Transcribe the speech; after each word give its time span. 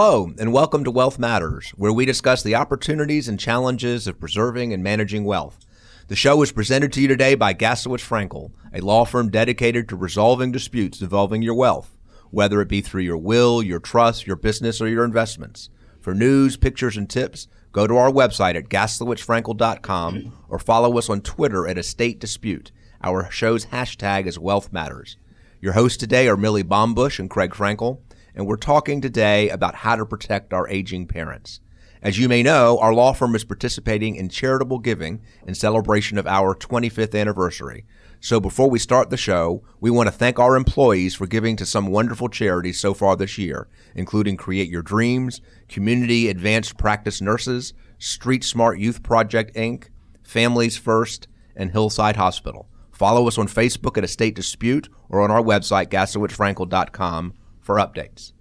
Hello, 0.00 0.32
and 0.38 0.52
welcome 0.52 0.84
to 0.84 0.92
Wealth 0.92 1.18
Matters, 1.18 1.70
where 1.70 1.92
we 1.92 2.04
discuss 2.04 2.44
the 2.44 2.54
opportunities 2.54 3.26
and 3.26 3.36
challenges 3.36 4.06
of 4.06 4.20
preserving 4.20 4.72
and 4.72 4.80
managing 4.80 5.24
wealth. 5.24 5.66
The 6.06 6.14
show 6.14 6.40
is 6.40 6.52
presented 6.52 6.92
to 6.92 7.00
you 7.00 7.08
today 7.08 7.34
by 7.34 7.52
Gaslowitz 7.52 8.06
Frankel, 8.06 8.52
a 8.72 8.80
law 8.80 9.04
firm 9.04 9.28
dedicated 9.28 9.88
to 9.88 9.96
resolving 9.96 10.52
disputes 10.52 11.00
involving 11.00 11.42
your 11.42 11.56
wealth, 11.56 11.96
whether 12.30 12.60
it 12.60 12.68
be 12.68 12.80
through 12.80 13.02
your 13.02 13.16
will, 13.16 13.60
your 13.60 13.80
trust, 13.80 14.24
your 14.24 14.36
business, 14.36 14.80
or 14.80 14.86
your 14.86 15.04
investments. 15.04 15.68
For 16.00 16.14
news, 16.14 16.56
pictures, 16.56 16.96
and 16.96 17.10
tips, 17.10 17.48
go 17.72 17.88
to 17.88 17.96
our 17.96 18.12
website 18.12 18.54
at 18.54 18.68
gaslowitzfrankel.com 18.68 20.32
or 20.48 20.60
follow 20.60 20.96
us 20.96 21.10
on 21.10 21.22
Twitter 21.22 21.66
at 21.66 21.76
Estate 21.76 22.20
Dispute. 22.20 22.70
Our 23.02 23.28
show's 23.32 23.66
hashtag 23.66 24.26
is 24.26 24.38
Wealth 24.38 24.72
Matters. 24.72 25.16
Your 25.60 25.72
hosts 25.72 25.98
today 25.98 26.28
are 26.28 26.36
Millie 26.36 26.62
Bombush 26.62 27.18
and 27.18 27.28
Craig 27.28 27.50
Frankel, 27.50 27.98
and 28.34 28.46
we're 28.46 28.56
talking 28.56 29.00
today 29.00 29.48
about 29.50 29.76
how 29.76 29.96
to 29.96 30.06
protect 30.06 30.52
our 30.52 30.68
aging 30.68 31.06
parents. 31.06 31.60
As 32.00 32.18
you 32.18 32.28
may 32.28 32.42
know, 32.42 32.78
our 32.78 32.94
law 32.94 33.12
firm 33.12 33.34
is 33.34 33.44
participating 33.44 34.14
in 34.14 34.28
charitable 34.28 34.78
giving 34.78 35.20
in 35.46 35.54
celebration 35.54 36.16
of 36.16 36.26
our 36.26 36.54
25th 36.54 37.18
anniversary. 37.18 37.84
So 38.20 38.40
before 38.40 38.70
we 38.70 38.78
start 38.78 39.10
the 39.10 39.16
show, 39.16 39.62
we 39.80 39.90
want 39.90 40.08
to 40.08 40.12
thank 40.12 40.38
our 40.38 40.56
employees 40.56 41.14
for 41.14 41.26
giving 41.26 41.56
to 41.56 41.66
some 41.66 41.86
wonderful 41.86 42.28
charities 42.28 42.78
so 42.78 42.94
far 42.94 43.16
this 43.16 43.38
year, 43.38 43.68
including 43.94 44.36
Create 44.36 44.68
Your 44.68 44.82
Dreams, 44.82 45.40
Community 45.68 46.28
Advanced 46.28 46.78
Practice 46.78 47.20
Nurses, 47.20 47.74
Street 47.98 48.44
Smart 48.44 48.78
Youth 48.78 49.02
Project 49.02 49.54
Inc., 49.54 49.88
Families 50.22 50.76
First, 50.76 51.28
and 51.56 51.72
Hillside 51.72 52.16
Hospital. 52.16 52.68
Follow 52.92 53.28
us 53.28 53.38
on 53.38 53.46
Facebook 53.46 53.96
at 53.96 54.04
Estate 54.04 54.34
Dispute 54.34 54.88
or 55.08 55.20
on 55.20 55.30
our 55.30 55.42
website, 55.42 55.86
gaslowitzfrankel.com, 55.86 57.34
for 57.68 57.76
updates. 57.76 58.32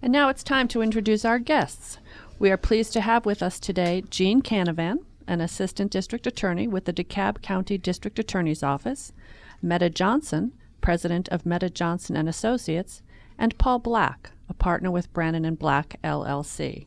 And 0.00 0.10
now 0.10 0.30
it's 0.30 0.42
time 0.42 0.66
to 0.68 0.80
introduce 0.80 1.26
our 1.26 1.38
guests. 1.38 1.98
We 2.38 2.50
are 2.50 2.56
pleased 2.56 2.94
to 2.94 3.02
have 3.02 3.26
with 3.26 3.42
us 3.42 3.60
today 3.60 4.04
Jean 4.08 4.40
Canavan, 4.40 5.00
an 5.26 5.42
assistant 5.42 5.92
district 5.92 6.26
attorney 6.26 6.66
with 6.66 6.86
the 6.86 6.92
DeKalb 6.94 7.42
County 7.42 7.76
District 7.76 8.18
Attorney's 8.18 8.62
Office, 8.62 9.12
Meta 9.60 9.90
Johnson, 9.90 10.54
president 10.80 11.28
of 11.28 11.44
Meta 11.44 11.68
Johnson 11.68 12.16
and 12.16 12.26
Associates, 12.26 13.02
and 13.36 13.58
Paul 13.58 13.80
Black, 13.80 14.30
a 14.48 14.54
partner 14.54 14.90
with 14.90 15.12
Brannon 15.12 15.44
and 15.44 15.58
Black 15.58 16.00
LLC. 16.02 16.86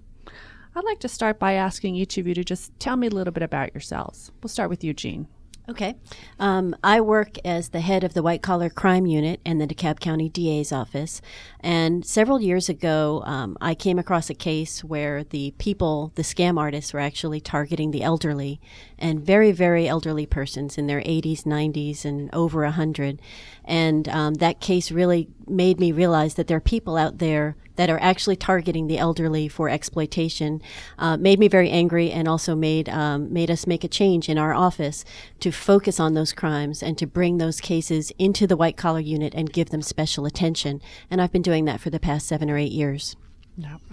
I'd 0.75 0.85
like 0.85 0.99
to 1.01 1.07
start 1.07 1.37
by 1.37 1.53
asking 1.53 1.95
each 1.95 2.17
of 2.17 2.25
you 2.25 2.33
to 2.33 2.43
just 2.43 2.71
tell 2.79 2.97
me 2.97 3.05
a 3.05 3.11
little 3.11 3.33
bit 3.33 3.43
about 3.43 3.75
yourselves. 3.75 4.31
We'll 4.41 4.49
start 4.49 4.71
with 4.71 4.83
you, 4.83 4.95
Jean. 4.95 5.27
Okay. 5.69 5.95
Um, 6.39 6.75
I 6.83 6.99
work 6.99 7.37
as 7.45 7.69
the 7.69 7.79
head 7.79 8.03
of 8.03 8.13
the 8.13 8.21
white 8.21 8.41
collar 8.41 8.69
crime 8.69 9.05
unit 9.05 9.39
in 9.45 9.59
the 9.59 9.67
DeKalb 9.67 10.01
County 10.01 10.27
DA's 10.27 10.73
office. 10.73 11.21
And 11.61 12.05
several 12.05 12.41
years 12.41 12.67
ago, 12.67 13.23
um, 13.25 13.57
I 13.61 13.73
came 13.73 13.97
across 13.97 14.29
a 14.29 14.33
case 14.33 14.83
where 14.83 15.23
the 15.23 15.53
people, 15.59 16.11
the 16.15 16.21
scam 16.21 16.59
artists, 16.59 16.93
were 16.93 16.99
actually 16.99 17.39
targeting 17.39 17.91
the 17.91 18.03
elderly 18.03 18.59
and 18.99 19.25
very, 19.25 19.53
very 19.53 19.87
elderly 19.87 20.25
persons 20.25 20.77
in 20.77 20.87
their 20.87 20.99
80s, 20.99 21.43
90s, 21.43 22.03
and 22.03 22.29
over 22.33 22.63
100. 22.63 23.21
And 23.63 24.09
um, 24.09 24.33
that 24.35 24.59
case 24.59 24.91
really 24.91 25.29
made 25.47 25.79
me 25.79 25.91
realize 25.91 26.35
that 26.35 26.47
there 26.47 26.57
are 26.57 26.61
people 26.61 26.97
out 26.97 27.17
there 27.17 27.55
that 27.75 27.89
are 27.89 27.99
actually 28.01 28.35
targeting 28.35 28.87
the 28.87 28.97
elderly 28.97 29.47
for 29.47 29.67
exploitation 29.67 30.61
uh, 30.99 31.17
made 31.17 31.39
me 31.39 31.47
very 31.47 31.69
angry 31.69 32.11
and 32.11 32.27
also 32.27 32.55
made 32.55 32.87
um, 32.89 33.31
made 33.33 33.49
us 33.49 33.65
make 33.65 33.83
a 33.83 33.87
change 33.87 34.29
in 34.29 34.37
our 34.37 34.53
office 34.53 35.03
to 35.39 35.51
focus 35.51 35.99
on 35.99 36.13
those 36.13 36.33
crimes 36.33 36.83
and 36.83 36.97
to 36.97 37.07
bring 37.07 37.37
those 37.37 37.59
cases 37.59 38.11
into 38.19 38.45
the 38.45 38.57
white 38.57 38.77
collar 38.77 38.99
unit 38.99 39.33
and 39.35 39.53
give 39.53 39.69
them 39.69 39.81
special 39.81 40.25
attention. 40.25 40.81
And 41.09 41.21
I've 41.21 41.31
been 41.31 41.41
doing 41.41 41.65
that 41.65 41.79
for 41.79 41.89
the 41.89 41.99
past 41.99 42.27
seven 42.27 42.49
or 42.49 42.57
eight 42.57 42.71
years. 42.71 43.15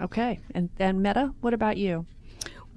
Okay. 0.01 0.41
And 0.55 0.71
then 0.77 1.03
Meta, 1.03 1.35
what 1.41 1.55
about 1.55 1.77
you? 1.77 2.07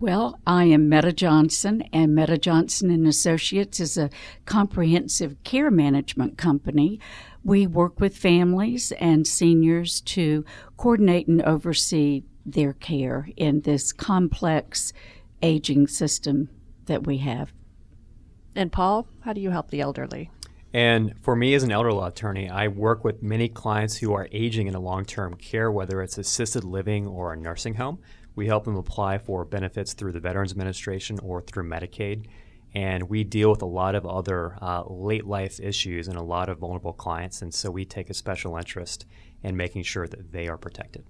Well, 0.04 0.38
I 0.46 0.66
am 0.66 0.90
Meta 0.90 1.14
Johnson, 1.14 1.82
and 1.94 2.14
Meta 2.14 2.38
Johnson 2.38 2.92
and 2.92 3.08
Associates 3.08 3.80
is 3.80 3.98
a 3.98 4.10
comprehensive 4.46 5.42
care 5.46 5.72
management 5.72 6.38
company. 6.38 7.00
We 7.42 7.68
work 7.68 8.02
with 8.02 8.18
families 8.18 8.92
and 9.00 9.26
seniors 9.26 10.02
to 10.02 10.44
coordinate 10.76 11.30
and 11.30 11.42
oversee 11.44 12.24
their 12.46 12.74
care 12.74 13.30
in 13.38 13.62
this 13.62 13.94
complex 13.94 14.92
aging 15.42 15.88
system 15.88 16.50
that 16.88 17.08
we 17.08 17.20
have. 17.20 17.54
And 18.58 18.74
Paul, 18.74 19.08
how 19.22 19.32
do 19.32 19.40
you 19.40 19.52
help 19.52 19.70
the 19.70 19.80
elderly? 19.80 20.30
And 20.74 21.14
for 21.22 21.34
me 21.34 21.54
as 21.54 21.64
an 21.64 21.72
elder 21.72 21.94
law 21.94 22.08
attorney, 22.08 22.50
I 22.50 22.68
work 22.68 23.06
with 23.06 23.24
many 23.24 23.48
clients 23.48 23.96
who 23.98 24.12
are 24.14 24.28
aging 24.34 24.68
in 24.68 24.76
a 24.76 24.82
long 24.82 25.06
term 25.06 25.36
care, 25.36 25.72
whether 25.72 26.02
it's 26.02 26.18
assisted 26.18 26.66
living 26.66 27.08
or 27.08 27.32
a 27.32 27.38
nursing 27.38 27.76
home. 27.76 28.00
We 28.36 28.48
help 28.48 28.66
them 28.66 28.76
apply 28.76 29.20
for 29.20 29.46
benefits 29.46 29.94
through 29.94 30.14
the 30.14 30.20
Veterans 30.20 30.52
Administration 30.52 31.20
or 31.20 31.42
through 31.42 31.70
Medicaid. 31.70 32.26
And 32.76 33.08
we 33.08 33.24
deal 33.24 33.52
with 33.52 33.62
a 33.62 33.68
lot 33.68 33.94
of 33.94 34.06
other 34.06 34.58
uh, 34.62 34.84
late 34.88 35.26
life 35.26 35.60
issues 35.60 36.08
and 36.08 36.18
a 36.18 36.24
lot 36.24 36.50
of 36.50 36.58
vulnerable 36.58 36.94
clients. 36.94 37.42
And 37.42 37.54
so 37.54 37.70
we 37.70 37.86
take 37.86 38.10
a 38.10 38.16
special 38.16 38.58
interest 38.58 39.06
in 39.44 39.56
making 39.56 39.84
sure 39.84 40.08
that 40.08 40.32
they 40.32 40.48
are 40.48 40.58
protected. 40.58 41.06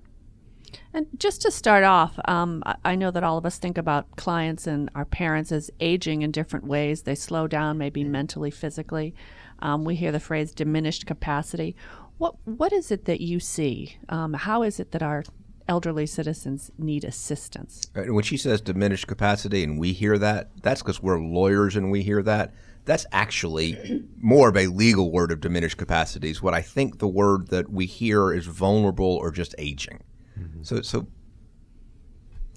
And 0.94 1.08
just 1.18 1.42
to 1.44 1.52
start 1.52 1.84
off, 1.84 2.20
um, 2.26 2.64
I 2.84 2.96
know 2.96 3.12
that 3.12 3.24
all 3.24 3.38
of 3.38 3.46
us 3.46 3.58
think 3.58 3.78
about 3.78 4.16
clients 4.18 4.68
and 4.68 4.90
our 4.96 5.06
parents 5.06 5.52
as 5.52 5.72
aging 5.80 6.24
in 6.24 6.32
different 6.32 6.66
ways. 6.66 7.04
They 7.04 7.16
slow 7.16 7.48
down, 7.48 7.78
maybe 7.78 8.04
mentally, 8.04 8.52
physically. 8.52 9.14
Um, 9.60 9.86
we 9.86 9.96
hear 9.96 10.12
the 10.12 10.20
phrase 10.20 10.54
diminished 10.54 11.06
capacity. 11.06 11.76
What 12.18 12.36
what 12.46 12.74
is 12.74 12.92
it 12.92 13.06
that 13.06 13.22
you 13.22 13.40
see? 13.40 13.98
Um, 14.10 14.34
how 14.34 14.64
is 14.64 14.80
it 14.80 14.92
that 14.92 15.04
our 15.04 15.24
elderly 15.68 16.06
citizens 16.06 16.72
need 16.78 17.04
assistance. 17.04 17.82
When 17.96 18.24
she 18.24 18.38
says 18.38 18.62
diminished 18.62 19.08
capacity 19.08 19.64
and 19.64 19.80
we 19.80 19.94
hear 19.94 20.18
that, 20.18 20.52
that's 20.62 20.82
because 20.82 21.02
we're 21.02 21.20
lawyers 21.20 21.76
and 21.76 21.92
we 21.92 22.04
hear 22.04 22.22
that. 22.24 22.54
That's 22.86 23.06
actually 23.14 24.04
more 24.20 24.50
of 24.50 24.58
a 24.58 24.68
legal 24.68 25.12
word 25.12 25.32
of 25.32 25.40
diminished 25.40 25.78
capacities. 25.78 26.42
What 26.42 26.54
I 26.54 26.62
think 26.62 27.00
the 27.00 27.08
word 27.08 27.48
that 27.48 27.72
we 27.72 27.86
hear 27.86 28.34
is 28.34 28.46
vulnerable 28.46 29.06
or 29.06 29.32
just 29.32 29.56
aging. 29.58 30.04
Mm-hmm. 30.38 30.64
So, 30.64 30.82
so, 30.82 31.08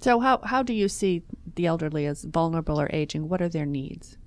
so 0.01 0.19
how 0.21 0.41
how 0.43 0.63
do 0.63 0.73
you 0.73 0.89
see 0.89 1.23
the 1.55 1.67
elderly 1.67 2.07
as 2.07 2.25
vulnerable 2.25 2.81
or 2.81 2.91
aging? 2.93 3.29
What 3.29 3.41
are 3.41 3.49
their 3.49 3.67
needs? 3.67 4.19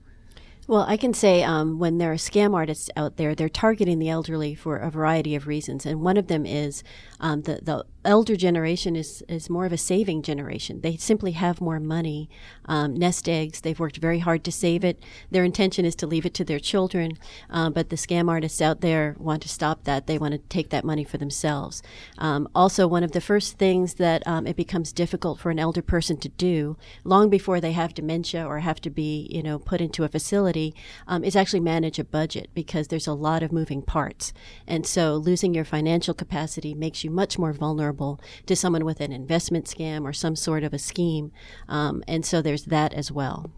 Well, 0.69 0.85
I 0.87 0.97
can 0.97 1.15
say 1.15 1.41
um, 1.41 1.79
when 1.79 1.97
there 1.97 2.11
are 2.11 2.15
scam 2.17 2.53
artists 2.53 2.91
out 2.95 3.17
there, 3.17 3.33
they're 3.33 3.49
targeting 3.49 3.97
the 3.97 4.09
elderly 4.09 4.53
for 4.53 4.77
a 4.77 4.91
variety 4.91 5.33
of 5.33 5.47
reasons, 5.47 5.83
and 5.83 6.01
one 6.01 6.15
of 6.15 6.27
them 6.27 6.45
is 6.45 6.83
um, 7.19 7.41
the 7.41 7.59
the 7.61 7.85
elder 8.05 8.35
generation 8.35 8.95
is, 8.95 9.23
is 9.27 9.49
more 9.49 9.65
of 9.65 9.73
a 9.73 9.77
saving 9.77 10.21
generation. 10.21 10.81
They 10.81 10.95
simply 10.95 11.33
have 11.33 11.59
more 11.59 11.79
money, 11.79 12.29
um, 12.65 12.95
nest 12.95 13.27
eggs. 13.27 13.61
They've 13.61 13.79
worked 13.79 13.97
very 13.97 14.19
hard 14.19 14.43
to 14.45 14.51
save 14.51 14.83
it. 14.85 15.03
Their 15.29 15.43
intention 15.43 15.85
is 15.85 15.95
to 15.95 16.07
leave 16.07 16.25
it 16.25 16.33
to 16.35 16.45
their 16.45 16.59
children, 16.59 17.17
uh, 17.49 17.69
but 17.69 17.89
the 17.89 17.95
scam 17.97 18.29
artists 18.29 18.61
out 18.61 18.81
there 18.81 19.15
want 19.19 19.41
to 19.41 19.49
stop 19.49 19.83
that. 19.83 20.07
They 20.07 20.17
want 20.17 20.31
to 20.33 20.37
take 20.37 20.69
that 20.69 20.85
money 20.85 21.03
for 21.03 21.17
themselves. 21.17 21.83
Um, 22.17 22.47
also, 22.55 22.87
one 22.87 23.03
of 23.03 23.11
the 23.11 23.21
first 23.21 23.57
things 23.57 23.95
that 23.95 24.25
um, 24.25 24.47
it 24.47 24.55
becomes 24.55 24.93
difficult 24.93 25.39
for 25.39 25.51
an 25.51 25.59
elder 25.59 25.81
person 25.81 26.17
to 26.17 26.29
do, 26.29 26.77
long 27.03 27.29
before 27.29 27.59
they 27.59 27.73
have 27.73 27.93
dementia 27.93 28.45
or 28.45 28.59
have 28.59 28.79
to 28.81 28.89
be, 28.89 29.27
you 29.29 29.43
know, 29.43 29.59
put 29.59 29.81
into 29.81 30.03
a 30.03 30.09
facility, 30.09 30.73
um, 31.07 31.23
is 31.23 31.35
actually 31.35 31.59
manage 31.59 31.99
a 31.99 32.03
budget 32.03 32.49
because 32.53 32.87
there's 32.87 33.07
a 33.07 33.13
lot 33.13 33.43
of 33.43 33.51
moving 33.51 33.81
parts. 33.81 34.31
And 34.65 34.85
so 34.85 35.15
losing 35.15 35.53
your 35.53 35.65
financial 35.65 36.13
capacity 36.13 36.73
makes 36.73 37.03
you 37.03 37.08
much 37.09 37.37
more 37.37 37.53
vulnerable 37.53 37.69
vulnerable 37.79 38.19
to 38.45 38.55
someone 38.55 38.85
with 38.85 38.99
an 38.99 39.11
investment 39.11 39.65
scam 39.65 40.03
or 40.03 40.13
some 40.13 40.35
sort 40.35 40.63
of 40.63 40.73
a 40.73 40.79
scheme. 40.79 41.31
Um, 41.67 42.03
and 42.07 42.25
so 42.25 42.41
there's 42.41 42.65
that 42.65 42.93
as 42.93 43.11
well. 43.11 43.51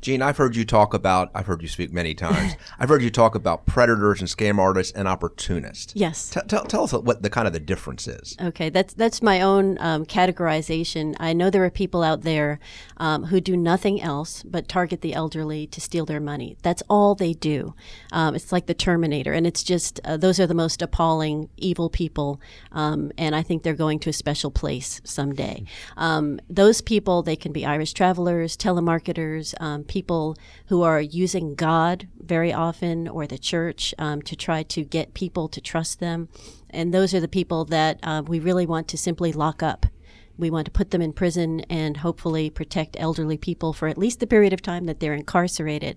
Jean, 0.00 0.22
I've 0.22 0.36
heard 0.36 0.54
you 0.56 0.64
talk 0.64 0.94
about, 0.94 1.30
I've 1.34 1.46
heard 1.46 1.62
you 1.62 1.68
speak 1.68 1.92
many 1.92 2.14
times. 2.14 2.56
I've 2.78 2.88
heard 2.88 3.02
you 3.02 3.10
talk 3.10 3.34
about 3.34 3.66
predators 3.66 4.20
and 4.20 4.28
scam 4.28 4.58
artists 4.58 4.92
and 4.92 5.08
opportunists. 5.08 5.94
Yes. 5.96 6.30
T- 6.30 6.40
tell, 6.48 6.64
tell 6.64 6.84
us 6.84 6.92
what 6.92 7.22
the 7.22 7.30
kind 7.30 7.46
of 7.46 7.52
the 7.52 7.60
difference 7.60 8.06
is. 8.06 8.36
Okay, 8.40 8.68
that's 8.68 8.94
that's 8.94 9.22
my 9.22 9.40
own 9.40 9.78
um, 9.80 10.04
categorization. 10.04 11.14
I 11.18 11.32
know 11.32 11.50
there 11.50 11.64
are 11.64 11.70
people 11.70 12.02
out 12.02 12.22
there 12.22 12.58
um, 12.98 13.24
who 13.24 13.40
do 13.40 13.56
nothing 13.56 14.00
else 14.00 14.42
but 14.42 14.68
target 14.68 15.00
the 15.00 15.14
elderly 15.14 15.66
to 15.68 15.80
steal 15.80 16.04
their 16.04 16.20
money. 16.20 16.56
That's 16.62 16.82
all 16.88 17.14
they 17.14 17.32
do. 17.32 17.74
Um, 18.12 18.34
it's 18.34 18.52
like 18.52 18.66
the 18.66 18.74
Terminator, 18.74 19.32
and 19.32 19.46
it's 19.46 19.62
just 19.62 20.00
uh, 20.04 20.16
those 20.16 20.38
are 20.38 20.46
the 20.46 20.54
most 20.54 20.82
appalling, 20.82 21.48
evil 21.56 21.90
people, 21.90 22.40
um, 22.72 23.12
and 23.18 23.34
I 23.34 23.42
think 23.42 23.62
they're 23.62 23.74
going 23.74 23.98
to 24.00 24.10
a 24.10 24.12
special 24.12 24.50
place 24.50 25.00
someday. 25.04 25.64
Um, 25.96 26.38
those 26.48 26.80
people, 26.80 27.22
they 27.22 27.36
can 27.36 27.52
be 27.52 27.64
Irish 27.64 27.92
travelers, 27.92 28.56
telemarketers 28.56 29.54
um, 29.60 29.84
people 29.86 30.36
who 30.66 30.82
are 30.82 31.00
using 31.00 31.54
God 31.54 32.08
very 32.18 32.52
often 32.52 33.08
or 33.08 33.26
the 33.26 33.38
church 33.38 33.94
um, 33.98 34.22
to 34.22 34.36
try 34.36 34.62
to 34.64 34.84
get 34.84 35.14
people 35.14 35.48
to 35.48 35.60
trust 35.60 36.00
them. 36.00 36.28
And 36.70 36.92
those 36.92 37.14
are 37.14 37.20
the 37.20 37.28
people 37.28 37.64
that 37.66 37.98
uh, 38.02 38.22
we 38.26 38.38
really 38.38 38.66
want 38.66 38.88
to 38.88 38.98
simply 38.98 39.32
lock 39.32 39.62
up 39.62 39.86
we 40.38 40.50
want 40.50 40.66
to 40.66 40.70
put 40.70 40.90
them 40.90 41.02
in 41.02 41.12
prison 41.12 41.60
and 41.62 41.98
hopefully 41.98 42.50
protect 42.50 42.96
elderly 42.98 43.38
people 43.38 43.72
for 43.72 43.88
at 43.88 43.98
least 43.98 44.20
the 44.20 44.26
period 44.26 44.52
of 44.52 44.62
time 44.62 44.84
that 44.84 45.00
they're 45.00 45.14
incarcerated. 45.14 45.96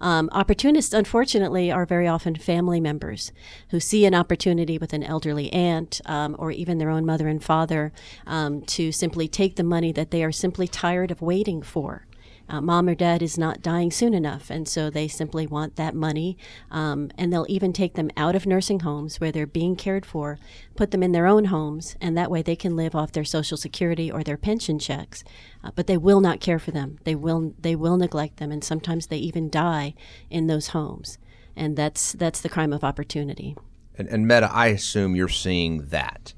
Um, 0.00 0.28
opportunists, 0.32 0.92
unfortunately, 0.92 1.70
are 1.70 1.86
very 1.86 2.06
often 2.06 2.34
family 2.34 2.80
members 2.80 3.32
who 3.70 3.80
see 3.80 4.04
an 4.04 4.14
opportunity 4.14 4.78
with 4.78 4.92
an 4.92 5.02
elderly 5.02 5.52
aunt 5.52 6.00
um, 6.06 6.36
or 6.38 6.50
even 6.52 6.78
their 6.78 6.90
own 6.90 7.04
mother 7.04 7.28
and 7.28 7.42
father 7.42 7.92
um, 8.26 8.62
to 8.62 8.92
simply 8.92 9.28
take 9.28 9.56
the 9.56 9.62
money 9.64 9.92
that 9.92 10.10
they 10.10 10.24
are 10.24 10.32
simply 10.32 10.68
tired 10.68 11.10
of 11.10 11.22
waiting 11.22 11.62
for 11.62 12.06
uh, 12.50 12.60
mom 12.60 12.88
or 12.88 12.96
dad 12.96 13.22
is 13.22 13.38
not 13.38 13.62
dying 13.62 13.92
soon 13.92 14.12
enough, 14.12 14.50
and 14.50 14.66
so 14.66 14.90
they 14.90 15.06
simply 15.06 15.46
want 15.46 15.76
that 15.76 15.94
money. 15.94 16.36
Um, 16.70 17.10
and 17.16 17.32
they'll 17.32 17.46
even 17.48 17.72
take 17.72 17.94
them 17.94 18.10
out 18.16 18.34
of 18.34 18.44
nursing 18.44 18.80
homes 18.80 19.20
where 19.20 19.30
they're 19.30 19.46
being 19.46 19.76
cared 19.76 20.04
for, 20.04 20.36
put 20.74 20.90
them 20.90 21.02
in 21.02 21.12
their 21.12 21.28
own 21.28 21.46
homes, 21.46 21.96
and 22.00 22.18
that 22.18 22.30
way 22.30 22.42
they 22.42 22.56
can 22.56 22.74
live 22.74 22.96
off 22.96 23.12
their 23.12 23.24
Social 23.24 23.56
Security 23.56 24.10
or 24.10 24.24
their 24.24 24.36
pension 24.36 24.80
checks. 24.80 25.22
Uh, 25.62 25.70
but 25.76 25.86
they 25.86 25.96
will 25.96 26.20
not 26.20 26.40
care 26.40 26.58
for 26.58 26.72
them. 26.72 26.98
They 27.04 27.14
will 27.14 27.54
they 27.60 27.76
will 27.76 27.96
neglect 27.96 28.38
them, 28.38 28.50
and 28.50 28.64
sometimes 28.64 29.06
they 29.06 29.18
even 29.18 29.48
die 29.48 29.94
in 30.28 30.48
those 30.48 30.68
homes. 30.68 31.18
And 31.54 31.76
that's 31.76 32.12
that's 32.12 32.40
the 32.40 32.48
crime 32.48 32.72
of 32.72 32.82
opportunity. 32.82 33.56
And, 33.96 34.08
and 34.08 34.26
Meta, 34.26 34.50
I 34.52 34.68
assume 34.68 35.14
you're 35.14 35.28
seeing 35.28 35.86
that 35.88 36.34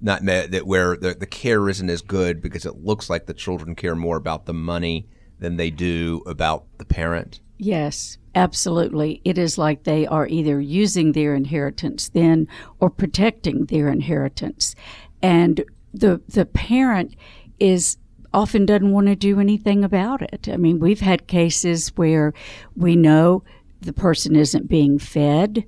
not 0.00 0.24
that 0.24 0.66
where 0.66 0.96
the, 0.96 1.14
the 1.14 1.26
care 1.26 1.68
isn't 1.68 1.90
as 1.90 2.02
good 2.02 2.40
because 2.40 2.66
it 2.66 2.84
looks 2.84 3.10
like 3.10 3.26
the 3.26 3.34
children 3.34 3.74
care 3.74 3.96
more 3.96 4.16
about 4.16 4.46
the 4.46 4.54
money 4.54 5.08
than 5.38 5.56
they 5.56 5.70
do 5.70 6.22
about 6.26 6.64
the 6.78 6.84
parent? 6.84 7.40
Yes, 7.58 8.18
absolutely. 8.34 9.20
It 9.24 9.38
is 9.38 9.58
like 9.58 9.84
they 9.84 10.06
are 10.06 10.26
either 10.26 10.60
using 10.60 11.12
their 11.12 11.34
inheritance 11.34 12.08
then 12.10 12.48
or 12.80 12.90
protecting 12.90 13.66
their 13.66 13.88
inheritance. 13.88 14.74
And 15.22 15.64
the 15.94 16.20
the 16.28 16.44
parent 16.44 17.16
is 17.58 17.96
often 18.34 18.66
doesn't 18.66 18.92
want 18.92 19.06
to 19.06 19.16
do 19.16 19.40
anything 19.40 19.82
about 19.82 20.20
it. 20.20 20.48
I 20.52 20.58
mean, 20.58 20.78
we've 20.78 21.00
had 21.00 21.26
cases 21.26 21.88
where 21.96 22.34
we 22.76 22.94
know 22.94 23.42
the 23.80 23.94
person 23.94 24.36
isn't 24.36 24.68
being 24.68 24.98
fed. 24.98 25.64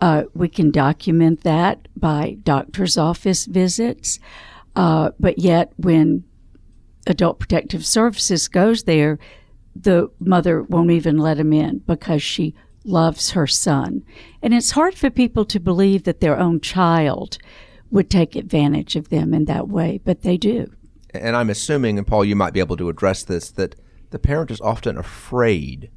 Uh, 0.00 0.24
we 0.34 0.48
can 0.48 0.70
document 0.70 1.42
that 1.42 1.88
by 1.96 2.36
doctor's 2.42 2.98
office 2.98 3.46
visits. 3.46 4.18
Uh, 4.76 5.10
but 5.18 5.38
yet, 5.38 5.72
when 5.76 6.24
Adult 7.06 7.38
Protective 7.38 7.84
Services 7.84 8.48
goes 8.48 8.84
there, 8.84 9.18
the 9.74 10.10
mother 10.20 10.62
won't 10.62 10.90
even 10.90 11.18
let 11.18 11.38
him 11.38 11.52
in 11.52 11.78
because 11.78 12.22
she 12.22 12.54
loves 12.84 13.30
her 13.30 13.46
son. 13.46 14.02
And 14.42 14.52
it's 14.52 14.72
hard 14.72 14.94
for 14.94 15.10
people 15.10 15.44
to 15.46 15.60
believe 15.60 16.04
that 16.04 16.20
their 16.20 16.38
own 16.38 16.60
child 16.60 17.38
would 17.90 18.10
take 18.10 18.36
advantage 18.36 18.96
of 18.96 19.08
them 19.08 19.34
in 19.34 19.44
that 19.46 19.68
way, 19.68 20.00
but 20.04 20.22
they 20.22 20.36
do. 20.36 20.72
And 21.14 21.36
I'm 21.36 21.50
assuming, 21.50 21.98
and 21.98 22.06
Paul, 22.06 22.24
you 22.24 22.36
might 22.36 22.54
be 22.54 22.60
able 22.60 22.76
to 22.78 22.88
address 22.88 23.22
this, 23.22 23.50
that 23.52 23.76
the 24.10 24.18
parent 24.18 24.50
is 24.50 24.60
often 24.60 24.96
afraid 24.96 25.90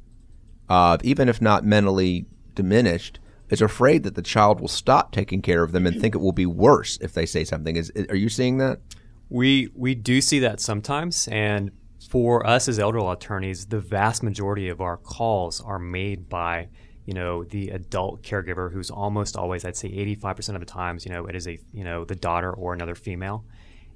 of, 0.68 1.02
even 1.04 1.28
if 1.28 1.40
not 1.40 1.64
mentally 1.64 2.26
diminished, 2.54 3.18
is 3.48 3.62
afraid 3.62 4.02
that 4.02 4.14
the 4.14 4.22
child 4.22 4.60
will 4.60 4.68
stop 4.68 5.12
taking 5.12 5.40
care 5.40 5.62
of 5.62 5.72
them 5.72 5.86
and 5.86 6.00
think 6.00 6.14
it 6.14 6.18
will 6.18 6.32
be 6.32 6.46
worse 6.46 6.98
if 7.00 7.12
they 7.12 7.24
say 7.24 7.44
something. 7.44 7.76
Is 7.76 7.92
are 8.08 8.16
you 8.16 8.28
seeing 8.28 8.58
that? 8.58 8.80
We 9.28 9.68
we 9.74 9.94
do 9.94 10.20
see 10.20 10.38
that 10.40 10.60
sometimes, 10.60 11.28
and 11.28 11.72
for 12.08 12.46
us 12.46 12.68
as 12.68 12.78
elder 12.78 13.00
law 13.00 13.12
attorneys, 13.12 13.66
the 13.66 13.80
vast 13.80 14.22
majority 14.22 14.68
of 14.68 14.80
our 14.80 14.96
calls 14.96 15.60
are 15.60 15.78
made 15.78 16.28
by 16.28 16.68
you 17.04 17.14
know 17.14 17.44
the 17.44 17.70
adult 17.70 18.22
caregiver 18.22 18.72
who's 18.72 18.90
almost 18.90 19.36
always 19.36 19.64
I'd 19.64 19.76
say 19.76 19.88
85% 19.88 20.54
of 20.54 20.60
the 20.60 20.66
times 20.66 21.04
you 21.04 21.12
know 21.12 21.26
it 21.26 21.34
is 21.34 21.46
a 21.48 21.58
you 21.72 21.84
know 21.84 22.04
the 22.04 22.14
daughter 22.14 22.52
or 22.52 22.72
another 22.72 22.94
female, 22.94 23.44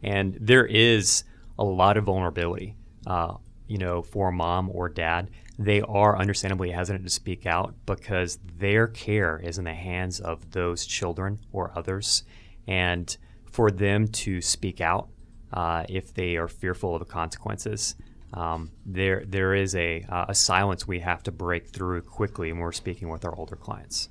and 0.03 0.37
there 0.41 0.67
is 0.67 1.25
a 1.59 1.65
lot 1.65 1.97
of 1.97 2.05
vulnerability. 2.05 2.77
Uh, 3.07 3.35
you 3.69 3.79
know, 3.79 4.03
for 4.03 4.33
mom 4.33 4.69
or 4.73 4.89
dad, 4.89 5.31
they 5.57 5.81
are 5.83 6.19
understandably 6.19 6.73
hesitant 6.73 7.05
to 7.05 7.11
speak 7.11 7.47
out 7.47 7.73
because 7.87 8.41
their 8.59 8.89
care 8.89 9.39
is 9.39 9.59
in 9.59 9.65
the 9.65 9.75
hands 9.75 10.19
of 10.19 10.51
those 10.51 10.85
children 10.85 11.39
or 11.53 11.71
others. 11.77 12.25
And 12.67 13.17
for 13.45 13.71
them 13.71 14.09
to 14.09 14.41
speak 14.41 14.81
out 14.81 15.09
uh, 15.53 15.85
if 15.89 16.15
they 16.15 16.37
are 16.37 16.49
fearful 16.49 16.95
of 16.95 17.01
the 17.01 17.13
consequences. 17.13 17.95
Um, 18.33 18.71
there, 18.87 19.25
there 19.27 19.55
is 19.55 19.75
a, 19.75 20.05
uh, 20.09 20.27
a 20.29 20.35
silence 20.35 20.87
we 20.87 21.01
have 21.01 21.23
to 21.25 21.33
break 21.33 21.69
through 21.69 22.03
quickly 22.03 22.53
when 22.53 22.61
we're 22.61 22.73
speaking 22.73 23.09
with 23.09 23.25
our 23.25 23.35
older 23.35 23.57
clients. 23.57 24.09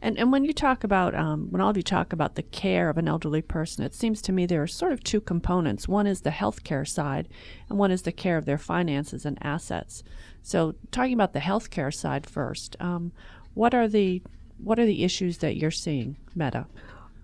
And, 0.00 0.16
and 0.16 0.30
when 0.30 0.44
you 0.44 0.52
talk 0.52 0.84
about, 0.84 1.14
um, 1.14 1.48
when 1.50 1.60
all 1.60 1.70
of 1.70 1.76
you 1.76 1.82
talk 1.82 2.12
about 2.12 2.36
the 2.36 2.42
care 2.42 2.88
of 2.88 2.98
an 2.98 3.08
elderly 3.08 3.42
person, 3.42 3.84
it 3.84 3.94
seems 3.94 4.22
to 4.22 4.32
me 4.32 4.46
there 4.46 4.62
are 4.62 4.68
sort 4.68 4.92
of 4.92 5.02
two 5.02 5.20
components. 5.20 5.88
One 5.88 6.06
is 6.06 6.20
the 6.20 6.30
healthcare 6.30 6.86
side, 6.86 7.28
and 7.68 7.78
one 7.78 7.90
is 7.90 8.02
the 8.02 8.12
care 8.12 8.36
of 8.36 8.44
their 8.44 8.58
finances 8.58 9.26
and 9.26 9.38
assets. 9.42 10.04
So, 10.42 10.76
talking 10.92 11.14
about 11.14 11.32
the 11.32 11.40
healthcare 11.40 11.92
side 11.92 12.28
first, 12.28 12.76
um, 12.78 13.12
what 13.54 13.74
are 13.74 13.88
the 13.88 14.22
what 14.58 14.78
are 14.78 14.86
the 14.86 15.04
issues 15.04 15.38
that 15.38 15.56
you're 15.56 15.70
seeing, 15.70 16.16
Meta? 16.34 16.66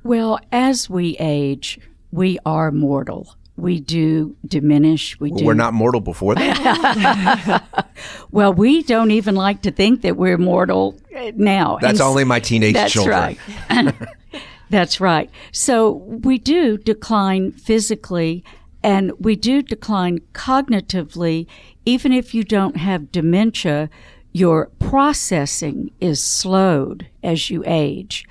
Well, 0.03 0.39
as 0.53 0.91
we 0.91 1.17
age, 1.19 1.81
we 2.15 2.39
are 2.47 2.71
mortal. 2.71 3.35
We 3.57 3.81
do 3.81 4.37
diminish. 4.47 5.19
We 5.19 5.31
well, 5.31 5.39
do. 5.39 5.45
We're 5.47 5.55
not 5.55 5.75
mortal 5.75 6.01
before 6.01 6.37
that. 6.37 7.87
well, 8.31 8.53
we 8.53 8.85
don't 8.85 9.11
even 9.11 9.35
like 9.35 9.63
to 9.63 9.73
think 9.73 10.03
that 10.03 10.17
we're 10.17 10.39
mortal 10.39 10.97
uh, 11.17 11.33
now. 11.35 11.79
That's 11.81 11.99
and 11.99 12.09
only 12.09 12.23
my 12.23 12.39
teenage 12.39 12.75
that's 12.75 12.93
children. 12.93 13.37
Right. 13.69 13.95
that's 14.71 15.01
right. 15.01 15.29
So 15.51 15.91
we 15.91 16.39
do 16.39 16.79
decline 16.79 17.51
physically 17.53 18.45
and 18.83 19.11
we 19.19 19.35
do 19.35 19.61
decline 19.61 20.21
cognitively. 20.33 21.49
Even 21.85 22.13
if 22.13 22.33
you 22.33 22.45
don't 22.45 22.77
have 22.77 23.11
dementia, 23.11 23.91
your 24.33 24.71
processing 24.79 25.91
is 26.01 26.23
slowed 26.23 27.09
as 27.25 27.51
you 27.51 27.65
age. 27.67 28.25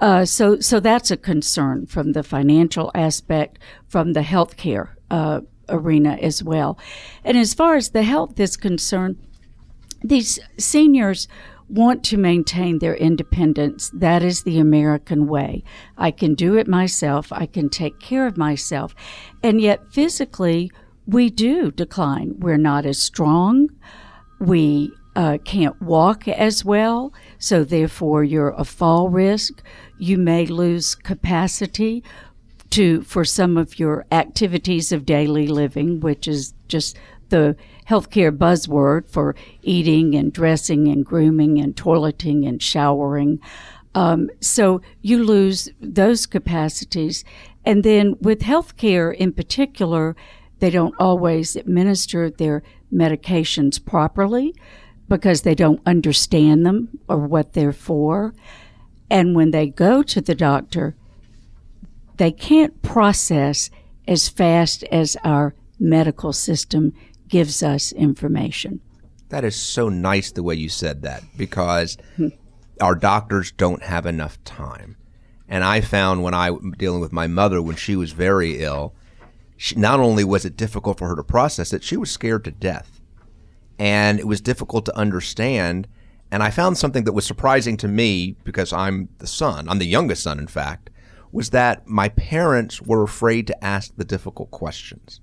Uh, 0.00 0.24
so, 0.24 0.58
so 0.60 0.80
that's 0.80 1.10
a 1.10 1.16
concern 1.16 1.86
from 1.86 2.12
the 2.12 2.22
financial 2.22 2.90
aspect, 2.94 3.58
from 3.86 4.12
the 4.12 4.20
healthcare 4.20 4.90
uh, 5.10 5.40
arena 5.68 6.18
as 6.20 6.42
well. 6.42 6.78
And 7.24 7.36
as 7.38 7.54
far 7.54 7.76
as 7.76 7.90
the 7.90 8.02
health 8.02 8.38
is 8.40 8.56
concerned, 8.56 9.16
these 10.02 10.38
seniors 10.58 11.28
want 11.68 12.04
to 12.04 12.18
maintain 12.18 12.78
their 12.78 12.94
independence. 12.94 13.90
That 13.94 14.22
is 14.22 14.42
the 14.42 14.58
American 14.58 15.26
way. 15.26 15.64
I 15.96 16.10
can 16.10 16.34
do 16.34 16.56
it 16.56 16.68
myself. 16.68 17.32
I 17.32 17.46
can 17.46 17.68
take 17.70 17.98
care 18.00 18.26
of 18.26 18.36
myself. 18.36 18.94
And 19.42 19.60
yet, 19.60 19.92
physically, 19.92 20.70
we 21.06 21.30
do 21.30 21.70
decline. 21.70 22.34
We're 22.38 22.58
not 22.58 22.84
as 22.84 22.98
strong. 22.98 23.68
We 24.40 24.92
uh, 25.16 25.38
can't 25.44 25.80
walk 25.80 26.26
as 26.26 26.64
well, 26.64 27.12
so 27.38 27.64
therefore 27.64 28.24
you're 28.24 28.54
a 28.56 28.64
fall 28.64 29.08
risk. 29.08 29.62
You 29.98 30.18
may 30.18 30.46
lose 30.46 30.94
capacity 30.94 32.02
to 32.70 33.02
for 33.02 33.24
some 33.24 33.56
of 33.56 33.78
your 33.78 34.04
activities 34.10 34.90
of 34.90 35.06
daily 35.06 35.46
living, 35.46 36.00
which 36.00 36.26
is 36.26 36.54
just 36.66 36.96
the 37.28 37.56
healthcare 37.88 38.36
buzzword 38.36 39.08
for 39.08 39.36
eating 39.62 40.14
and 40.14 40.32
dressing 40.32 40.88
and 40.88 41.04
grooming 41.04 41.60
and 41.60 41.76
toileting 41.76 42.48
and 42.48 42.62
showering. 42.62 43.38
Um, 43.94 44.30
so 44.40 44.80
you 45.02 45.22
lose 45.22 45.68
those 45.80 46.26
capacities. 46.26 47.24
And 47.64 47.84
then 47.84 48.16
with 48.20 48.40
healthcare 48.40 49.14
in 49.14 49.32
particular, 49.32 50.16
they 50.58 50.70
don't 50.70 50.94
always 50.98 51.54
administer 51.56 52.30
their 52.30 52.62
medications 52.92 53.84
properly 53.84 54.54
because 55.08 55.42
they 55.42 55.54
don't 55.54 55.80
understand 55.86 56.64
them 56.64 56.98
or 57.08 57.18
what 57.18 57.52
they're 57.52 57.72
for. 57.72 58.34
And 59.10 59.34
when 59.34 59.50
they 59.50 59.66
go 59.66 60.02
to 60.02 60.20
the 60.20 60.34
doctor, 60.34 60.96
they 62.16 62.32
can't 62.32 62.80
process 62.82 63.70
as 64.06 64.28
fast 64.28 64.84
as 64.84 65.16
our 65.24 65.54
medical 65.78 66.32
system 66.32 66.92
gives 67.28 67.62
us 67.62 67.92
information. 67.92 68.80
That 69.28 69.44
is 69.44 69.56
so 69.56 69.88
nice 69.88 70.30
the 70.30 70.42
way 70.42 70.54
you 70.54 70.68
said 70.68 71.02
that 71.02 71.22
because 71.36 71.96
our 72.80 72.94
doctors 72.94 73.52
don't 73.52 73.82
have 73.82 74.06
enough 74.06 74.42
time. 74.44 74.96
And 75.48 75.64
I 75.64 75.80
found 75.80 76.22
when 76.22 76.34
I 76.34 76.50
was 76.50 76.62
dealing 76.78 77.00
with 77.00 77.12
my 77.12 77.26
mother 77.26 77.60
when 77.60 77.76
she 77.76 77.96
was 77.96 78.12
very 78.12 78.62
ill, 78.62 78.94
she, 79.56 79.76
not 79.76 80.00
only 80.00 80.24
was 80.24 80.44
it 80.44 80.56
difficult 80.56 80.98
for 80.98 81.08
her 81.08 81.16
to 81.16 81.22
process 81.24 81.72
it, 81.72 81.82
she 81.82 81.96
was 81.96 82.10
scared 82.10 82.44
to 82.44 82.50
death 82.50 82.93
and 83.78 84.18
it 84.18 84.26
was 84.26 84.40
difficult 84.40 84.84
to 84.86 84.96
understand. 84.96 85.88
And 86.30 86.42
I 86.42 86.50
found 86.50 86.78
something 86.78 87.04
that 87.04 87.12
was 87.12 87.26
surprising 87.26 87.76
to 87.78 87.88
me 87.88 88.36
because 88.44 88.72
I'm 88.72 89.08
the 89.18 89.26
son, 89.26 89.68
I'm 89.68 89.78
the 89.78 89.86
youngest 89.86 90.22
son, 90.22 90.38
in 90.38 90.46
fact, 90.46 90.90
was 91.32 91.50
that 91.50 91.86
my 91.86 92.08
parents 92.10 92.80
were 92.80 93.02
afraid 93.02 93.46
to 93.48 93.64
ask 93.64 93.92
the 93.96 94.04
difficult 94.04 94.50
questions. 94.50 95.20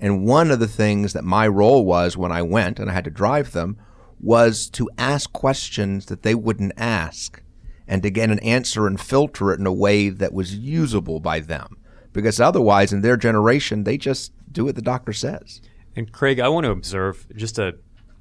And 0.00 0.24
one 0.24 0.50
of 0.50 0.60
the 0.60 0.68
things 0.68 1.12
that 1.12 1.24
my 1.24 1.48
role 1.48 1.84
was 1.84 2.16
when 2.16 2.30
I 2.30 2.42
went 2.42 2.78
and 2.78 2.90
I 2.90 2.92
had 2.92 3.04
to 3.04 3.10
drive 3.10 3.52
them 3.52 3.78
was 4.20 4.68
to 4.70 4.90
ask 4.98 5.32
questions 5.32 6.06
that 6.06 6.22
they 6.22 6.34
wouldn't 6.34 6.72
ask 6.76 7.42
and 7.86 8.02
to 8.02 8.10
get 8.10 8.30
an 8.30 8.38
answer 8.40 8.86
and 8.86 9.00
filter 9.00 9.52
it 9.52 9.58
in 9.58 9.66
a 9.66 9.72
way 9.72 10.08
that 10.10 10.32
was 10.32 10.54
usable 10.54 11.20
by 11.20 11.40
them. 11.40 11.76
because 12.12 12.40
otherwise, 12.40 12.92
in 12.92 13.02
their 13.02 13.16
generation, 13.16 13.84
they 13.84 13.96
just 13.96 14.32
do 14.50 14.64
what 14.64 14.74
the 14.74 14.82
doctor 14.82 15.12
says. 15.12 15.60
And 15.98 16.12
Craig, 16.12 16.38
I 16.38 16.48
want 16.48 16.62
to 16.64 16.70
observe 16.70 17.26
just 17.34 17.58
a 17.58 17.76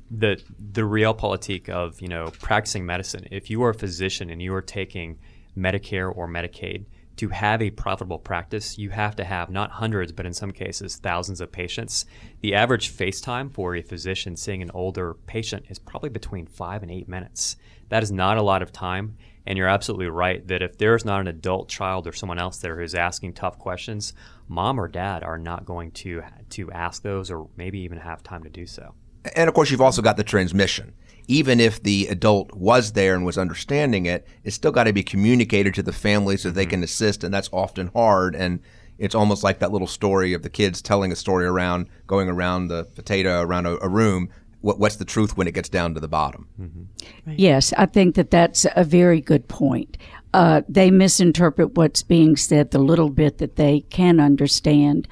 the 0.10 0.42
the 0.58 0.82
realpolitik 0.82 1.70
of 1.70 2.02
you 2.02 2.08
know 2.08 2.32
practicing 2.40 2.88
medicine. 2.88 3.28
If 3.30 3.52
you 3.52 3.62
are 3.62 3.70
a 3.70 3.76
physician 3.76 4.32
and 4.32 4.42
you 4.42 4.52
are 4.56 4.64
taking 4.64 5.20
Medicare 5.56 6.12
or 6.12 6.28
Medicaid, 6.28 6.86
to 7.18 7.30
have 7.30 7.62
a 7.62 7.70
profitable 7.70 8.18
practice, 8.18 8.80
you 8.80 8.90
have 8.90 9.16
to 9.18 9.24
have 9.24 9.52
not 9.52 9.70
hundreds, 9.70 10.12
but 10.12 10.26
in 10.26 10.34
some 10.34 10.52
cases, 10.52 10.96
thousands 10.96 11.40
of 11.40 11.52
patients. 11.52 12.06
The 12.42 12.56
average 12.56 12.90
face 12.90 13.22
time 13.22 13.52
for 13.52 13.76
a 13.76 13.84
physician 13.84 14.38
seeing 14.38 14.64
an 14.64 14.72
older 14.74 15.16
patient 15.28 15.66
is 15.70 15.78
probably 15.78 16.10
between 16.10 16.48
five 16.48 16.82
and 16.82 16.92
eight 16.92 17.08
minutes. 17.08 17.58
That 17.90 18.02
is 18.02 18.12
not 18.12 18.38
a 18.38 18.42
lot 18.42 18.64
of 18.64 18.72
time. 18.72 19.18
And 19.46 19.58
you're 19.58 19.68
absolutely 19.68 20.08
right 20.08 20.46
that 20.48 20.62
if 20.62 20.78
there's 20.78 21.06
not 21.06 21.22
an 21.22 21.28
adult 21.28 21.70
child 21.70 22.06
or 22.06 22.12
someone 22.12 22.38
else 22.38 22.58
there 22.58 22.78
who's 22.78 22.96
asking 22.96 23.34
tough 23.34 23.58
questions, 23.58 24.14
mom 24.48 24.80
or 24.80 24.88
dad 24.88 25.24
are 25.24 25.38
not 25.38 25.66
going 25.66 25.92
to 25.92 26.24
to 26.52 26.72
ask 26.72 27.04
those 27.04 27.30
or 27.32 27.48
maybe 27.56 27.80
even 27.80 27.98
have 28.00 28.24
time 28.24 28.44
to 28.44 28.50
do 28.50 28.66
so. 28.66 28.94
And 29.36 29.48
of 29.48 29.54
course, 29.54 29.72
you've 29.72 29.82
also 29.82 30.02
got 30.02 30.18
the 30.18 30.24
transmission 30.24 30.94
even 31.28 31.60
if 31.60 31.84
the 31.84 32.08
adult 32.08 32.54
was 32.54 32.94
there 32.94 33.14
and 33.14 33.26
was 33.26 33.38
understanding 33.38 34.06
it, 34.06 34.26
it's 34.44 34.56
still 34.56 34.72
got 34.72 34.86
to 34.86 34.94
be 34.94 35.04
communicated 35.04 35.74
to 35.76 35.84
the 35.84 35.92
family 35.92 36.38
so 36.38 36.50
they 36.50 36.64
mm-hmm. 36.64 36.72
can 36.72 36.84
assist, 36.84 37.24
and 37.24 37.34
that's 37.34 37.50
often 37.52 37.88
hard. 37.94 38.36
And 38.36 38.62
it's 38.98 39.16
almost 39.16 39.44
like 39.44 39.60
that 39.60 39.72
little 39.72 39.88
story 39.88 40.34
of 40.34 40.42
the 40.42 40.50
kids 40.50 40.82
telling 40.82 41.12
a 41.12 41.16
story 41.16 41.46
around 41.46 41.88
going 42.08 42.30
around 42.30 42.70
the 42.70 42.86
potato 42.96 43.42
around 43.42 43.66
a, 43.66 43.78
a 43.84 43.90
room. 43.90 44.30
What, 44.62 44.80
what's 44.80 44.96
the 44.96 45.06
truth 45.06 45.38
when 45.38 45.48
it 45.48 45.54
gets 45.54 45.70
down 45.70 45.94
to 45.94 46.00
the 46.00 46.08
bottom? 46.08 46.48
Mm-hmm. 46.60 47.30
Right. 47.30 47.40
Yes, 47.40 47.74
I 47.78 47.86
think 47.86 48.16
that 48.16 48.32
that's 48.32 48.66
a 48.76 48.84
very 48.84 49.22
good 49.22 49.48
point. 49.48 49.98
Uh, 50.38 50.62
they 50.70 50.92
misinterpret 50.92 51.76
what's 51.76 52.04
being 52.04 52.36
said 52.36 52.70
the 52.70 52.78
little 52.78 53.10
bit 53.10 53.40
that 53.40 53.56
they 53.56 53.80
can 53.90 54.20
understand 54.20 55.08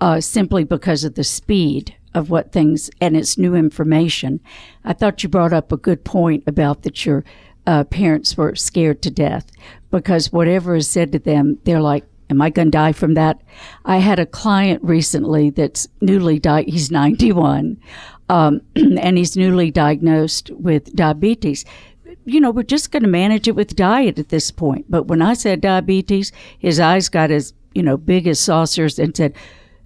uh, 0.00 0.20
simply 0.20 0.62
because 0.62 1.02
of 1.02 1.16
the 1.16 1.24
speed 1.24 1.96
of 2.14 2.30
what 2.30 2.52
things 2.52 2.88
and 3.00 3.16
it's 3.16 3.36
new 3.36 3.56
information. 3.56 4.38
I 4.84 4.92
thought 4.92 5.24
you 5.24 5.28
brought 5.28 5.52
up 5.52 5.72
a 5.72 5.76
good 5.76 6.04
point 6.04 6.44
about 6.46 6.82
that 6.82 7.04
your 7.04 7.24
uh, 7.66 7.82
parents 7.82 8.36
were 8.36 8.54
scared 8.54 9.02
to 9.02 9.10
death 9.10 9.50
because 9.90 10.32
whatever 10.32 10.76
is 10.76 10.88
said 10.88 11.10
to 11.10 11.18
them, 11.18 11.58
they're 11.64 11.80
like, 11.80 12.04
Am 12.30 12.40
I 12.40 12.50
going 12.50 12.68
to 12.68 12.78
die 12.78 12.92
from 12.92 13.14
that? 13.14 13.40
I 13.84 13.96
had 13.96 14.20
a 14.20 14.26
client 14.26 14.84
recently 14.84 15.50
that's 15.50 15.88
newly 16.00 16.38
died. 16.38 16.68
He's 16.68 16.90
91, 16.90 17.80
um, 18.28 18.60
and 18.76 19.18
he's 19.18 19.34
newly 19.36 19.72
diagnosed 19.72 20.50
with 20.50 20.94
diabetes. 20.94 21.64
You 22.24 22.40
know, 22.40 22.50
we're 22.50 22.62
just 22.62 22.90
going 22.90 23.02
to 23.02 23.08
manage 23.08 23.48
it 23.48 23.56
with 23.56 23.76
diet 23.76 24.18
at 24.18 24.28
this 24.28 24.50
point. 24.50 24.86
But 24.88 25.04
when 25.04 25.22
I 25.22 25.34
said 25.34 25.60
diabetes, 25.60 26.32
his 26.58 26.80
eyes 26.80 27.08
got 27.08 27.30
as 27.30 27.52
you 27.74 27.82
know 27.82 27.96
big 27.96 28.26
as 28.26 28.40
saucers 28.40 28.98
and 28.98 29.16
said, 29.16 29.34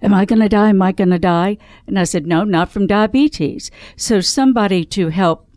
Am 0.01 0.13
I 0.13 0.25
going 0.25 0.41
to 0.41 0.49
die? 0.49 0.69
Am 0.69 0.81
I 0.81 0.91
going 0.91 1.11
to 1.11 1.19
die? 1.19 1.57
And 1.87 1.97
I 1.97 2.03
said, 2.03 2.25
No, 2.27 2.43
not 2.43 2.71
from 2.71 2.87
diabetes. 2.87 3.71
So 3.95 4.19
somebody 4.21 4.83
to 4.85 5.09
help 5.09 5.47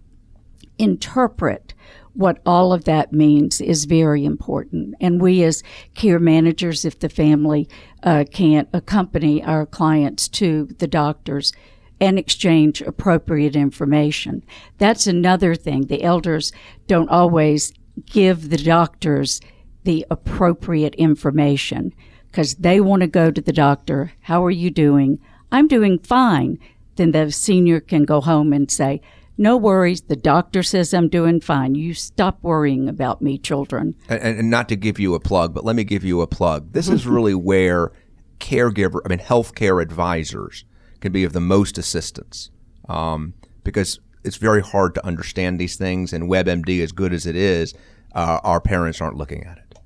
interpret 0.78 1.74
what 2.16 2.40
all 2.46 2.72
of 2.72 2.84
that 2.84 3.12
means 3.12 3.60
is 3.60 3.84
very 3.84 4.24
important. 4.24 4.94
And 5.00 5.20
we, 5.20 5.42
as 5.44 5.62
care 5.94 6.18
managers, 6.18 6.84
if 6.84 6.98
the 6.98 7.10
family 7.10 7.68
uh, 8.02 8.24
can't 8.32 8.68
accompany 8.72 9.42
our 9.44 9.66
clients 9.66 10.28
to 10.28 10.66
the 10.78 10.86
doctors 10.86 11.52
and 12.00 12.18
exchange 12.18 12.82
appropriate 12.82 13.56
information, 13.56 14.44
that's 14.78 15.06
another 15.06 15.54
thing. 15.54 15.86
The 15.86 16.02
elders 16.02 16.52
don't 16.86 17.08
always 17.08 17.72
give 18.04 18.50
the 18.50 18.58
doctors 18.58 19.40
the 19.84 20.04
appropriate 20.10 20.94
information 20.96 21.94
because 22.26 22.54
they 22.56 22.80
want 22.80 23.00
to 23.00 23.06
go 23.06 23.30
to 23.30 23.40
the 23.40 23.52
doctor. 23.52 24.12
How 24.22 24.44
are 24.44 24.50
you 24.50 24.70
doing? 24.70 25.18
I'm 25.50 25.68
doing 25.68 25.98
fine. 26.00 26.58
Then 26.96 27.12
the 27.12 27.30
senior 27.30 27.80
can 27.80 28.04
go 28.04 28.20
home 28.20 28.52
and 28.52 28.70
say, 28.70 29.00
no 29.38 29.56
worries. 29.56 30.02
The 30.02 30.16
doctor 30.16 30.62
says 30.62 30.94
I'm 30.94 31.08
doing 31.08 31.40
fine. 31.40 31.74
You 31.74 31.94
stop 31.94 32.38
worrying 32.42 32.88
about 32.88 33.20
me, 33.20 33.38
children. 33.38 33.94
And, 34.08 34.22
and 34.22 34.50
not 34.50 34.68
to 34.70 34.76
give 34.76 34.98
you 34.98 35.14
a 35.14 35.20
plug, 35.20 35.54
but 35.54 35.64
let 35.64 35.76
me 35.76 35.84
give 35.84 36.04
you 36.04 36.20
a 36.22 36.26
plug. 36.26 36.72
This 36.72 36.88
is 36.88 37.06
really 37.06 37.34
where 37.34 37.92
caregiver, 38.40 39.00
I 39.04 39.08
mean, 39.08 39.18
healthcare 39.18 39.82
advisors 39.82 40.64
can 41.06 41.12
be 41.12 41.22
of 41.22 41.32
the 41.32 41.40
most 41.40 41.78
assistance 41.78 42.50
um, 42.88 43.32
because 43.62 44.00
it's 44.24 44.38
very 44.38 44.60
hard 44.60 44.92
to 44.92 45.06
understand 45.06 45.60
these 45.60 45.76
things. 45.76 46.12
And 46.12 46.28
WebMD, 46.28 46.82
as 46.82 46.90
good 46.90 47.12
as 47.12 47.26
it 47.26 47.36
is, 47.36 47.74
uh, 48.16 48.40
our 48.42 48.60
parents 48.60 49.00
aren't 49.00 49.16
looking 49.16 49.44
at 49.44 49.58
it. 49.58 49.78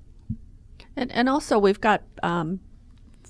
And, 0.96 1.12
and 1.12 1.28
also, 1.28 1.58
we've 1.58 1.80
got 1.80 2.02
um, 2.22 2.60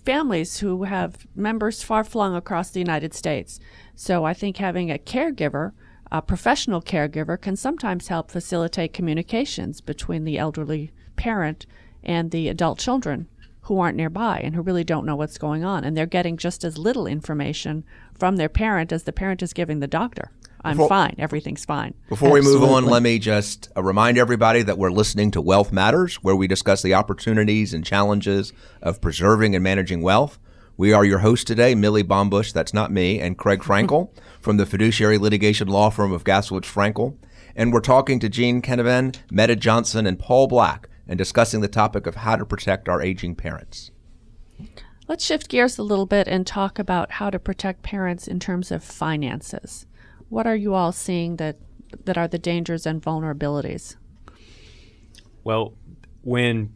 families 0.04 0.58
who 0.58 0.84
have 0.84 1.26
members 1.34 1.82
far 1.82 2.04
flung 2.04 2.36
across 2.36 2.70
the 2.70 2.78
United 2.78 3.12
States. 3.12 3.58
So 3.96 4.24
I 4.24 4.34
think 4.34 4.58
having 4.58 4.92
a 4.92 4.98
caregiver, 4.98 5.72
a 6.12 6.22
professional 6.22 6.80
caregiver, 6.80 7.40
can 7.40 7.56
sometimes 7.56 8.06
help 8.06 8.30
facilitate 8.30 8.92
communications 8.92 9.80
between 9.80 10.22
the 10.22 10.38
elderly 10.38 10.92
parent 11.16 11.66
and 12.04 12.30
the 12.30 12.46
adult 12.46 12.78
children 12.78 13.26
who 13.62 13.78
aren't 13.78 13.96
nearby 13.96 14.40
and 14.42 14.54
who 14.54 14.62
really 14.62 14.84
don't 14.84 15.06
know 15.06 15.16
what's 15.16 15.38
going 15.38 15.64
on. 15.64 15.84
And 15.84 15.96
they're 15.96 16.06
getting 16.06 16.36
just 16.36 16.64
as 16.64 16.78
little 16.78 17.06
information 17.06 17.84
from 18.18 18.36
their 18.36 18.48
parent 18.48 18.92
as 18.92 19.04
the 19.04 19.12
parent 19.12 19.42
is 19.42 19.52
giving 19.52 19.80
the 19.80 19.86
doctor. 19.86 20.30
I'm 20.62 20.76
before, 20.76 20.88
fine. 20.88 21.14
Everything's 21.18 21.64
fine. 21.64 21.94
Before 22.08 22.36
Absolutely. 22.36 22.60
we 22.60 22.66
move 22.66 22.76
on, 22.76 22.84
let 22.84 23.02
me 23.02 23.18
just 23.18 23.70
uh, 23.76 23.82
remind 23.82 24.18
everybody 24.18 24.62
that 24.62 24.76
we're 24.76 24.90
listening 24.90 25.30
to 25.32 25.40
Wealth 25.40 25.72
Matters, 25.72 26.16
where 26.16 26.36
we 26.36 26.46
discuss 26.46 26.82
the 26.82 26.94
opportunities 26.94 27.72
and 27.72 27.84
challenges 27.84 28.52
of 28.82 29.00
preserving 29.00 29.54
and 29.54 29.64
managing 29.64 30.02
wealth. 30.02 30.38
We 30.76 30.92
are 30.92 31.04
your 31.04 31.20
host 31.20 31.46
today, 31.46 31.74
Millie 31.74 32.04
Bombush, 32.04 32.52
that's 32.52 32.74
not 32.74 32.92
me, 32.92 33.20
and 33.20 33.38
Craig 33.38 33.60
Frankel 33.60 34.10
from 34.40 34.58
the 34.58 34.66
fiduciary 34.66 35.16
litigation 35.16 35.68
law 35.68 35.88
firm 35.88 36.12
of 36.12 36.24
Gaslowitz 36.24 36.70
Frankel. 36.70 37.16
And 37.56 37.72
we're 37.72 37.80
talking 37.80 38.20
to 38.20 38.28
Jean 38.28 38.60
Canavan, 38.60 39.16
Meta 39.30 39.56
Johnson, 39.56 40.06
and 40.06 40.18
Paul 40.18 40.46
Black, 40.46 40.88
and 41.10 41.18
discussing 41.18 41.60
the 41.60 41.68
topic 41.68 42.06
of 42.06 42.14
how 42.14 42.36
to 42.36 42.46
protect 42.46 42.88
our 42.88 43.02
aging 43.02 43.34
parents. 43.34 43.90
Let's 45.08 45.24
shift 45.24 45.48
gears 45.48 45.76
a 45.76 45.82
little 45.82 46.06
bit 46.06 46.28
and 46.28 46.46
talk 46.46 46.78
about 46.78 47.10
how 47.10 47.30
to 47.30 47.38
protect 47.40 47.82
parents 47.82 48.28
in 48.28 48.38
terms 48.38 48.70
of 48.70 48.84
finances. 48.84 49.86
What 50.28 50.46
are 50.46 50.54
you 50.54 50.72
all 50.72 50.92
seeing 50.92 51.36
that 51.36 51.56
that 52.04 52.16
are 52.16 52.28
the 52.28 52.38
dangers 52.38 52.86
and 52.86 53.02
vulnerabilities? 53.02 53.96
Well, 55.42 55.74
when 56.22 56.72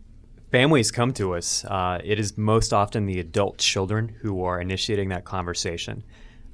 families 0.51 0.91
come 0.91 1.13
to 1.13 1.37
us, 1.37 1.65
uh, 1.67 2.01
it 2.03 2.19
is 2.19 2.37
most 2.37 2.73
often 2.73 3.07
the 3.07 3.21
adult 3.21 3.59
children 3.59 4.09
who 4.23 4.43
are 4.43 4.61
initiating 4.61 5.11
that 5.11 5.25
conversation. 5.25 6.03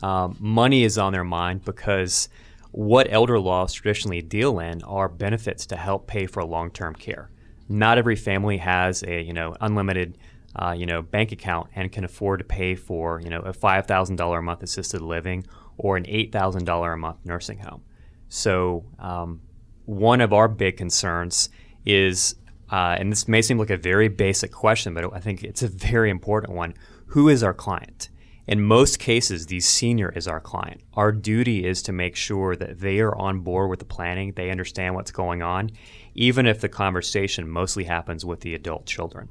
Um, 0.02 0.36
money 0.38 0.84
is 0.84 0.98
on 0.98 1.14
their 1.14 1.24
mind 1.24 1.64
because 1.64 2.28
what 2.72 3.06
elder 3.10 3.40
laws 3.40 3.72
traditionally 3.72 4.20
deal 4.20 4.58
in 4.58 4.82
are 4.82 5.08
benefits 5.08 5.64
to 5.66 5.76
help 5.76 6.06
pay 6.06 6.26
for 6.26 6.44
long-term 6.44 6.96
care. 6.96 7.30
Not 7.70 7.96
every 7.96 8.16
family 8.16 8.58
has 8.58 9.02
a 9.04 9.22
you 9.22 9.32
know 9.32 9.56
unlimited 9.60 10.18
uh, 10.56 10.74
you 10.76 10.84
know 10.84 11.00
bank 11.00 11.32
account 11.32 11.70
and 11.74 11.90
can 11.90 12.04
afford 12.04 12.40
to 12.40 12.44
pay 12.44 12.74
for 12.74 13.20
you 13.20 13.30
know 13.30 13.40
a 13.40 13.52
five 13.52 13.86
thousand 13.86 14.16
dollar 14.16 14.40
a 14.40 14.42
month 14.42 14.62
assisted 14.62 15.00
living 15.00 15.46
or 15.82 15.96
an 15.96 16.04
$8,000 16.04 16.92
a 16.92 16.96
month 16.98 17.16
nursing 17.24 17.58
home. 17.58 17.82
So, 18.28 18.84
um, 18.98 19.40
one 19.86 20.20
of 20.20 20.32
our 20.32 20.46
big 20.46 20.76
concerns 20.76 21.48
is, 21.86 22.36
uh, 22.70 22.96
and 22.98 23.10
this 23.10 23.26
may 23.26 23.40
seem 23.40 23.58
like 23.58 23.70
a 23.70 23.78
very 23.78 24.08
basic 24.08 24.52
question, 24.52 24.92
but 24.92 25.12
I 25.14 25.20
think 25.20 25.42
it's 25.42 25.62
a 25.62 25.68
very 25.68 26.10
important 26.10 26.52
one 26.54 26.74
who 27.06 27.28
is 27.30 27.42
our 27.42 27.54
client? 27.54 28.10
In 28.50 28.60
most 28.60 28.98
cases, 28.98 29.46
the 29.46 29.60
senior 29.60 30.08
is 30.08 30.26
our 30.26 30.40
client. 30.40 30.80
Our 30.94 31.12
duty 31.12 31.64
is 31.64 31.82
to 31.82 31.92
make 31.92 32.16
sure 32.16 32.56
that 32.56 32.80
they 32.80 32.98
are 32.98 33.14
on 33.14 33.42
board 33.42 33.70
with 33.70 33.78
the 33.78 33.84
planning, 33.84 34.32
they 34.32 34.50
understand 34.50 34.96
what's 34.96 35.12
going 35.12 35.40
on, 35.40 35.70
even 36.16 36.46
if 36.46 36.60
the 36.60 36.68
conversation 36.68 37.48
mostly 37.48 37.84
happens 37.84 38.24
with 38.24 38.40
the 38.40 38.56
adult 38.56 38.86
children. 38.86 39.28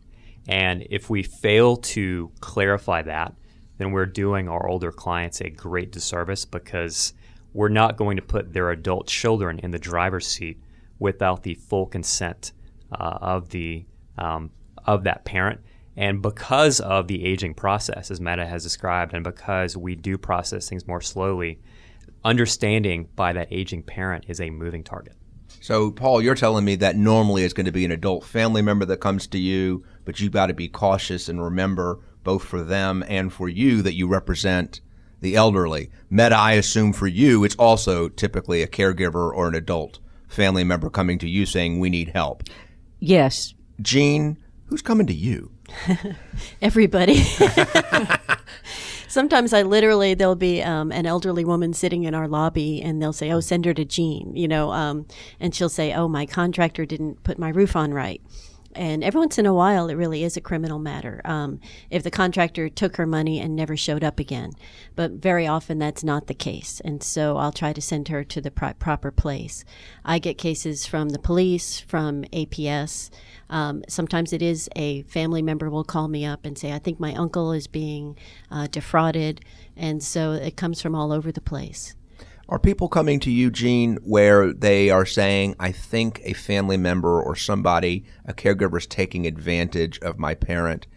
And 0.48 0.88
if 0.90 1.10
we 1.10 1.22
fail 1.22 1.76
to 1.76 2.32
clarify 2.40 3.02
that, 3.02 3.34
then 3.78 3.92
we're 3.92 4.06
doing 4.06 4.48
our 4.48 4.66
older 4.66 4.94
clients 4.94 5.42
a 5.42 5.50
great 5.50 5.92
disservice 5.92 6.46
because 6.46 7.14
we're 7.54 7.68
not 7.68 7.98
going 7.98 8.16
to 8.16 8.24
put 8.24 8.54
their 8.54 8.72
adult 8.72 9.08
children 9.08 9.60
in 9.60 9.72
the 9.72 9.80
driver's 9.80 10.28
seat 10.28 10.62
without 10.98 11.44
the 11.44 11.56
full 11.56 11.88
consent 11.88 12.54
uh, 12.94 13.18
of 13.20 13.50
the 13.50 13.86
um, 14.18 14.50
of 14.86 15.04
that 15.04 15.26
parent. 15.26 15.60
And 15.96 16.22
because 16.22 16.79
of 16.79 17.08
the 17.08 17.25
aging 17.25 17.55
process, 17.55 18.10
as 18.12 18.22
Meta 18.22 18.46
has 18.46 18.63
described, 18.63 19.13
and 19.13 19.24
because 19.24 19.75
we 19.75 19.96
do 19.96 20.17
process 20.17 20.69
things 20.69 20.88
more 20.88 21.01
slowly, 21.01 21.60
understanding 22.24 23.10
by 23.15 23.34
that 23.34 23.48
aging 23.51 23.84
parent 23.84 24.25
is 24.27 24.39
a 24.39 24.50
moving 24.50 24.84
target. 24.84 25.15
So, 25.62 25.91
Paul, 25.91 26.22
you're 26.22 26.36
telling 26.36 26.63
me 26.63 26.75
that 26.75 26.96
normally 26.96 27.43
it's 27.43 27.53
going 27.53 27.65
to 27.65 27.72
be 27.72 27.86
an 27.86 27.91
adult 27.91 28.24
family 28.24 28.62
member 28.62 28.86
that 28.86 28.98
comes 28.98 29.27
to 29.27 29.38
you, 29.38 29.84
but 30.05 30.19
you've 30.19 30.31
got 30.31 30.48
to 30.48 30.53
be 30.53 30.69
cautious 30.69 31.27
and 31.27 31.43
remember 31.43 32.00
both 32.24 32.43
for 32.43 32.62
them 32.62 33.03
and 33.08 33.34
for 33.34 33.50
you 33.50 33.81
that 33.81 33.96
you 33.96 34.08
represent 34.08 34.81
the 35.22 35.36
elderly. 35.36 35.89
Meta, 36.10 36.36
I 36.36 36.53
assume 36.53 36.93
for 36.93 37.08
you, 37.08 37.43
it's 37.43 37.55
also 37.55 38.08
typically 38.08 38.62
a 38.62 38.67
caregiver 38.67 39.34
or 39.34 39.48
an 39.48 39.55
adult 39.55 40.00
family 40.27 40.63
member 40.63 40.89
coming 40.89 41.19
to 41.19 41.27
you 41.29 41.46
saying, 41.46 41.79
We 41.79 41.89
need 41.89 42.10
help. 42.10 42.43
Yes. 43.00 43.53
Jean, 43.81 44.38
who's 44.67 44.81
coming 44.81 45.08
to 45.08 45.13
you? 45.13 45.51
Everybody. 46.62 47.24
Sometimes 49.08 49.54
I 49.54 49.64
literally 49.64 50.14
there'll 50.14 50.36
be 50.36 50.62
um, 50.62 50.92
an 50.92 51.06
elderly 51.06 51.44
woman 51.44 51.74
sitting 51.74 52.04
in 52.04 52.14
our 52.14 52.28
lobby, 52.28 52.82
and 52.82 53.02
they'll 53.02 53.14
say, 53.14 53.32
"Oh, 53.32 53.40
send 53.40 53.66
her 53.66 53.74
to 53.74 53.84
Jean," 53.84 54.36
you 54.36 54.48
know, 54.48 54.72
um, 54.72 55.08
and 55.40 55.54
she'll 55.56 55.70
say, 55.70 55.94
"Oh, 55.94 56.08
my 56.08 56.26
contractor 56.26 56.86
didn't 56.86 57.24
put 57.24 57.40
my 57.40 57.50
roof 57.50 57.76
on 57.76 57.94
right." 57.94 58.22
And 58.76 59.04
every 59.04 59.20
once 59.20 59.38
in 59.38 59.46
a 59.46 59.54
while, 59.54 59.88
it 59.90 59.96
really 59.96 60.24
is 60.24 60.38
a 60.38 60.42
criminal 60.42 60.78
matter. 60.78 61.22
Um, 61.26 61.60
if 61.90 62.04
the 62.04 62.12
contractor 62.12 62.70
took 62.70 62.98
her 62.98 63.08
money 63.08 63.40
and 63.40 63.56
never 63.56 63.76
showed 63.76 64.04
up 64.04 64.20
again, 64.20 64.52
but 64.96 65.14
very 65.14 65.48
often 65.48 65.80
that's 65.80 66.04
not 66.04 66.28
the 66.28 66.34
case. 66.34 66.80
And 66.86 67.02
so 67.02 67.38
I'll 67.38 67.52
try 67.52 67.74
to 67.74 67.82
send 67.82 68.10
her 68.10 68.24
to 68.24 68.42
the 68.42 68.52
pro- 68.52 68.74
proper 68.74 69.12
place. 69.12 69.66
I 70.06 70.20
get 70.20 70.38
cases 70.38 70.86
from 70.86 71.10
the 71.10 71.20
police, 71.20 71.80
from 71.80 72.24
APS. 72.26 73.10
Um, 73.50 73.84
sometimes 73.88 74.34
it 74.34 74.42
is 74.42 74.70
a 74.76 75.02
family 75.04 75.42
member 75.42 75.70
will 75.70 75.84
call 75.84 76.08
me 76.08 76.24
up 76.26 76.46
and 76.46 76.58
say, 76.58 76.72
I 76.72 76.80
think 76.80 77.00
my 77.00 77.14
uncle 77.16 77.52
is 77.52 77.66
being 77.68 78.18
uh, 78.52 78.68
defrauded. 78.68 79.42
And 79.76 80.04
so 80.04 80.34
it 80.34 80.58
comes 80.58 80.82
from 80.82 80.94
all 80.94 81.12
over 81.12 81.32
the 81.32 81.42
place. 81.42 81.96
Are 82.50 82.58
people 82.58 82.89
coming 82.89 83.20
to 83.20 83.51
Jean, 83.51 83.98
where 83.98 84.51
they 84.51 84.89
are 84.89 85.06
saying, 85.06 85.56
I 85.60 85.72
think 85.72 86.20
a 86.24 86.34
family 86.34 86.77
member 86.77 87.22
or 87.22 87.36
somebody, 87.36 88.06
a 88.25 88.34
caregiver 88.34 88.79
is 88.79 88.88
taking 88.88 89.27
advantage 89.27 90.00
of 90.00 90.18
my 90.18 90.34
parent? 90.34 90.88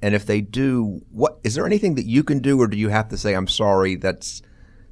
And 0.00 0.14
if 0.14 0.24
they 0.24 0.40
do, 0.40 1.02
what 1.10 1.38
is 1.44 1.54
there 1.54 1.66
anything 1.66 1.96
that 1.96 2.06
you 2.06 2.24
can 2.24 2.38
do, 2.38 2.58
or 2.58 2.66
do 2.66 2.78
you 2.78 2.88
have 2.88 3.10
to 3.10 3.18
say, 3.18 3.34
I'm 3.34 3.46
sorry, 3.46 3.96
that's 3.96 4.40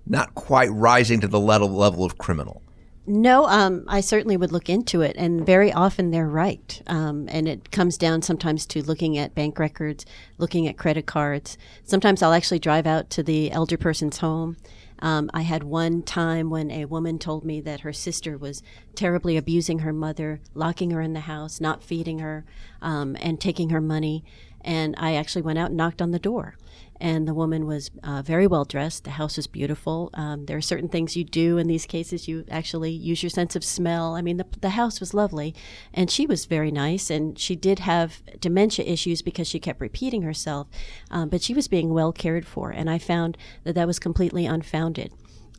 not 0.06 0.34
quite 0.34 0.70
rising 0.70 1.22
to 1.22 1.28
the 1.28 1.40
level, 1.40 1.70
level 1.70 2.04
of 2.04 2.18
criminal? 2.18 2.62
No, 3.06 3.46
um, 3.46 3.84
I 3.88 4.02
certainly 4.02 4.36
would 4.36 4.52
look 4.52 4.68
into 4.68 5.00
it, 5.00 5.16
and 5.16 5.46
very 5.46 5.72
often 5.72 6.10
they're 6.10 6.28
right. 6.28 6.82
Um, 6.86 7.28
and 7.30 7.48
it 7.48 7.70
comes 7.70 7.96
down 7.96 8.20
sometimes 8.20 8.66
to 8.66 8.82
looking 8.82 9.16
at 9.16 9.34
bank 9.34 9.58
records, 9.58 10.04
looking 10.36 10.68
at 10.68 10.76
credit 10.76 11.06
cards. 11.06 11.56
Sometimes 11.84 12.22
I'll 12.22 12.34
actually 12.34 12.58
drive 12.58 12.86
out 12.86 13.08
to 13.10 13.22
the 13.22 13.50
elder 13.52 13.78
person's 13.78 14.18
home. 14.18 14.58
Um, 15.00 15.30
I 15.34 15.42
had 15.42 15.62
one 15.62 16.02
time 16.02 16.50
when 16.50 16.70
a 16.70 16.84
woman 16.84 17.18
told 17.18 17.44
me 17.44 17.60
that 17.60 17.80
her 17.80 17.92
sister 17.92 18.38
was 18.38 18.62
terribly 18.94 19.36
abusing 19.36 19.80
her 19.80 19.92
mother, 19.92 20.40
locking 20.54 20.90
her 20.90 21.00
in 21.00 21.12
the 21.12 21.20
house, 21.20 21.60
not 21.60 21.82
feeding 21.82 22.20
her, 22.20 22.44
um, 22.80 23.16
and 23.20 23.40
taking 23.40 23.70
her 23.70 23.80
money. 23.80 24.24
And 24.60 24.94
I 24.96 25.14
actually 25.14 25.42
went 25.42 25.58
out 25.58 25.68
and 25.68 25.76
knocked 25.76 26.00
on 26.00 26.12
the 26.12 26.18
door 26.18 26.56
and 27.00 27.26
the 27.26 27.34
woman 27.34 27.66
was 27.66 27.90
uh, 28.02 28.22
very 28.22 28.46
well 28.46 28.64
dressed. 28.64 29.04
The 29.04 29.10
house 29.10 29.36
was 29.36 29.46
beautiful. 29.46 30.10
Um, 30.14 30.46
there 30.46 30.56
are 30.56 30.62
certain 30.62 30.88
things 30.88 31.16
you 31.16 31.24
do 31.24 31.58
in 31.58 31.66
these 31.66 31.86
cases. 31.86 32.28
You 32.28 32.44
actually 32.50 32.90
use 32.90 33.22
your 33.22 33.30
sense 33.30 33.56
of 33.56 33.64
smell. 33.64 34.14
I 34.14 34.22
mean, 34.22 34.36
the, 34.36 34.46
the 34.60 34.70
house 34.70 35.00
was 35.00 35.14
lovely, 35.14 35.54
and 35.92 36.10
she 36.10 36.26
was 36.26 36.46
very 36.46 36.70
nice. 36.70 37.10
And 37.10 37.38
she 37.38 37.56
did 37.56 37.80
have 37.80 38.22
dementia 38.40 38.84
issues 38.84 39.22
because 39.22 39.48
she 39.48 39.58
kept 39.58 39.80
repeating 39.80 40.22
herself, 40.22 40.68
um, 41.10 41.28
but 41.28 41.42
she 41.42 41.54
was 41.54 41.68
being 41.68 41.92
well 41.92 42.12
cared 42.12 42.46
for. 42.46 42.70
And 42.70 42.88
I 42.88 42.98
found 42.98 43.36
that 43.64 43.74
that 43.74 43.86
was 43.86 43.98
completely 43.98 44.46
unfounded. 44.46 45.12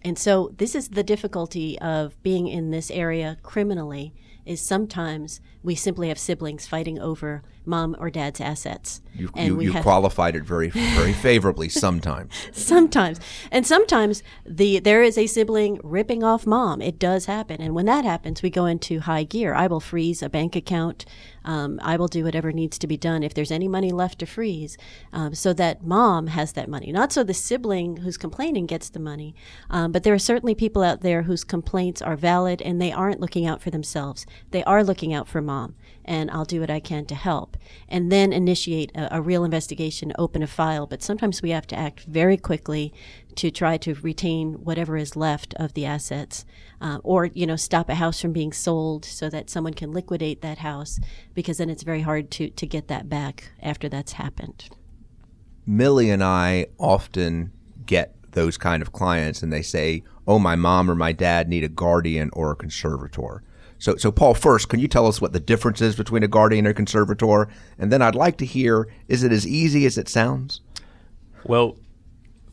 And 0.03 0.19
so, 0.19 0.53
this 0.57 0.75
is 0.75 0.89
the 0.89 1.03
difficulty 1.03 1.79
of 1.79 2.21
being 2.21 2.47
in 2.47 2.69
this 2.69 2.91
area 2.91 3.37
criminally. 3.41 4.13
Is 4.45 4.61
sometimes 4.61 5.41
we 5.63 5.75
simply 5.75 6.09
have 6.09 6.19
siblings 6.19 6.67
fighting 6.67 6.99
over 6.99 7.41
mom 7.65 7.95
or 7.99 8.09
dad's 8.09 8.39
assets. 8.39 9.01
You, 9.15 9.29
you, 9.35 9.59
you 9.59 9.73
qualified 9.81 10.35
it 10.35 10.43
very 10.43 10.69
very 10.69 11.13
favorably 11.27 11.69
sometimes. 11.69 12.31
sometimes. 12.51 13.19
And 13.51 13.65
sometimes 13.65 14.21
the 14.45 14.79
there 14.79 15.01
is 15.01 15.17
a 15.17 15.27
sibling 15.27 15.79
ripping 15.83 16.23
off 16.23 16.45
mom. 16.45 16.81
It 16.81 16.99
does 16.99 17.25
happen. 17.25 17.61
And 17.61 17.73
when 17.73 17.85
that 17.87 18.05
happens, 18.05 18.43
we 18.43 18.49
go 18.49 18.65
into 18.65 18.99
high 18.99 19.23
gear. 19.23 19.53
I 19.53 19.67
will 19.67 19.79
freeze 19.79 20.21
a 20.21 20.29
bank 20.29 20.55
account. 20.55 21.05
Um, 21.45 21.79
I 21.81 21.95
will 21.95 22.07
do 22.07 22.23
whatever 22.23 22.51
needs 22.51 22.77
to 22.79 22.87
be 22.87 22.97
done 22.97 23.23
if 23.23 23.33
there's 23.33 23.51
any 23.51 23.67
money 23.67 23.91
left 23.91 24.19
to 24.19 24.25
freeze 24.25 24.77
um, 25.13 25.33
so 25.33 25.53
that 25.53 25.85
mom 25.85 26.27
has 26.27 26.53
that 26.53 26.67
money. 26.67 26.91
Not 26.91 27.13
so 27.13 27.23
the 27.23 27.33
sibling 27.33 27.97
who's 27.97 28.17
complaining 28.17 28.65
gets 28.65 28.89
the 28.89 28.99
money, 28.99 29.35
um, 29.69 29.91
but 29.91 30.03
there 30.03 30.13
are 30.13 30.19
certainly 30.19 30.55
people 30.55 30.83
out 30.83 31.01
there 31.01 31.23
whose 31.23 31.43
complaints 31.43 32.01
are 32.01 32.15
valid 32.15 32.61
and 32.61 32.81
they 32.81 32.91
aren't 32.91 33.21
looking 33.21 33.45
out 33.45 33.61
for 33.61 33.69
themselves. 33.69 34.25
They 34.51 34.63
are 34.65 34.83
looking 34.83 35.13
out 35.13 35.27
for 35.27 35.41
mom 35.41 35.75
and 36.05 36.29
I'll 36.31 36.45
do 36.45 36.59
what 36.59 36.69
I 36.69 36.79
can 36.79 37.05
to 37.07 37.15
help. 37.15 37.57
And 37.89 38.11
then 38.11 38.31
initiate 38.31 38.91
a, 38.95 39.17
a, 39.17 39.21
real 39.21 39.43
investigation, 39.43 40.13
open 40.17 40.43
a 40.43 40.47
file. 40.47 40.85
But 40.85 41.01
sometimes 41.01 41.41
we 41.41 41.49
have 41.49 41.67
to 41.67 41.77
act 41.77 42.01
very 42.01 42.37
quickly 42.37 42.93
to 43.35 43.51
try 43.51 43.77
to 43.77 43.95
retain 43.95 44.53
whatever 44.53 44.97
is 44.97 45.15
left 45.15 45.53
of 45.55 45.73
the 45.73 45.85
assets, 45.85 46.45
uh, 46.81 46.99
or 47.03 47.25
you 47.25 47.45
know, 47.45 47.55
stop 47.55 47.89
a 47.89 47.95
house 47.95 48.21
from 48.21 48.33
being 48.33 48.53
sold 48.53 49.05
so 49.05 49.29
that 49.29 49.49
someone 49.49 49.73
can 49.73 49.91
liquidate 49.91 50.41
that 50.41 50.59
house, 50.59 50.99
because 51.33 51.57
then 51.57 51.69
it's 51.69 51.83
very 51.83 52.01
hard 52.01 52.31
to 52.31 52.49
to 52.49 52.65
get 52.65 52.87
that 52.87 53.09
back 53.09 53.51
after 53.61 53.89
that's 53.89 54.13
happened. 54.13 54.69
Millie 55.65 56.09
and 56.09 56.23
I 56.23 56.67
often 56.77 57.51
get 57.85 58.15
those 58.31 58.57
kind 58.57 58.81
of 58.81 58.91
clients, 58.91 59.41
and 59.41 59.51
they 59.51 59.61
say, 59.61 60.03
"Oh, 60.27 60.39
my 60.39 60.55
mom 60.55 60.89
or 60.89 60.95
my 60.95 61.11
dad 61.11 61.49
need 61.49 61.63
a 61.63 61.69
guardian 61.69 62.29
or 62.33 62.51
a 62.51 62.55
conservator." 62.55 63.43
So, 63.77 63.97
so 63.97 64.11
Paul, 64.11 64.33
first, 64.33 64.69
can 64.69 64.79
you 64.79 64.87
tell 64.87 65.05
us 65.05 65.19
what 65.19 65.33
the 65.33 65.39
difference 65.39 65.81
is 65.81 65.95
between 65.95 66.23
a 66.23 66.29
guardian 66.29 66.65
and 66.65 66.71
a 66.71 66.73
conservator? 66.73 67.49
And 67.77 67.91
then 67.91 68.01
I'd 68.01 68.15
like 68.15 68.37
to 68.37 68.45
hear: 68.45 68.87
is 69.07 69.23
it 69.23 69.31
as 69.31 69.45
easy 69.45 69.85
as 69.85 69.97
it 69.97 70.07
sounds? 70.07 70.61
Well, 71.43 71.77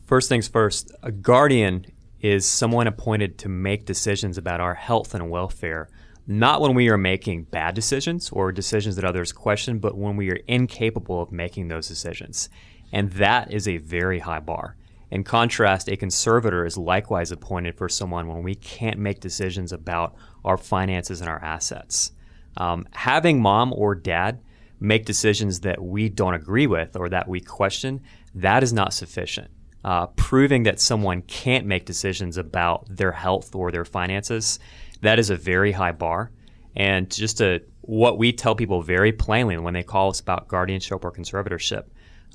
first 0.05 0.29
things 0.29 0.47
first. 0.47 0.91
A 1.01 1.11
guardian 1.11 1.85
is 2.21 2.45
someone 2.45 2.87
appointed 2.87 3.37
to 3.37 3.49
make 3.49 3.85
decisions 3.85 4.37
about 4.37 4.61
our 4.61 4.75
health 4.75 5.13
and 5.13 5.29
welfare, 5.29 5.89
not 6.25 6.61
when 6.61 6.73
we 6.73 6.89
are 6.89 6.97
making 6.97 7.43
bad 7.43 7.75
decisions 7.75 8.29
or 8.29 8.51
decisions 8.51 8.95
that 8.95 9.05
others 9.05 9.33
question, 9.33 9.79
but 9.79 9.97
when 9.97 10.15
we 10.15 10.31
are 10.31 10.39
incapable 10.47 11.21
of 11.21 11.31
making 11.31 11.67
those 11.67 11.87
decisions. 11.87 12.49
And 12.91 13.11
that 13.13 13.51
is 13.51 13.67
a 13.67 13.77
very 13.77 14.19
high 14.19 14.39
bar. 14.39 14.77
In 15.11 15.23
contrast, 15.23 15.89
a 15.89 15.97
conservator 15.97 16.65
is 16.65 16.77
likewise 16.77 17.31
appointed 17.31 17.77
for 17.77 17.89
someone 17.89 18.27
when 18.27 18.41
we 18.41 18.55
can't 18.55 18.97
make 18.97 19.19
decisions 19.19 19.71
about 19.71 20.15
our 20.45 20.57
finances 20.57 21.19
and 21.19 21.29
our 21.29 21.43
assets. 21.43 22.13
Um, 22.57 22.87
having 22.93 23.41
mom 23.41 23.73
or 23.73 23.93
dad 23.93 24.39
make 24.79 25.05
decisions 25.05 25.59
that 25.61 25.81
we 25.83 26.09
don't 26.09 26.33
agree 26.33 26.67
with 26.67 26.95
or 26.95 27.09
that 27.09 27.27
we 27.27 27.41
question, 27.41 28.01
that 28.33 28.63
is 28.63 28.73
not 28.73 28.93
sufficient. 28.93 29.51
Uh, 29.83 30.07
proving 30.15 30.63
that 30.63 30.79
someone 30.79 31.21
can't 31.23 31.65
make 31.65 31.85
decisions 31.85 32.37
about 32.37 32.85
their 32.89 33.11
health 33.11 33.53
or 33.53 33.71
their 33.71 33.83
finances, 33.83 34.59
that 35.01 35.19
is 35.19 35.29
a 35.29 35.35
very 35.35 35.73
high 35.73 35.91
bar. 35.91 36.31
And 36.75 37.09
just 37.11 37.41
what 37.81 38.17
we 38.17 38.31
tell 38.31 38.55
people 38.55 38.81
very 38.81 39.11
plainly 39.11 39.57
when 39.57 39.73
they 39.73 39.83
call 39.83 40.09
us 40.09 40.21
about 40.21 40.47
guardianship 40.47 41.03
or 41.03 41.11
conservatorship, 41.11 41.83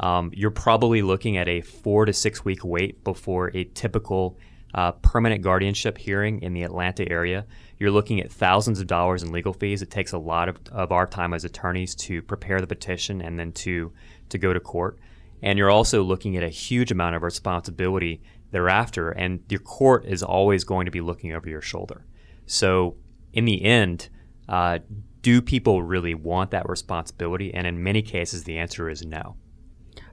um, 0.01 0.31
you're 0.35 0.51
probably 0.51 1.03
looking 1.03 1.39
at 1.39 1.49
a 1.49 1.63
four 1.63 2.05
to 2.05 2.13
six 2.13 2.45
week 2.45 2.65
wait 2.65 3.03
before 3.03 3.51
a 3.55 3.65
typical 3.65 4.39
uh, 4.75 4.93
permanent 4.93 5.43
guardianship 5.43 5.97
hearing 5.97 6.43
in 6.43 6.53
the 6.53 6.63
Atlanta 6.63 7.11
area. 7.11 7.47
You're 7.79 7.91
looking 7.91 8.21
at 8.21 8.31
thousands 8.31 8.81
of 8.81 8.87
dollars 8.87 9.23
in 9.23 9.33
legal 9.33 9.53
fees. 9.53 9.83
It 9.83 9.91
takes 9.91 10.13
a 10.13 10.19
lot 10.19 10.49
of, 10.49 10.59
of 10.71 10.93
our 10.93 11.07
time 11.07 11.33
as 11.33 11.45
attorneys 11.45 11.95
to 11.97 12.21
prepare 12.23 12.61
the 12.61 12.67
petition 12.67 13.23
and 13.23 13.39
then 13.39 13.53
to, 13.53 13.93
to 14.29 14.39
go 14.39 14.53
to 14.53 14.61
court. 14.61 14.99
And 15.43 15.59
you're 15.59 15.71
also 15.71 16.03
looking 16.03 16.37
at 16.37 16.43
a 16.43 16.49
huge 16.49 16.91
amount 16.91 17.17
of 17.17 17.23
responsibility 17.23 18.23
thereafter. 18.51 19.11
And 19.11 19.41
your 19.49 19.61
court 19.61 20.05
is 20.07 20.23
always 20.23 20.65
going 20.65 20.87
to 20.87 20.91
be 20.91 21.01
looking 21.01 21.33
over 21.33 21.49
your 21.49 21.61
shoulder. 21.61 22.05
So, 22.47 22.97
in 23.33 23.45
the 23.45 23.65
end, 23.65 24.09
uh, 24.49 24.79
do 25.23 25.43
people 25.43 25.83
really 25.83 26.15
want 26.15 26.51
that 26.53 26.69
responsibility? 26.69 27.53
And 27.53 27.67
in 27.67 27.83
many 27.83 28.03
cases, 28.03 28.45
the 28.45 28.59
answer 28.59 28.89
is 28.89 29.05
no. 29.05 29.37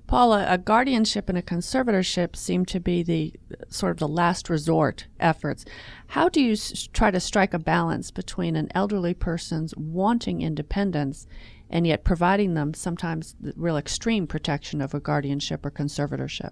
Paula, 0.08 0.46
a 0.48 0.58
guardianship 0.58 1.30
and 1.30 1.38
a 1.38 1.42
conservatorship 1.42 2.36
seem 2.36 2.66
to 2.66 2.80
be 2.80 3.02
the 3.02 3.34
sort 3.70 3.92
of 3.92 3.98
the 3.98 4.08
last 4.08 4.50
resort 4.50 5.08
efforts. 5.20 5.66
How 6.08 6.30
do 6.30 6.42
you 6.42 6.52
s- 6.52 6.88
try 6.94 7.10
to 7.10 7.20
strike 7.20 7.56
a 7.56 7.60
balance 7.60 8.12
between 8.12 8.56
an 8.56 8.70
elderly 8.76 9.16
person's 9.16 9.76
wanting 9.76 10.42
independence 10.42 11.26
and 11.70 11.86
yet 11.88 12.04
providing 12.04 12.54
them 12.54 12.74
sometimes 12.74 13.36
the 13.40 13.54
real 13.56 13.78
extreme 13.78 14.28
protection 14.28 14.82
of 14.82 14.94
a 14.94 15.00
guardianship 15.00 15.66
or 15.66 15.72
conservatorship? 15.72 16.52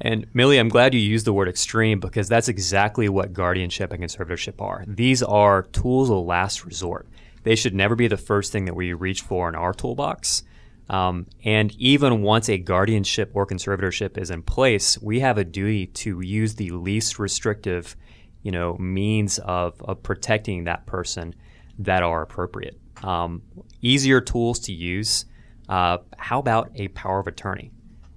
And 0.00 0.26
Millie, 0.34 0.58
I'm 0.58 0.68
glad 0.68 0.94
you 0.94 1.00
used 1.00 1.26
the 1.26 1.32
word 1.32 1.48
extreme 1.48 2.00
because 2.00 2.28
that's 2.28 2.48
exactly 2.48 3.08
what 3.08 3.32
guardianship 3.32 3.92
and 3.92 4.02
conservatorship 4.02 4.60
are. 4.60 4.84
These 4.86 5.22
are 5.22 5.62
tools 5.62 6.10
of 6.10 6.24
last 6.24 6.64
resort. 6.64 7.08
They 7.44 7.56
should 7.56 7.74
never 7.74 7.94
be 7.94 8.08
the 8.08 8.16
first 8.16 8.52
thing 8.52 8.66
that 8.66 8.74
we 8.74 8.92
reach 8.92 9.22
for 9.22 9.48
in 9.48 9.54
our 9.54 9.72
toolbox. 9.72 10.42
Um, 10.88 11.26
and 11.44 11.74
even 11.76 12.22
once 12.22 12.48
a 12.48 12.58
guardianship 12.58 13.30
or 13.34 13.46
conservatorship 13.46 14.18
is 14.18 14.30
in 14.30 14.42
place, 14.42 15.00
we 15.00 15.20
have 15.20 15.38
a 15.38 15.44
duty 15.44 15.86
to 15.86 16.20
use 16.20 16.54
the 16.54 16.70
least 16.70 17.18
restrictive, 17.18 17.96
you 18.42 18.52
know, 18.52 18.76
means 18.78 19.38
of, 19.38 19.80
of 19.82 20.02
protecting 20.02 20.64
that 20.64 20.86
person 20.86 21.34
that 21.78 22.02
are 22.02 22.22
appropriate. 22.22 22.78
Um, 23.02 23.42
easier 23.82 24.20
tools 24.20 24.58
to 24.60 24.72
use. 24.72 25.26
Uh, 25.68 25.98
how 26.16 26.38
about 26.38 26.70
a 26.74 26.88
power 26.88 27.18
of 27.18 27.26
attorney? 27.26 27.72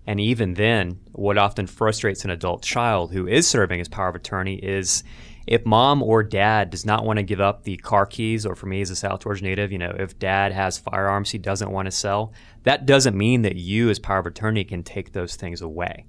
And 0.08 0.20
even 0.20 0.56
then, 0.56 1.00
what 1.12 1.38
often 1.38 1.68
frustrates 1.68 2.26
an 2.26 2.32
adult 2.32 2.64
child 2.64 3.12
who 3.12 3.28
is 3.28 3.48
serving 3.48 3.80
as 3.80 3.88
power 3.88 4.10
of 4.10 4.16
attorney 4.16 4.56
is 4.56 5.04
if 5.46 5.66
mom 5.66 6.04
or 6.04 6.24
dad 6.24 6.70
does 6.70 6.86
not 6.86 7.06
want 7.06 7.18
to 7.18 7.24
give 7.24 7.42
up 7.42 7.64
the 7.64 7.78
car 7.78 8.06
keys, 8.06 8.46
or 8.46 8.56
for 8.56 8.68
me 8.68 8.82
as 8.82 8.90
a 8.90 8.96
South 8.96 9.22
Georgia 9.22 9.44
native, 9.44 9.72
you 9.72 9.78
know, 9.78 9.96
if 9.98 10.18
dad 10.20 10.52
has 10.52 10.78
firearms 10.78 11.32
he 11.32 11.38
doesn't 11.38 11.72
want 11.72 11.86
to 11.88 11.92
sell, 11.92 12.34
that 12.64 12.86
doesn't 12.86 13.18
mean 13.18 13.42
that 13.42 13.56
you, 13.56 13.90
as 13.90 14.00
power 14.00 14.20
of 14.20 14.26
attorney, 14.26 14.64
can 14.64 14.84
take 14.84 15.12
those 15.12 15.36
things 15.36 15.62
away. 15.62 16.06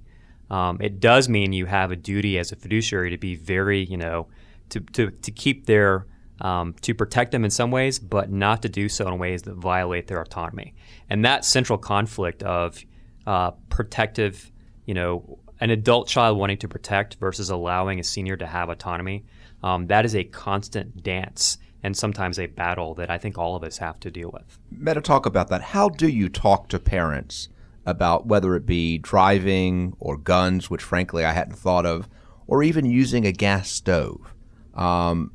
Um, 0.49 0.77
it 0.79 0.99
does 0.99 1.29
mean 1.29 1.53
you 1.53 1.65
have 1.65 1.91
a 1.91 1.95
duty 1.95 2.37
as 2.37 2.51
a 2.51 2.55
fiduciary 2.55 3.09
to 3.09 3.17
be 3.17 3.35
very, 3.35 3.83
you 3.83 3.97
know, 3.97 4.27
to, 4.69 4.79
to, 4.79 5.09
to 5.09 5.31
keep 5.31 5.65
their, 5.65 6.05
um, 6.41 6.73
to 6.81 6.93
protect 6.93 7.31
them 7.31 7.45
in 7.45 7.51
some 7.51 7.71
ways, 7.71 7.99
but 7.99 8.31
not 8.31 8.63
to 8.63 8.69
do 8.69 8.89
so 8.89 9.07
in 9.07 9.17
ways 9.19 9.43
that 9.43 9.53
violate 9.53 10.07
their 10.07 10.21
autonomy. 10.21 10.73
And 11.09 11.23
that 11.23 11.45
central 11.45 11.77
conflict 11.77 12.43
of 12.43 12.83
uh, 13.27 13.51
protective, 13.69 14.51
you 14.85 14.93
know, 14.93 15.39
an 15.59 15.69
adult 15.69 16.07
child 16.07 16.39
wanting 16.39 16.57
to 16.57 16.67
protect 16.67 17.15
versus 17.19 17.51
allowing 17.51 17.99
a 17.99 18.03
senior 18.03 18.35
to 18.37 18.47
have 18.47 18.69
autonomy, 18.69 19.23
um, 19.61 19.85
that 19.87 20.03
is 20.03 20.15
a 20.15 20.23
constant 20.23 21.03
dance 21.03 21.59
and 21.83 21.95
sometimes 21.95 22.39
a 22.39 22.47
battle 22.47 22.95
that 22.95 23.11
I 23.11 23.19
think 23.19 23.37
all 23.37 23.55
of 23.55 23.63
us 23.63 23.77
have 23.77 23.99
to 24.01 24.09
deal 24.11 24.31
with. 24.31 24.57
Meta, 24.71 25.01
talk 25.01 25.27
about 25.27 25.49
that. 25.49 25.61
How 25.61 25.89
do 25.89 26.07
you 26.07 26.27
talk 26.27 26.67
to 26.69 26.79
parents 26.79 27.49
about 27.85 28.25
whether 28.25 28.55
it 28.55 28.65
be 28.65 28.97
driving 28.97 29.95
or 29.99 30.17
guns, 30.17 30.69
which 30.69 30.81
frankly 30.81 31.23
I 31.23 31.33
hadn't 31.33 31.55
thought 31.55 31.85
of, 31.85 32.09
or 32.47 32.63
even 32.63 32.85
using 32.85 33.25
a 33.25 33.31
gas 33.31 33.69
stove? 33.69 34.33
Um, 34.73 35.31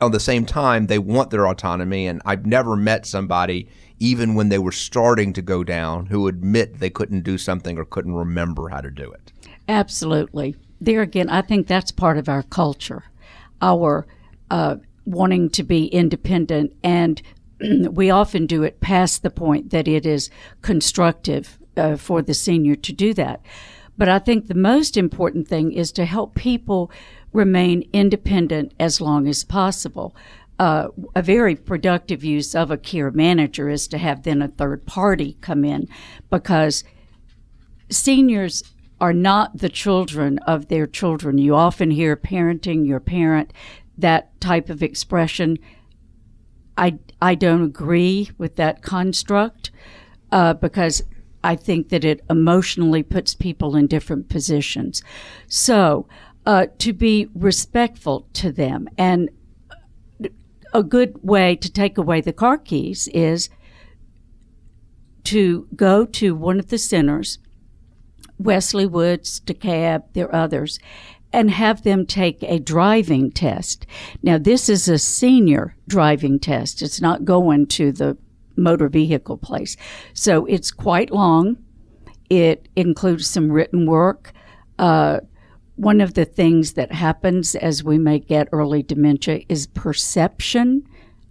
at 0.00 0.12
the 0.12 0.20
same 0.20 0.46
time, 0.46 0.86
they 0.86 0.98
want 0.98 1.30
their 1.30 1.46
autonomy, 1.46 2.06
and 2.06 2.22
I've 2.24 2.46
never 2.46 2.76
met 2.76 3.06
somebody, 3.06 3.68
even 3.98 4.34
when 4.34 4.48
they 4.48 4.58
were 4.58 4.72
starting 4.72 5.32
to 5.32 5.42
go 5.42 5.64
down, 5.64 6.06
who 6.06 6.28
admit 6.28 6.78
they 6.78 6.90
couldn't 6.90 7.22
do 7.22 7.38
something 7.38 7.78
or 7.78 7.84
couldn't 7.84 8.14
remember 8.14 8.68
how 8.68 8.80
to 8.80 8.90
do 8.90 9.10
it. 9.10 9.32
Absolutely. 9.68 10.54
There 10.80 11.02
again, 11.02 11.28
I 11.28 11.42
think 11.42 11.66
that's 11.66 11.90
part 11.90 12.16
of 12.16 12.28
our 12.28 12.44
culture, 12.44 13.04
our 13.60 14.06
uh, 14.50 14.76
wanting 15.04 15.50
to 15.50 15.62
be 15.62 15.86
independent, 15.86 16.74
and 16.84 17.20
we 17.90 18.10
often 18.10 18.46
do 18.46 18.62
it 18.62 18.80
past 18.80 19.22
the 19.22 19.30
point 19.30 19.70
that 19.70 19.88
it 19.88 20.06
is 20.06 20.30
constructive 20.62 21.58
uh, 21.76 21.96
for 21.96 22.22
the 22.22 22.34
senior 22.34 22.76
to 22.76 22.92
do 22.92 23.12
that. 23.14 23.40
But 23.96 24.08
I 24.08 24.20
think 24.20 24.46
the 24.46 24.54
most 24.54 24.96
important 24.96 25.48
thing 25.48 25.72
is 25.72 25.90
to 25.92 26.04
help 26.04 26.36
people 26.36 26.90
remain 27.32 27.88
independent 27.92 28.72
as 28.78 29.00
long 29.00 29.26
as 29.28 29.44
possible. 29.44 30.14
Uh, 30.58 30.88
a 31.14 31.22
very 31.22 31.54
productive 31.54 32.24
use 32.24 32.54
of 32.54 32.70
a 32.70 32.76
care 32.76 33.10
manager 33.10 33.68
is 33.68 33.86
to 33.86 33.98
have 33.98 34.22
then 34.22 34.42
a 34.42 34.48
third 34.48 34.84
party 34.86 35.36
come 35.40 35.64
in 35.64 35.86
because 36.30 36.82
seniors 37.90 38.64
are 39.00 39.12
not 39.12 39.58
the 39.58 39.68
children 39.68 40.38
of 40.40 40.68
their 40.68 40.86
children. 40.86 41.38
You 41.38 41.54
often 41.54 41.90
hear 41.90 42.16
parenting 42.16 42.86
your 42.86 43.00
parent, 43.00 43.52
that 43.96 44.40
type 44.40 44.68
of 44.68 44.82
expression. 44.82 45.58
I, 46.76 46.98
I 47.22 47.34
don't 47.34 47.62
agree 47.62 48.30
with 48.38 48.56
that 48.56 48.82
construct 48.82 49.70
uh, 50.32 50.54
because 50.54 51.02
I 51.44 51.54
think 51.54 51.90
that 51.90 52.04
it 52.04 52.24
emotionally 52.28 53.02
puts 53.02 53.34
people 53.34 53.76
in 53.76 53.86
different 53.86 54.28
positions. 54.28 55.02
So, 55.46 56.08
uh, 56.48 56.66
to 56.78 56.94
be 56.94 57.28
respectful 57.34 58.26
to 58.32 58.50
them. 58.50 58.88
And 58.96 59.28
a 60.72 60.82
good 60.82 61.22
way 61.22 61.54
to 61.56 61.70
take 61.70 61.98
away 61.98 62.22
the 62.22 62.32
car 62.32 62.56
keys 62.56 63.06
is 63.08 63.50
to 65.24 65.68
go 65.76 66.06
to 66.06 66.34
one 66.34 66.58
of 66.58 66.68
the 66.68 66.78
centers, 66.78 67.38
Wesley 68.38 68.86
Woods, 68.86 69.40
DeKalb, 69.40 70.04
there 70.14 70.26
are 70.28 70.34
others, 70.34 70.78
and 71.34 71.50
have 71.50 71.82
them 71.82 72.06
take 72.06 72.42
a 72.42 72.58
driving 72.58 73.30
test. 73.30 73.84
Now, 74.22 74.38
this 74.38 74.70
is 74.70 74.88
a 74.88 74.96
senior 74.96 75.76
driving 75.86 76.40
test. 76.40 76.80
It's 76.80 77.00
not 77.00 77.26
going 77.26 77.66
to 77.66 77.92
the 77.92 78.16
motor 78.56 78.88
vehicle 78.88 79.36
place. 79.36 79.76
So 80.14 80.46
it's 80.46 80.70
quite 80.70 81.10
long. 81.10 81.58
It 82.30 82.70
includes 82.74 83.26
some 83.26 83.52
written 83.52 83.84
work. 83.84 84.32
Uh, 84.78 85.20
one 85.78 86.00
of 86.00 86.14
the 86.14 86.24
things 86.24 86.72
that 86.72 86.90
happens 86.90 87.54
as 87.54 87.84
we 87.84 87.98
may 87.98 88.18
get 88.18 88.48
early 88.50 88.82
dementia 88.82 89.42
is 89.48 89.68
perception. 89.68 90.86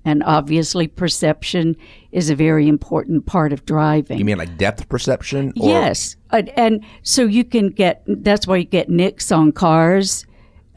And 0.06 0.24
obviously, 0.24 0.88
perception 0.88 1.76
is 2.14 2.30
a 2.30 2.36
very 2.36 2.70
important 2.70 3.26
part 3.26 3.52
of 3.52 3.66
driving. 3.66 4.18
You 4.18 4.24
mean 4.24 4.38
like 4.38 4.58
depth 4.58 4.88
perception? 4.88 5.52
Or? 5.60 5.68
Yes. 5.68 6.16
And, 6.32 6.48
and, 6.50 6.86
so 7.04 7.24
you 7.26 7.44
can 7.44 7.72
get, 7.72 8.04
that's 8.08 8.48
why 8.48 8.58
you 8.58 8.64
get 8.64 8.90
nicks 8.90 9.34
on 9.34 9.52
cars 9.52 10.26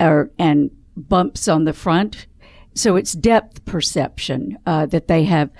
or, 0.00 0.32
and 0.36 0.72
bumps 0.96 1.46
on 1.46 1.64
the 1.64 1.72
front. 1.72 2.26
So 2.74 2.96
it's 2.96 3.12
depth 3.12 3.64
perception 3.66 4.58
uh, 4.66 4.86
that 4.86 5.06
they 5.06 5.22
have 5.24 5.50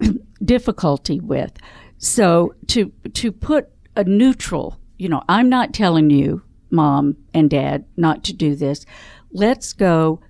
difficulty 0.42 1.20
with. 1.20 1.52
So 1.98 2.54
to, 2.68 2.90
to 3.12 3.32
put 3.32 3.68
a 3.96 4.04
neutral, 4.04 4.80
you 4.96 5.10
know, 5.10 5.22
I'm 5.28 5.50
not 5.50 5.74
telling 5.74 6.08
you 6.08 6.42
mom 6.70 7.16
and 7.34 7.50
dad 7.50 7.84
not 7.96 8.24
to 8.24 8.32
do 8.32 8.54
this. 8.54 8.86
Let's 9.32 9.72
go. 9.72 10.20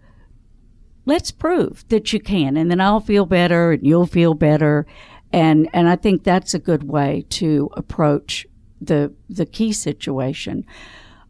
Let's 1.06 1.30
prove 1.30 1.84
that 1.88 2.12
you 2.12 2.20
can, 2.20 2.56
and 2.56 2.70
then 2.70 2.80
I'll 2.80 3.00
feel 3.00 3.26
better, 3.26 3.72
and 3.72 3.86
you'll 3.86 4.06
feel 4.06 4.34
better, 4.34 4.86
and 5.32 5.68
and 5.72 5.88
I 5.88 5.96
think 5.96 6.22
that's 6.22 6.54
a 6.54 6.58
good 6.58 6.84
way 6.84 7.24
to 7.30 7.70
approach 7.74 8.46
the 8.80 9.12
the 9.28 9.46
key 9.46 9.72
situation. 9.72 10.64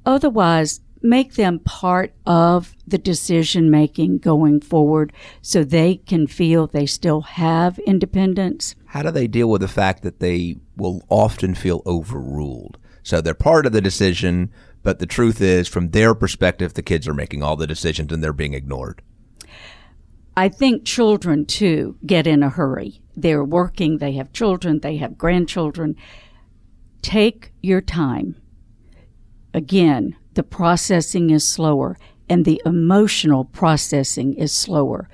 Otherwise, 0.05 0.81
make 1.03 1.35
them 1.35 1.59
part 1.61 2.15
of 2.27 2.75
the 2.87 2.99
decision 2.99 3.71
making 3.71 4.19
going 4.19 4.61
forward 4.61 5.13
so 5.41 5.65
they 5.65 5.97
can 5.97 6.27
feel 6.27 6.67
they 6.67 6.87
still 6.87 7.23
have 7.23 7.79
independence. 7.81 8.75
How 8.87 9.03
do 9.03 9.11
they 9.11 9.27
deal 9.27 9.49
with 9.49 9.61
the 9.61 9.69
fact 9.69 10.03
that 10.03 10.21
they 10.21 10.57
will 10.77 11.03
often 11.09 11.55
feel 11.55 11.83
overruled? 11.87 12.79
So 13.03 13.21
they're 13.21 13.35
part 13.35 13.67
of 13.67 13.73
the 13.73 13.81
decision, 13.81 14.51
but 14.83 14.99
the 14.99 15.07
truth 15.07 15.41
is, 15.41 15.69
from 15.69 15.91
their 15.91 16.15
perspective, 16.15 16.75
the 16.75 16.83
kids 16.83 17.07
are 17.07 17.15
making 17.15 17.43
all 17.43 17.57
the 17.57 17.67
decisions 17.67 18.13
and 18.13 18.23
they're 18.23 18.33
being 18.33 18.55
ignored. 18.55 19.03
I 20.37 20.49
think 20.49 20.85
children 20.85 21.45
too 21.45 21.97
get 22.07 22.27
in 22.27 22.43
a 22.43 22.49
hurry. 22.49 23.03
They're 23.17 23.45
working, 23.45 23.99
they 23.99 24.13
have 24.13 24.33
children, 24.33 24.81
they 24.81 24.97
have 24.97 25.19
grandchildren. 25.19 25.97
Take 27.03 27.53
your 27.61 27.81
time. 27.81 28.37
Again, 29.53 30.17
the 30.35 30.43
processing 30.43 31.31
is 31.31 31.47
slower 31.47 31.99
and 32.29 32.45
the 32.45 32.63
emotional 32.65 33.45
processing 33.45 34.35
is 34.35 34.53
slower. 34.53 35.09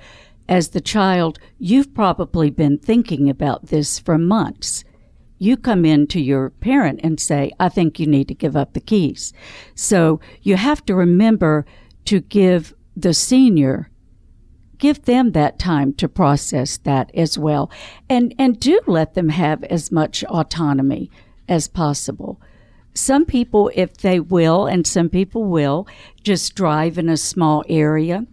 As 0.47 0.69
the 0.69 0.81
child, 0.81 1.39
you've 1.57 1.93
probably 1.93 2.49
been 2.49 2.77
thinking 2.77 3.29
about 3.29 3.65
this 3.65 3.99
for 3.99 4.17
months 4.17 4.85
you 5.39 5.57
come 5.57 5.85
in 5.85 6.07
to 6.07 6.21
your 6.21 6.49
parent 6.49 6.99
and 7.03 7.19
say, 7.19 7.51
I 7.59 7.69
think 7.69 7.99
you 7.99 8.07
need 8.07 8.27
to 8.29 8.33
give 8.33 8.55
up 8.55 8.73
the 8.73 8.79
keys. 8.79 9.33
So 9.75 10.19
you 10.41 10.55
have 10.55 10.85
to 10.85 10.95
remember 10.95 11.65
to 12.05 12.19
give 12.19 12.73
the 12.95 13.13
senior 13.13 13.91
give 14.77 15.03
them 15.03 15.31
that 15.31 15.59
time 15.59 15.93
to 15.93 16.07
process 16.07 16.77
that 16.77 17.11
as 17.13 17.37
well. 17.37 17.71
And 18.09 18.33
and 18.37 18.59
do 18.59 18.79
let 18.87 19.13
them 19.13 19.29
have 19.29 19.63
as 19.65 19.91
much 19.91 20.23
autonomy 20.25 21.09
as 21.47 21.67
possible. 21.67 22.41
Some 22.93 23.25
people 23.25 23.71
if 23.75 23.97
they 23.97 24.19
will 24.19 24.65
and 24.65 24.85
some 24.85 25.09
people 25.09 25.45
will 25.45 25.87
just 26.23 26.55
drive 26.55 26.97
in 26.97 27.09
a 27.09 27.17
small 27.17 27.63
area. 27.69 28.25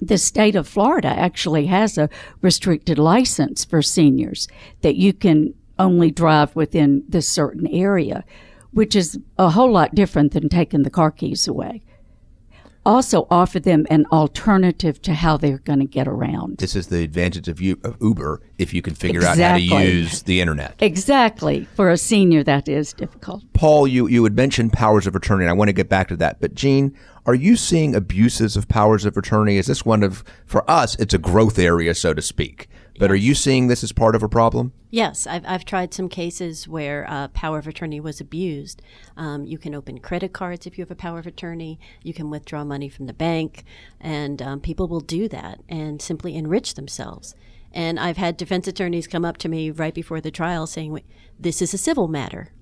The 0.00 0.18
state 0.18 0.56
of 0.56 0.68
Florida 0.68 1.08
actually 1.08 1.66
has 1.66 1.96
a 1.96 2.10
restricted 2.42 2.98
license 2.98 3.64
for 3.64 3.80
seniors 3.80 4.46
that 4.82 4.96
you 4.96 5.12
can 5.12 5.54
only 5.78 6.10
drive 6.10 6.54
within 6.56 7.04
this 7.08 7.28
certain 7.28 7.66
area, 7.66 8.24
which 8.72 8.96
is 8.96 9.18
a 9.38 9.50
whole 9.50 9.70
lot 9.70 9.94
different 9.94 10.32
than 10.32 10.48
taking 10.48 10.82
the 10.82 10.90
car 10.90 11.10
keys 11.10 11.46
away. 11.48 11.82
Also, 12.84 13.26
offer 13.32 13.58
them 13.58 13.84
an 13.90 14.06
alternative 14.12 15.02
to 15.02 15.12
how 15.12 15.36
they're 15.36 15.58
going 15.58 15.80
to 15.80 15.86
get 15.86 16.06
around. 16.06 16.58
This 16.58 16.76
is 16.76 16.86
the 16.86 17.02
advantage 17.02 17.48
of, 17.48 17.60
Uber 17.60 18.40
if 18.58 18.72
you 18.72 18.80
can 18.80 18.94
figure 18.94 19.18
exactly. 19.18 19.42
out 19.42 19.72
how 19.72 19.78
to 19.82 19.90
use 19.90 20.22
the 20.22 20.40
internet. 20.40 20.76
Exactly. 20.78 21.66
For 21.74 21.90
a 21.90 21.96
senior, 21.96 22.44
that 22.44 22.68
is 22.68 22.92
difficult. 22.92 23.42
Paul, 23.54 23.88
you, 23.88 24.06
you 24.06 24.22
had 24.22 24.36
mentioned 24.36 24.72
powers 24.72 25.08
of 25.08 25.16
attorney, 25.16 25.42
and 25.42 25.50
I 25.50 25.54
want 25.54 25.68
to 25.68 25.72
get 25.72 25.88
back 25.88 26.06
to 26.08 26.16
that. 26.18 26.40
But, 26.40 26.54
Jean, 26.54 26.96
are 27.26 27.34
you 27.34 27.56
seeing 27.56 27.92
abuses 27.96 28.56
of 28.56 28.68
powers 28.68 29.04
of 29.04 29.16
attorney? 29.16 29.56
Is 29.56 29.66
this 29.66 29.84
one 29.84 30.04
of, 30.04 30.22
for 30.44 30.68
us, 30.70 30.94
it's 31.00 31.12
a 31.12 31.18
growth 31.18 31.58
area, 31.58 31.92
so 31.92 32.14
to 32.14 32.22
speak. 32.22 32.68
But 32.98 33.06
yes. 33.06 33.12
are 33.12 33.16
you 33.16 33.34
seeing 33.34 33.66
this 33.66 33.84
as 33.84 33.92
part 33.92 34.14
of 34.14 34.22
a 34.22 34.28
problem? 34.28 34.72
Yes, 34.90 35.26
I've, 35.26 35.44
I've 35.46 35.64
tried 35.64 35.92
some 35.92 36.08
cases 36.08 36.66
where 36.66 37.06
uh, 37.08 37.28
power 37.28 37.58
of 37.58 37.66
attorney 37.66 38.00
was 38.00 38.20
abused. 38.20 38.80
Um, 39.16 39.44
you 39.44 39.58
can 39.58 39.74
open 39.74 40.00
credit 40.00 40.32
cards 40.32 40.66
if 40.66 40.78
you 40.78 40.82
have 40.82 40.90
a 40.90 40.96
power 40.96 41.18
of 41.18 41.26
attorney. 41.26 41.78
You 42.02 42.14
can 42.14 42.30
withdraw 42.30 42.64
money 42.64 42.88
from 42.88 43.06
the 43.06 43.12
bank, 43.12 43.64
and 44.00 44.40
um, 44.40 44.60
people 44.60 44.88
will 44.88 45.00
do 45.00 45.28
that 45.28 45.60
and 45.68 46.00
simply 46.00 46.34
enrich 46.34 46.74
themselves. 46.74 47.34
And 47.72 48.00
I've 48.00 48.16
had 48.16 48.36
defense 48.36 48.66
attorneys 48.66 49.06
come 49.06 49.24
up 49.24 49.36
to 49.38 49.48
me 49.48 49.70
right 49.70 49.94
before 49.94 50.20
the 50.20 50.30
trial 50.30 50.66
saying, 50.66 50.98
"This 51.38 51.60
is 51.60 51.74
a 51.74 51.78
civil 51.78 52.08
matter." 52.08 52.52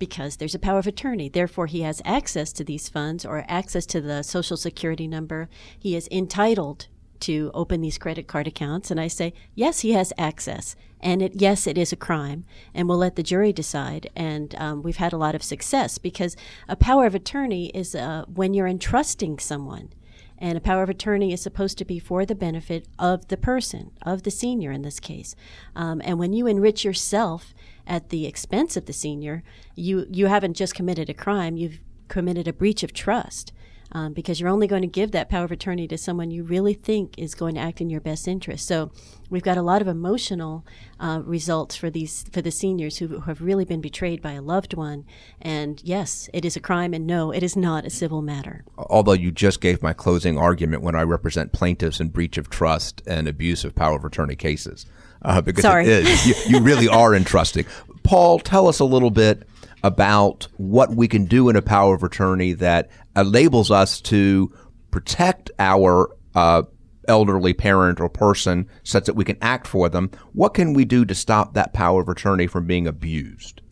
because 0.00 0.36
there's 0.36 0.54
a 0.54 0.58
power 0.58 0.78
of 0.78 0.86
attorney. 0.86 1.28
Therefore, 1.28 1.66
he 1.66 1.82
has 1.82 2.02
access 2.04 2.52
to 2.54 2.64
these 2.64 2.88
funds 2.88 3.24
or 3.24 3.44
access 3.46 3.86
to 3.86 4.00
the 4.00 4.22
social 4.22 4.56
security 4.56 5.06
number. 5.06 5.48
He 5.78 5.94
is 5.94 6.08
entitled 6.10 6.88
to 7.20 7.50
open 7.54 7.80
these 7.80 7.98
credit 7.98 8.26
card 8.26 8.46
accounts. 8.46 8.90
And 8.90 9.00
I 9.00 9.08
say, 9.08 9.32
yes, 9.54 9.80
he 9.80 9.92
has 9.92 10.12
access. 10.18 10.76
And 11.00 11.22
it, 11.22 11.32
yes, 11.34 11.66
it 11.66 11.78
is 11.78 11.92
a 11.92 11.96
crime. 11.96 12.44
And 12.74 12.88
we'll 12.88 12.98
let 12.98 13.16
the 13.16 13.22
jury 13.22 13.52
decide. 13.52 14.10
And 14.14 14.54
um, 14.56 14.82
we've 14.82 14.96
had 14.96 15.12
a 15.12 15.18
lot 15.18 15.34
of 15.34 15.42
success 15.42 15.98
because 15.98 16.36
a 16.68 16.76
power 16.76 17.06
of 17.06 17.14
attorney 17.14 17.68
is 17.68 17.94
uh, 17.94 18.24
when 18.26 18.54
you're 18.54 18.66
entrusting 18.66 19.38
someone. 19.38 19.90
And 20.38 20.56
a 20.56 20.60
power 20.60 20.82
of 20.82 20.88
attorney 20.88 21.34
is 21.34 21.42
supposed 21.42 21.76
to 21.78 21.84
be 21.84 21.98
for 21.98 22.24
the 22.24 22.34
benefit 22.34 22.88
of 22.98 23.28
the 23.28 23.36
person, 23.36 23.90
of 24.00 24.22
the 24.22 24.30
senior 24.30 24.72
in 24.72 24.80
this 24.82 24.98
case. 24.98 25.36
Um, 25.76 26.00
and 26.02 26.18
when 26.18 26.32
you 26.32 26.46
enrich 26.46 26.82
yourself 26.82 27.54
at 27.86 28.08
the 28.08 28.26
expense 28.26 28.74
of 28.74 28.86
the 28.86 28.94
senior, 28.94 29.42
you, 29.74 30.06
you 30.10 30.26
haven't 30.26 30.54
just 30.54 30.74
committed 30.74 31.10
a 31.10 31.14
crime, 31.14 31.58
you've 31.58 31.80
committed 32.08 32.48
a 32.48 32.54
breach 32.54 32.82
of 32.82 32.94
trust 32.94 33.52
um, 33.92 34.12
because 34.12 34.40
you're 34.40 34.48
only 34.48 34.66
going 34.66 34.82
to 34.82 34.88
give 34.88 35.12
that 35.12 35.28
power 35.28 35.44
of 35.44 35.52
attorney 35.52 35.88
to 35.88 35.98
someone 35.98 36.30
you 36.30 36.44
really 36.44 36.74
think 36.74 37.18
is 37.18 37.34
going 37.34 37.54
to 37.54 37.60
act 37.60 37.80
in 37.80 37.90
your 37.90 38.00
best 38.00 38.28
interest. 38.28 38.66
So 38.66 38.90
we've 39.28 39.42
got 39.42 39.56
a 39.56 39.62
lot 39.62 39.82
of 39.82 39.88
emotional 39.88 40.64
uh, 40.98 41.22
results 41.24 41.76
for 41.76 41.90
these 41.90 42.24
for 42.32 42.42
the 42.42 42.50
seniors 42.50 42.98
who 42.98 43.20
have 43.20 43.40
really 43.40 43.64
been 43.64 43.80
betrayed 43.80 44.22
by 44.22 44.32
a 44.32 44.42
loved 44.42 44.74
one. 44.74 45.04
And 45.40 45.80
yes, 45.84 46.28
it 46.32 46.44
is 46.44 46.56
a 46.56 46.60
crime, 46.60 46.94
and 46.94 47.06
no, 47.06 47.32
it 47.32 47.42
is 47.42 47.56
not 47.56 47.84
a 47.84 47.90
civil 47.90 48.22
matter. 48.22 48.64
Although 48.76 49.12
you 49.12 49.30
just 49.30 49.60
gave 49.60 49.82
my 49.82 49.92
closing 49.92 50.38
argument 50.38 50.82
when 50.82 50.94
I 50.94 51.02
represent 51.02 51.52
plaintiffs 51.52 52.00
in 52.00 52.08
breach 52.08 52.38
of 52.38 52.50
trust 52.50 53.02
and 53.06 53.26
abuse 53.26 53.64
of 53.64 53.74
power 53.74 53.96
of 53.96 54.04
attorney 54.04 54.36
cases. 54.36 54.86
Uh, 55.22 55.40
because 55.40 55.62
Sorry. 55.62 55.86
it 55.86 56.06
is. 56.06 56.26
You, 56.26 56.58
you 56.58 56.64
really 56.64 56.88
are 56.88 57.14
entrusting. 57.14 57.66
Paul, 58.02 58.38
tell 58.38 58.68
us 58.68 58.80
a 58.80 58.84
little 58.84 59.10
bit 59.10 59.46
about 59.82 60.48
what 60.56 60.94
we 60.94 61.08
can 61.08 61.24
do 61.24 61.48
in 61.48 61.56
a 61.56 61.62
power 61.62 61.94
of 61.94 62.02
attorney 62.02 62.52
that 62.54 62.90
enables 63.16 63.70
us 63.70 64.00
to 64.02 64.52
protect 64.90 65.50
our 65.58 66.14
uh, 66.34 66.62
elderly 67.08 67.52
parent 67.52 68.00
or 68.00 68.08
person 68.08 68.68
such 68.82 69.06
that 69.06 69.16
we 69.16 69.24
can 69.24 69.36
act 69.40 69.66
for 69.66 69.88
them. 69.88 70.10
What 70.32 70.54
can 70.54 70.74
we 70.74 70.84
do 70.84 71.04
to 71.04 71.14
stop 71.14 71.54
that 71.54 71.72
power 71.72 72.00
of 72.00 72.08
attorney 72.08 72.46
from 72.46 72.66
being 72.66 72.86
abused? 72.86 73.62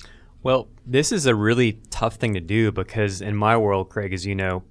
Well, 0.43 0.69
this 0.87 1.13
is 1.13 1.27
a 1.27 1.35
really 1.35 1.81
tough 1.91 2.17
thing 2.17 2.35
to 2.35 2.41
do 2.41 2.73
because 2.73 3.21
in 3.21 3.37
my 3.37 3.57
world, 3.57 3.91
Craig, 3.91 4.13
as 4.13 4.25
you 4.25 4.35
know, 4.35 4.63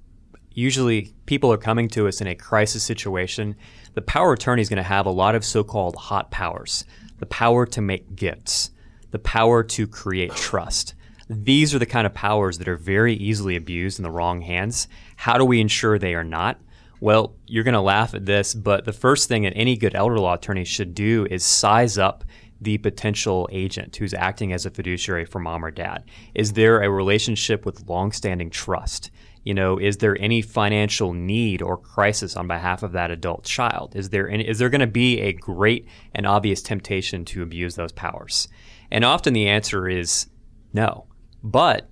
usually 0.52 1.14
people 1.26 1.52
are 1.52 1.58
coming 1.58 1.88
to 1.90 2.08
us 2.08 2.20
in 2.20 2.28
a 2.28 2.36
crisis 2.36 2.84
situation. 2.84 3.56
The 3.94 4.02
power 4.02 4.34
attorney 4.34 4.62
is 4.62 4.70
going 4.70 4.78
to 4.78 4.84
have 4.84 5.06
a 5.06 5.12
lot 5.12 5.36
of 5.36 5.46
so 5.46 5.64
called 5.64 5.96
hot 5.96 6.32
powers 6.32 6.84
the 7.20 7.26
power 7.26 7.66
to 7.66 7.82
make 7.82 8.16
gifts, 8.16 8.70
the 9.10 9.18
power 9.20 9.64
to 9.64 9.88
create 9.88 10.36
trust. 10.36 10.94
These 11.30 11.76
are 11.76 11.80
the 11.80 11.86
kind 11.86 12.08
of 12.08 12.14
powers 12.14 12.58
that 12.58 12.68
are 12.68 12.78
very 12.78 13.14
easily 13.14 13.56
abused 13.56 14.00
in 14.00 14.04
the 14.04 14.12
wrong 14.12 14.42
hands. 14.42 14.88
How 15.18 15.38
do 15.38 15.44
we 15.44 15.60
ensure 15.60 16.00
they 16.00 16.16
are 16.16 16.24
not? 16.24 16.60
Well, 17.00 17.36
you're 17.46 17.64
going 17.64 17.74
to 17.74 17.82
laugh 17.82 18.14
at 18.14 18.26
this, 18.26 18.54
but 18.54 18.86
the 18.86 18.94
first 18.94 19.28
thing 19.28 19.44
that 19.44 19.54
any 19.56 19.78
good 19.78 19.94
elder 19.94 20.20
law 20.20 20.34
attorney 20.34 20.64
should 20.64 20.96
do 20.96 21.28
is 21.30 21.44
size 21.44 21.98
up 21.98 22.24
the 22.60 22.78
potential 22.80 23.48
agent 23.52 23.96
who's 23.96 24.14
acting 24.14 24.52
as 24.52 24.66
a 24.66 24.72
fiduciary 24.72 25.26
for 25.26 25.40
mom 25.40 25.64
or 25.64 25.70
dad. 25.70 26.06
Is 26.34 26.54
there 26.54 26.82
a 26.82 26.90
relationship 26.90 27.66
with 27.66 27.88
longstanding 27.88 28.50
trust? 28.50 29.12
You 29.44 29.54
know, 29.54 29.78
is 29.78 29.98
there 29.98 30.20
any 30.20 30.42
financial 30.42 31.14
need 31.14 31.62
or 31.62 31.78
crisis 31.78 32.36
on 32.36 32.48
behalf 32.48 32.84
of 32.84 32.94
that 32.94 33.12
adult 33.12 33.44
child? 33.44 33.96
Is 33.96 34.10
there 34.10 34.28
any, 34.28 34.48
is 34.48 34.60
there 34.60 34.70
going 34.70 34.82
to 34.82 34.88
be 34.88 35.22
a 35.22 35.34
great 35.34 35.88
and 36.16 36.26
obvious 36.26 36.62
temptation 36.62 37.26
to 37.26 37.44
abuse 37.44 37.76
those 37.76 37.92
powers? 37.92 38.48
And 38.90 39.06
often 39.06 39.34
the 39.34 39.48
answer 39.48 39.88
is 39.88 40.28
no. 40.74 41.06
But 41.52 41.90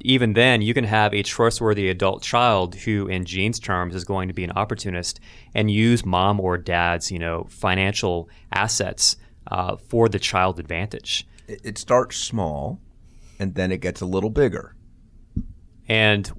even 0.00 0.34
then, 0.34 0.60
you 0.60 0.74
can 0.74 0.84
have 0.84 1.14
a 1.14 1.22
trustworthy 1.22 1.88
adult 1.88 2.22
child 2.22 2.74
who, 2.74 3.08
in 3.08 3.24
Jean's 3.24 3.58
terms, 3.58 3.94
is 3.94 4.04
going 4.04 4.28
to 4.28 4.34
be 4.34 4.44
an 4.44 4.52
opportunist 4.52 5.18
and 5.54 5.70
use 5.70 6.04
mom 6.04 6.38
or 6.40 6.58
dad's, 6.58 7.10
you 7.10 7.18
know, 7.18 7.46
financial 7.48 8.28
assets 8.52 9.16
uh, 9.50 9.76
for 9.76 10.08
the 10.08 10.18
child 10.18 10.60
advantage. 10.60 11.26
It, 11.46 11.60
it 11.64 11.78
starts 11.78 12.18
small, 12.18 12.80
and 13.38 13.54
then 13.54 13.72
it 13.72 13.80
gets 13.80 14.02
a 14.02 14.06
little 14.06 14.30
bigger. 14.30 14.76
And 15.88 16.30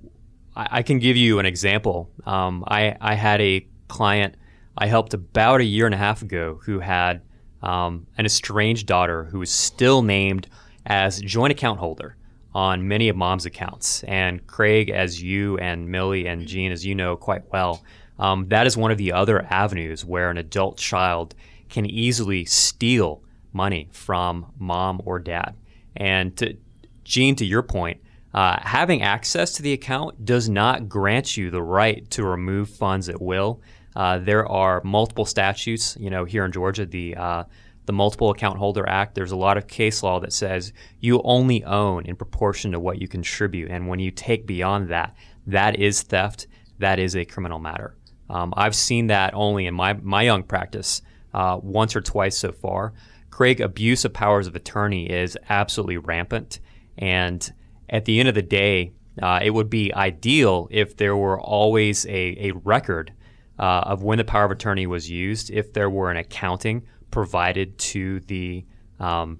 I, 0.56 0.68
I 0.72 0.82
can 0.84 1.00
give 1.00 1.18
you 1.18 1.40
an 1.40 1.48
example. 1.48 2.12
Um, 2.28 2.64
I, 2.68 2.96
I 3.02 3.16
had 3.16 3.42
a 3.42 3.68
client 3.88 4.36
I 4.78 4.86
helped 4.86 5.16
about 5.16 5.60
a 5.60 5.66
year 5.66 5.86
and 5.86 5.96
a 5.96 5.98
half 5.98 6.22
ago 6.22 6.60
who 6.64 6.80
had 6.80 7.24
um, 7.64 8.06
an 8.18 8.26
estranged 8.26 8.86
daughter 8.86 9.26
who 9.26 9.40
was 9.40 9.50
still 9.50 10.04
named 10.04 10.48
as 10.86 11.20
joint 11.20 11.52
account 11.52 11.80
holder 11.80 12.16
on 12.54 12.88
many 12.88 13.10
of 13.10 13.16
mom's 13.16 13.46
accounts. 13.46 14.04
And 14.04 14.46
Craig, 14.48 14.90
as 14.90 15.22
you 15.22 15.58
and 15.58 15.90
Millie 15.90 16.28
and 16.28 16.48
Jean, 16.48 16.72
as 16.72 16.86
you 16.86 16.96
know 16.96 17.16
quite 17.16 17.52
well, 17.52 17.84
um, 18.18 18.48
that 18.50 18.68
is 18.68 18.76
one 18.76 18.92
of 18.92 18.98
the 18.98 19.14
other 19.14 19.46
avenues 19.50 20.04
where 20.04 20.30
an 20.30 20.38
adult 20.38 20.78
child 20.78 21.36
can 21.70 21.86
easily 21.86 22.46
steal 22.46 23.24
money 23.54 23.88
from 23.92 24.52
mom 24.58 25.02
or 25.06 25.20
dad. 25.20 25.56
And 25.96 26.36
to, 26.38 26.58
Jean, 27.04 27.36
to 27.36 27.46
your 27.46 27.64
point, 27.64 28.02
uh, 28.34 28.58
having 28.62 29.02
access 29.02 29.54
to 29.54 29.64
the 29.64 29.74
account 29.74 30.26
does 30.26 30.50
not 30.50 30.88
grant 30.88 31.36
you 31.38 31.50
the 31.50 31.64
right 31.64 32.10
to 32.12 32.24
remove 32.24 32.70
funds 32.70 33.10
at 33.10 33.22
will. 33.22 33.62
Uh, 33.96 34.20
there 34.20 34.48
are 34.48 34.82
multiple 34.84 35.26
statutes, 35.26 35.98
you 36.00 36.10
know, 36.10 36.26
here 36.26 36.46
in 36.46 36.52
Georgia, 36.52 36.86
the 36.86 37.16
uh, 37.16 37.44
the 37.90 37.94
Multiple 37.94 38.30
Account 38.30 38.60
Holder 38.60 38.88
Act. 38.88 39.16
There's 39.16 39.32
a 39.32 39.36
lot 39.36 39.58
of 39.58 39.66
case 39.66 40.04
law 40.04 40.20
that 40.20 40.32
says 40.32 40.74
you 41.00 41.24
only 41.24 41.64
own 41.64 42.06
in 42.06 42.16
proportion 42.16 42.72
to 42.74 42.80
what 42.80 43.02
you 43.02 43.08
contribute, 43.08 43.72
and 43.72 43.88
when 43.88 43.98
you 43.98 44.12
take 44.12 44.46
beyond 44.46 44.90
that, 44.90 45.16
that 45.48 45.80
is 45.80 46.04
theft. 46.04 46.46
That 46.78 47.00
is 47.00 47.16
a 47.16 47.26
criminal 47.26 47.58
matter. 47.58 47.96
Um, 48.30 48.54
I've 48.56 48.76
seen 48.76 49.08
that 49.08 49.34
only 49.34 49.66
in 49.66 49.74
my 49.74 49.94
my 49.94 50.22
young 50.22 50.44
practice 50.44 51.02
uh, 51.34 51.58
once 51.64 51.96
or 51.96 52.02
twice 52.02 52.38
so 52.38 52.52
far. 52.52 52.94
Craig, 53.32 53.60
abuse 53.60 54.06
of 54.06 54.14
powers 54.14 54.46
of 54.46 54.56
attorney 54.56 55.10
is 55.10 55.36
absolutely 55.50 55.98
rampant, 55.98 56.60
and 56.96 57.52
at 57.90 58.06
the 58.06 58.20
end 58.20 58.30
of 58.30 58.36
the 58.36 58.44
day, 58.44 58.92
uh, 59.20 59.40
it 59.42 59.50
would 59.50 59.72
be 59.72 59.92
ideal 59.96 60.68
if 60.70 60.96
there 60.96 61.18
were 61.18 61.42
always 61.42 62.06
a, 62.06 62.50
a 62.50 62.52
record 62.52 63.14
uh, 63.58 63.82
of 63.88 64.04
when 64.04 64.20
the 64.20 64.24
power 64.24 64.46
of 64.46 64.52
attorney 64.52 64.86
was 64.86 65.10
used, 65.10 65.50
if 65.50 65.74
there 65.74 65.90
were 65.90 66.12
an 66.12 66.18
accounting 66.18 66.84
provided 67.12 67.78
to 67.78 68.20
the 68.22 68.66
um, 69.00 69.40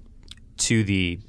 to 0.56 0.84
the 0.84 1.20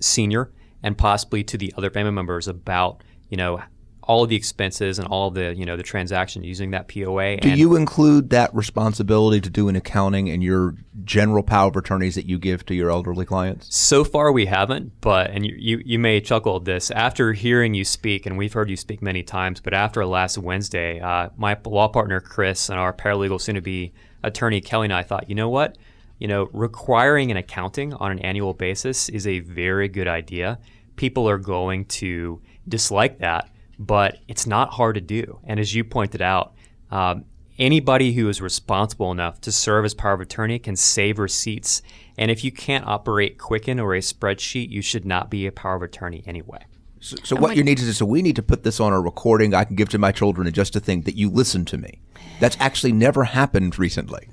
senior 0.00 0.52
and 0.82 0.98
possibly 0.98 1.44
to 1.44 1.56
the 1.56 1.72
other 1.76 1.90
family 1.90 2.12
members 2.12 2.48
about 2.48 3.02
you 3.28 3.36
know 3.36 3.62
all 4.04 4.24
of 4.24 4.28
the 4.28 4.36
expenses 4.36 4.98
and 4.98 5.06
all 5.08 5.28
of 5.28 5.34
the 5.34 5.54
you 5.54 5.64
know 5.64 5.76
the 5.76 5.82
transaction 5.82 6.42
using 6.42 6.72
that 6.72 6.88
POA. 6.88 7.36
Do 7.38 7.50
you 7.50 7.76
include 7.76 8.30
that 8.30 8.54
responsibility 8.54 9.40
to 9.40 9.50
do 9.50 9.68
an 9.68 9.76
accounting 9.76 10.26
in 10.26 10.42
your 10.42 10.74
general 11.04 11.42
power 11.42 11.68
of 11.68 11.76
attorneys 11.76 12.14
that 12.16 12.26
you 12.26 12.38
give 12.38 12.66
to 12.66 12.74
your 12.74 12.90
elderly 12.90 13.24
clients? 13.24 13.74
So 13.74 14.04
far, 14.04 14.32
we 14.32 14.46
haven't, 14.46 15.00
but 15.00 15.30
and 15.30 15.46
you, 15.46 15.54
you, 15.56 15.82
you 15.84 15.98
may 15.98 16.20
chuckle 16.20 16.56
at 16.56 16.64
this 16.64 16.90
after 16.90 17.32
hearing 17.32 17.74
you 17.74 17.84
speak, 17.84 18.26
and 18.26 18.36
we've 18.36 18.52
heard 18.52 18.70
you 18.70 18.76
speak 18.76 19.02
many 19.02 19.22
times. 19.22 19.60
But 19.60 19.74
after 19.74 20.04
last 20.04 20.36
Wednesday, 20.36 21.00
uh, 21.00 21.30
my 21.36 21.56
law 21.64 21.88
partner 21.88 22.20
Chris 22.20 22.68
and 22.68 22.78
our 22.78 22.92
paralegal, 22.92 23.40
soon 23.40 23.54
to 23.54 23.60
be 23.60 23.92
attorney 24.22 24.60
Kelly, 24.60 24.86
and 24.86 24.92
I 24.92 25.02
thought, 25.02 25.28
you 25.28 25.34
know 25.34 25.48
what, 25.48 25.78
you 26.18 26.28
know, 26.28 26.48
requiring 26.52 27.30
an 27.30 27.36
accounting 27.36 27.94
on 27.94 28.12
an 28.12 28.18
annual 28.20 28.54
basis 28.54 29.08
is 29.08 29.26
a 29.26 29.40
very 29.40 29.88
good 29.88 30.08
idea. 30.08 30.58
People 30.96 31.28
are 31.28 31.38
going 31.38 31.84
to 31.86 32.40
dislike 32.68 33.18
that, 33.18 33.50
but 33.78 34.18
it's 34.28 34.46
not 34.46 34.70
hard 34.70 34.94
to 34.94 35.00
do. 35.00 35.40
And 35.44 35.58
as 35.58 35.74
you 35.74 35.84
pointed 35.84 36.22
out. 36.22 36.54
Um, 36.90 37.24
anybody 37.58 38.12
who 38.12 38.28
is 38.28 38.40
responsible 38.40 39.12
enough 39.12 39.40
to 39.40 39.52
serve 39.52 39.84
as 39.84 39.94
power 39.94 40.12
of 40.12 40.20
attorney 40.20 40.58
can 40.58 40.76
save 40.76 41.18
receipts. 41.18 41.82
And 42.18 42.30
if 42.30 42.44
you 42.44 42.52
can't 42.52 42.86
operate 42.86 43.38
Quicken 43.38 43.78
or 43.80 43.94
a 43.94 44.00
spreadsheet, 44.00 44.70
you 44.70 44.82
should 44.82 45.04
not 45.04 45.30
be 45.30 45.46
a 45.46 45.52
power 45.52 45.76
of 45.76 45.82
attorney 45.82 46.22
anyway. 46.26 46.64
So, 47.00 47.16
so 47.24 47.36
what 47.36 47.56
you 47.56 47.64
need 47.64 47.78
to 47.78 47.84
do, 47.84 47.92
so 47.92 48.06
we 48.06 48.22
need 48.22 48.36
to 48.36 48.42
put 48.42 48.62
this 48.62 48.78
on 48.78 48.92
a 48.92 49.00
recording 49.00 49.54
I 49.54 49.64
can 49.64 49.76
give 49.76 49.88
to 49.90 49.98
my 49.98 50.12
children 50.12 50.46
and 50.46 50.54
just 50.54 50.72
to 50.74 50.80
think 50.80 51.04
that 51.04 51.16
you 51.16 51.30
listen 51.30 51.64
to 51.66 51.78
me. 51.78 52.01
That's 52.40 52.56
actually 52.60 52.92
never 52.92 53.24
happened 53.24 53.78
recently. 53.78 54.28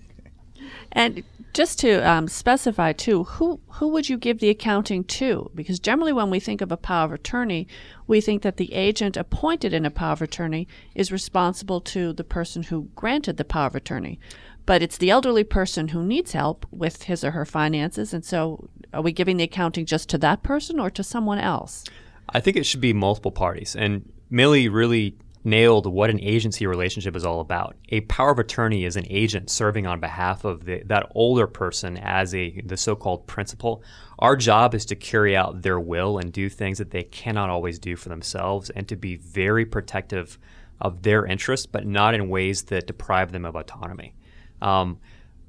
And 0.92 1.24
just 1.54 1.80
to 1.80 2.08
um, 2.10 2.28
specify 2.28 2.94
too, 2.94 3.24
who 3.24 3.60
who 3.74 3.88
would 3.90 4.10
you 4.10 4.18
give 4.18 4.40
the 4.40 4.50
accounting 4.50 5.04
to? 5.06 5.50
Because 5.56 5.80
generally, 5.80 6.14
when 6.14 6.30
we 6.30 6.40
think 6.40 6.62
of 6.62 6.72
a 6.72 6.78
power 6.78 7.06
of 7.06 7.12
attorney, 7.12 7.68
we 8.08 8.22
think 8.22 8.42
that 8.44 8.58
the 8.58 8.74
agent 8.74 9.18
appointed 9.18 9.74
in 9.74 9.86
a 9.86 9.92
power 9.92 10.14
of 10.14 10.22
attorney 10.22 10.68
is 10.96 11.12
responsible 11.12 11.82
to 11.82 12.14
the 12.14 12.24
person 12.24 12.64
who 12.64 12.90
granted 12.96 13.38
the 13.38 13.46
power 13.46 13.68
of 13.68 13.76
attorney. 13.76 14.20
But 14.66 14.84
it's 14.84 14.98
the 14.98 15.10
elderly 15.10 15.44
person 15.44 15.90
who 15.90 16.04
needs 16.04 16.34
help 16.34 16.66
with 16.72 17.04
his 17.04 17.24
or 17.24 17.32
her 17.32 17.46
finances, 17.46 18.14
and 18.14 18.24
so 18.24 18.70
are 18.94 19.02
we 19.02 19.12
giving 19.12 19.38
the 19.38 19.44
accounting 19.44 19.86
just 19.86 20.10
to 20.10 20.18
that 20.20 20.44
person 20.44 20.80
or 20.80 20.90
to 20.92 21.04
someone 21.04 21.40
else? 21.40 21.84
I 22.30 22.40
think 22.40 22.58
it 22.58 22.66
should 22.66 22.82
be 22.82 22.94
multiple 22.94 23.32
parties. 23.32 23.76
And 23.76 24.12
Millie 24.30 24.70
really 24.70 25.16
nailed 25.44 25.86
what 25.86 26.10
an 26.10 26.20
agency 26.20 26.68
relationship 26.68 27.16
is 27.16 27.26
all 27.26 27.40
about. 27.40 27.76
A 27.90 28.02
power 28.02 28.32
of 28.32 28.40
attorney 28.40 28.84
is 28.84 28.96
an 28.96 29.06
agent 29.10 29.50
serving 29.50 29.88
on 29.88 30.00
behalf 30.00 30.44
of 30.44 30.66
the, 30.66 30.84
that 30.86 31.10
older 31.16 31.48
person 31.48 31.98
as 31.98 32.36
a 32.36 32.60
the 32.62 32.78
so-called 32.78 33.26
principal. 33.26 33.82
Our 34.20 34.36
job 34.36 34.76
is 34.76 34.86
to 34.88 34.96
carry 34.96 35.38
out 35.38 35.62
their 35.62 35.80
will 35.80 36.18
and 36.18 36.34
do 36.34 36.50
things 36.50 36.78
that 36.78 36.92
they 36.92 37.04
cannot 37.04 37.50
always 37.50 37.80
do 37.80 37.96
for 37.96 38.10
themselves, 38.10 38.70
and 38.70 38.88
to 38.90 38.96
be 38.96 39.16
very 39.16 39.66
protective 39.66 40.38
of 40.82 41.04
their 41.04 41.26
interests, 41.26 41.66
but 41.66 41.86
not 41.86 42.14
in 42.14 42.30
ways 42.30 42.64
that 42.64 42.88
deprive 42.88 43.32
them 43.32 43.46
of 43.46 43.56
autonomy. 43.56 44.16
Um, 44.62 45.00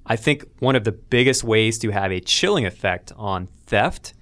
I 0.06 0.16
think 0.16 0.44
one 0.60 0.76
of 0.76 0.84
the 0.84 0.92
biggest 0.92 1.44
ways 1.44 1.78
to 1.80 1.90
have 1.90 2.10
a 2.10 2.20
chilling 2.20 2.66
effect 2.66 3.12
on 3.16 3.48
theft 3.66 4.14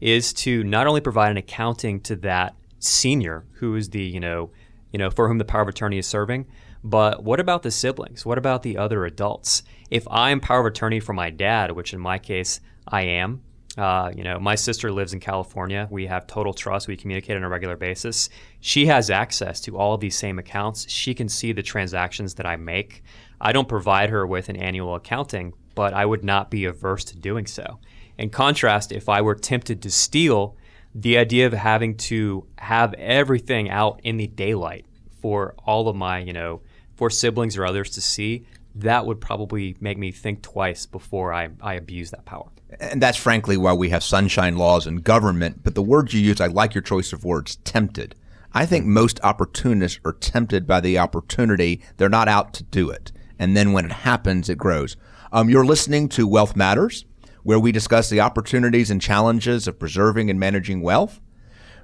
is 0.00 0.32
to 0.32 0.62
not 0.64 0.86
only 0.86 1.00
provide 1.00 1.30
an 1.30 1.36
accounting 1.36 2.00
to 2.00 2.16
that 2.16 2.54
senior 2.78 3.44
who 3.54 3.74
is 3.74 3.90
the 3.90 4.02
you 4.02 4.20
know 4.20 4.50
you 4.96 4.98
know, 4.98 5.10
for 5.10 5.28
whom 5.28 5.36
the 5.36 5.44
power 5.44 5.60
of 5.60 5.68
attorney 5.68 5.98
is 5.98 6.06
serving. 6.06 6.46
But 6.82 7.22
what 7.22 7.38
about 7.38 7.62
the 7.62 7.70
siblings? 7.70 8.24
What 8.24 8.38
about 8.38 8.62
the 8.62 8.78
other 8.78 9.04
adults? 9.04 9.62
If 9.90 10.08
I'm 10.10 10.40
power 10.40 10.60
of 10.60 10.66
attorney 10.66 11.00
for 11.00 11.12
my 11.12 11.28
dad, 11.28 11.70
which 11.72 11.92
in 11.92 12.00
my 12.00 12.18
case 12.18 12.60
I 12.88 13.02
am, 13.02 13.42
uh, 13.76 14.10
you 14.16 14.24
know, 14.24 14.38
my 14.38 14.54
sister 14.54 14.90
lives 14.90 15.12
in 15.12 15.20
California. 15.20 15.86
We 15.90 16.06
have 16.06 16.26
total 16.26 16.54
trust. 16.54 16.88
We 16.88 16.96
communicate 16.96 17.36
on 17.36 17.42
a 17.42 17.48
regular 17.50 17.76
basis. 17.76 18.30
She 18.60 18.86
has 18.86 19.10
access 19.10 19.60
to 19.62 19.76
all 19.76 19.98
these 19.98 20.16
same 20.16 20.38
accounts. 20.38 20.90
She 20.90 21.12
can 21.12 21.28
see 21.28 21.52
the 21.52 21.62
transactions 21.62 22.36
that 22.36 22.46
I 22.46 22.56
make. 22.56 23.02
I 23.38 23.52
don't 23.52 23.68
provide 23.68 24.08
her 24.08 24.26
with 24.26 24.48
an 24.48 24.56
annual 24.56 24.94
accounting, 24.94 25.52
but 25.74 25.92
I 25.92 26.06
would 26.06 26.24
not 26.24 26.50
be 26.50 26.64
averse 26.64 27.04
to 27.04 27.18
doing 27.18 27.46
so. 27.46 27.80
In 28.16 28.30
contrast, 28.30 28.92
if 28.92 29.10
I 29.10 29.20
were 29.20 29.34
tempted 29.34 29.82
to 29.82 29.90
steal, 29.90 30.56
the 30.94 31.18
idea 31.18 31.46
of 31.46 31.52
having 31.52 31.98
to 31.98 32.46
have 32.56 32.94
everything 32.94 33.68
out 33.68 34.00
in 34.02 34.16
the 34.16 34.26
daylight 34.26 34.85
for 35.26 35.56
all 35.64 35.88
of 35.88 35.96
my, 35.96 36.20
you 36.20 36.32
know, 36.32 36.60
for 36.94 37.10
siblings 37.10 37.56
or 37.56 37.66
others 37.66 37.90
to 37.90 38.00
see, 38.00 38.46
that 38.76 39.06
would 39.06 39.20
probably 39.20 39.74
make 39.80 39.98
me 39.98 40.12
think 40.12 40.40
twice 40.40 40.86
before 40.86 41.32
I, 41.32 41.48
I 41.60 41.74
abuse 41.74 42.12
that 42.12 42.24
power. 42.24 42.48
And 42.78 43.02
that's 43.02 43.18
frankly 43.18 43.56
why 43.56 43.72
we 43.72 43.88
have 43.88 44.04
sunshine 44.04 44.56
laws 44.56 44.86
in 44.86 44.98
government. 44.98 45.64
But 45.64 45.74
the 45.74 45.82
word 45.82 46.12
you 46.12 46.20
use, 46.20 46.40
I 46.40 46.46
like 46.46 46.76
your 46.76 46.82
choice 46.82 47.12
of 47.12 47.24
words, 47.24 47.56
tempted. 47.64 48.14
I 48.52 48.66
think 48.66 48.86
most 48.86 49.18
opportunists 49.24 49.98
are 50.04 50.12
tempted 50.12 50.64
by 50.64 50.80
the 50.80 50.96
opportunity. 50.96 51.82
They're 51.96 52.08
not 52.08 52.28
out 52.28 52.54
to 52.54 52.62
do 52.62 52.88
it. 52.90 53.10
And 53.36 53.56
then 53.56 53.72
when 53.72 53.86
it 53.86 53.92
happens, 53.92 54.48
it 54.48 54.58
grows. 54.58 54.96
Um, 55.32 55.50
you're 55.50 55.66
listening 55.66 56.08
to 56.10 56.28
Wealth 56.28 56.54
Matters 56.54 57.04
where 57.42 57.58
we 57.58 57.72
discuss 57.72 58.10
the 58.10 58.20
opportunities 58.20 58.92
and 58.92 59.02
challenges 59.02 59.66
of 59.66 59.80
preserving 59.80 60.30
and 60.30 60.38
managing 60.38 60.82
wealth. 60.82 61.20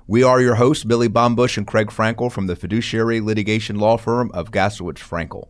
We 0.09 0.25
are 0.25 0.41
your 0.41 0.57
hosts, 0.57 0.85
Millie 0.85 1.09
Baumbush 1.09 1.57
and 1.57 1.67
Craig 1.67 1.87
Frankel 1.89 2.31
from 2.31 2.49
the 2.49 2.57
fiduciary 2.57 3.21
litigation 3.21 3.77
law 3.79 3.97
firm 3.97 4.33
of 4.33 4.51
Gaslowitz 4.51 4.99
Frankel. 4.99 5.49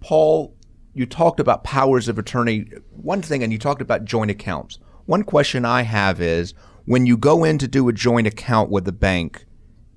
Paul, 0.00 0.56
you 0.94 1.04
talked 1.04 1.38
about 1.38 1.62
powers 1.62 2.08
of 2.08 2.18
attorney. 2.18 2.70
One 2.90 3.20
thing, 3.20 3.42
and 3.42 3.52
you 3.52 3.58
talked 3.58 3.82
about 3.82 4.06
joint 4.06 4.30
accounts. 4.30 4.78
One 5.04 5.22
question 5.22 5.66
I 5.66 5.82
have 5.82 6.20
is 6.20 6.54
when 6.86 7.04
you 7.04 7.18
go 7.18 7.44
in 7.44 7.58
to 7.58 7.68
do 7.68 7.88
a 7.88 7.92
joint 7.92 8.26
account 8.26 8.70
with 8.70 8.86
the 8.86 8.92
bank, 8.92 9.44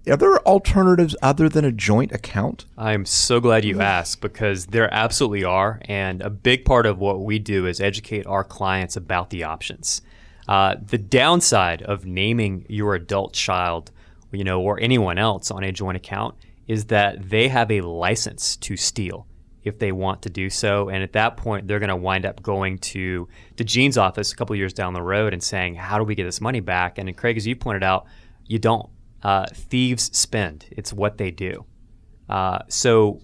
are 0.05 0.17
there 0.17 0.45
alternatives 0.45 1.15
other 1.21 1.47
than 1.47 1.63
a 1.63 1.71
joint 1.71 2.11
account? 2.11 2.65
I'm 2.77 3.05
so 3.05 3.39
glad 3.39 3.63
you 3.63 3.79
asked 3.79 4.19
because 4.19 4.65
there 4.65 4.93
absolutely 4.93 5.45
are. 5.45 5.79
And 5.85 6.21
a 6.21 6.29
big 6.29 6.65
part 6.65 6.85
of 6.85 6.99
what 6.99 7.21
we 7.21 7.39
do 7.39 7.65
is 7.65 7.79
educate 7.79 8.27
our 8.27 8.43
clients 8.43 8.97
about 8.97 9.29
the 9.29 9.45
options. 9.45 10.01
Uh, 10.47 10.75
the 10.81 10.97
downside 10.97 11.81
of 11.83 12.05
naming 12.05 12.65
your 12.67 12.95
adult 12.95 13.33
child, 13.33 13.91
you 14.31 14.43
know, 14.43 14.61
or 14.61 14.79
anyone 14.79 15.17
else 15.17 15.51
on 15.51 15.63
a 15.63 15.71
joint 15.71 15.97
account 15.97 16.35
is 16.67 16.85
that 16.85 17.29
they 17.29 17.47
have 17.47 17.71
a 17.71 17.81
license 17.81 18.55
to 18.57 18.75
steal 18.75 19.27
if 19.63 19.79
they 19.79 19.91
want 19.91 20.21
to 20.21 20.29
do 20.29 20.49
so. 20.49 20.89
And 20.89 21.03
at 21.03 21.13
that 21.13 21.37
point, 21.37 21.67
they're 21.67 21.79
going 21.79 21.89
to 21.89 21.95
wind 21.95 22.25
up 22.25 22.41
going 22.41 22.77
to 22.79 23.27
to 23.55 23.63
Jean's 23.63 23.97
office 23.97 24.31
a 24.31 24.35
couple 24.35 24.55
years 24.55 24.73
down 24.73 24.93
the 24.93 25.01
road 25.01 25.33
and 25.33 25.41
saying, 25.41 25.75
"How 25.75 25.97
do 25.97 26.03
we 26.03 26.15
get 26.15 26.25
this 26.25 26.41
money 26.41 26.59
back?" 26.59 26.97
And 26.97 27.15
Craig, 27.15 27.37
as 27.37 27.47
you 27.47 27.55
pointed 27.55 27.83
out, 27.83 28.05
you 28.45 28.59
don't 28.59 28.89
uh, 29.23 29.45
thieves 29.53 30.15
spend. 30.17 30.65
It's 30.71 30.91
what 30.91 31.17
they 31.17 31.31
do. 31.31 31.65
Uh, 32.29 32.59
so 32.67 33.21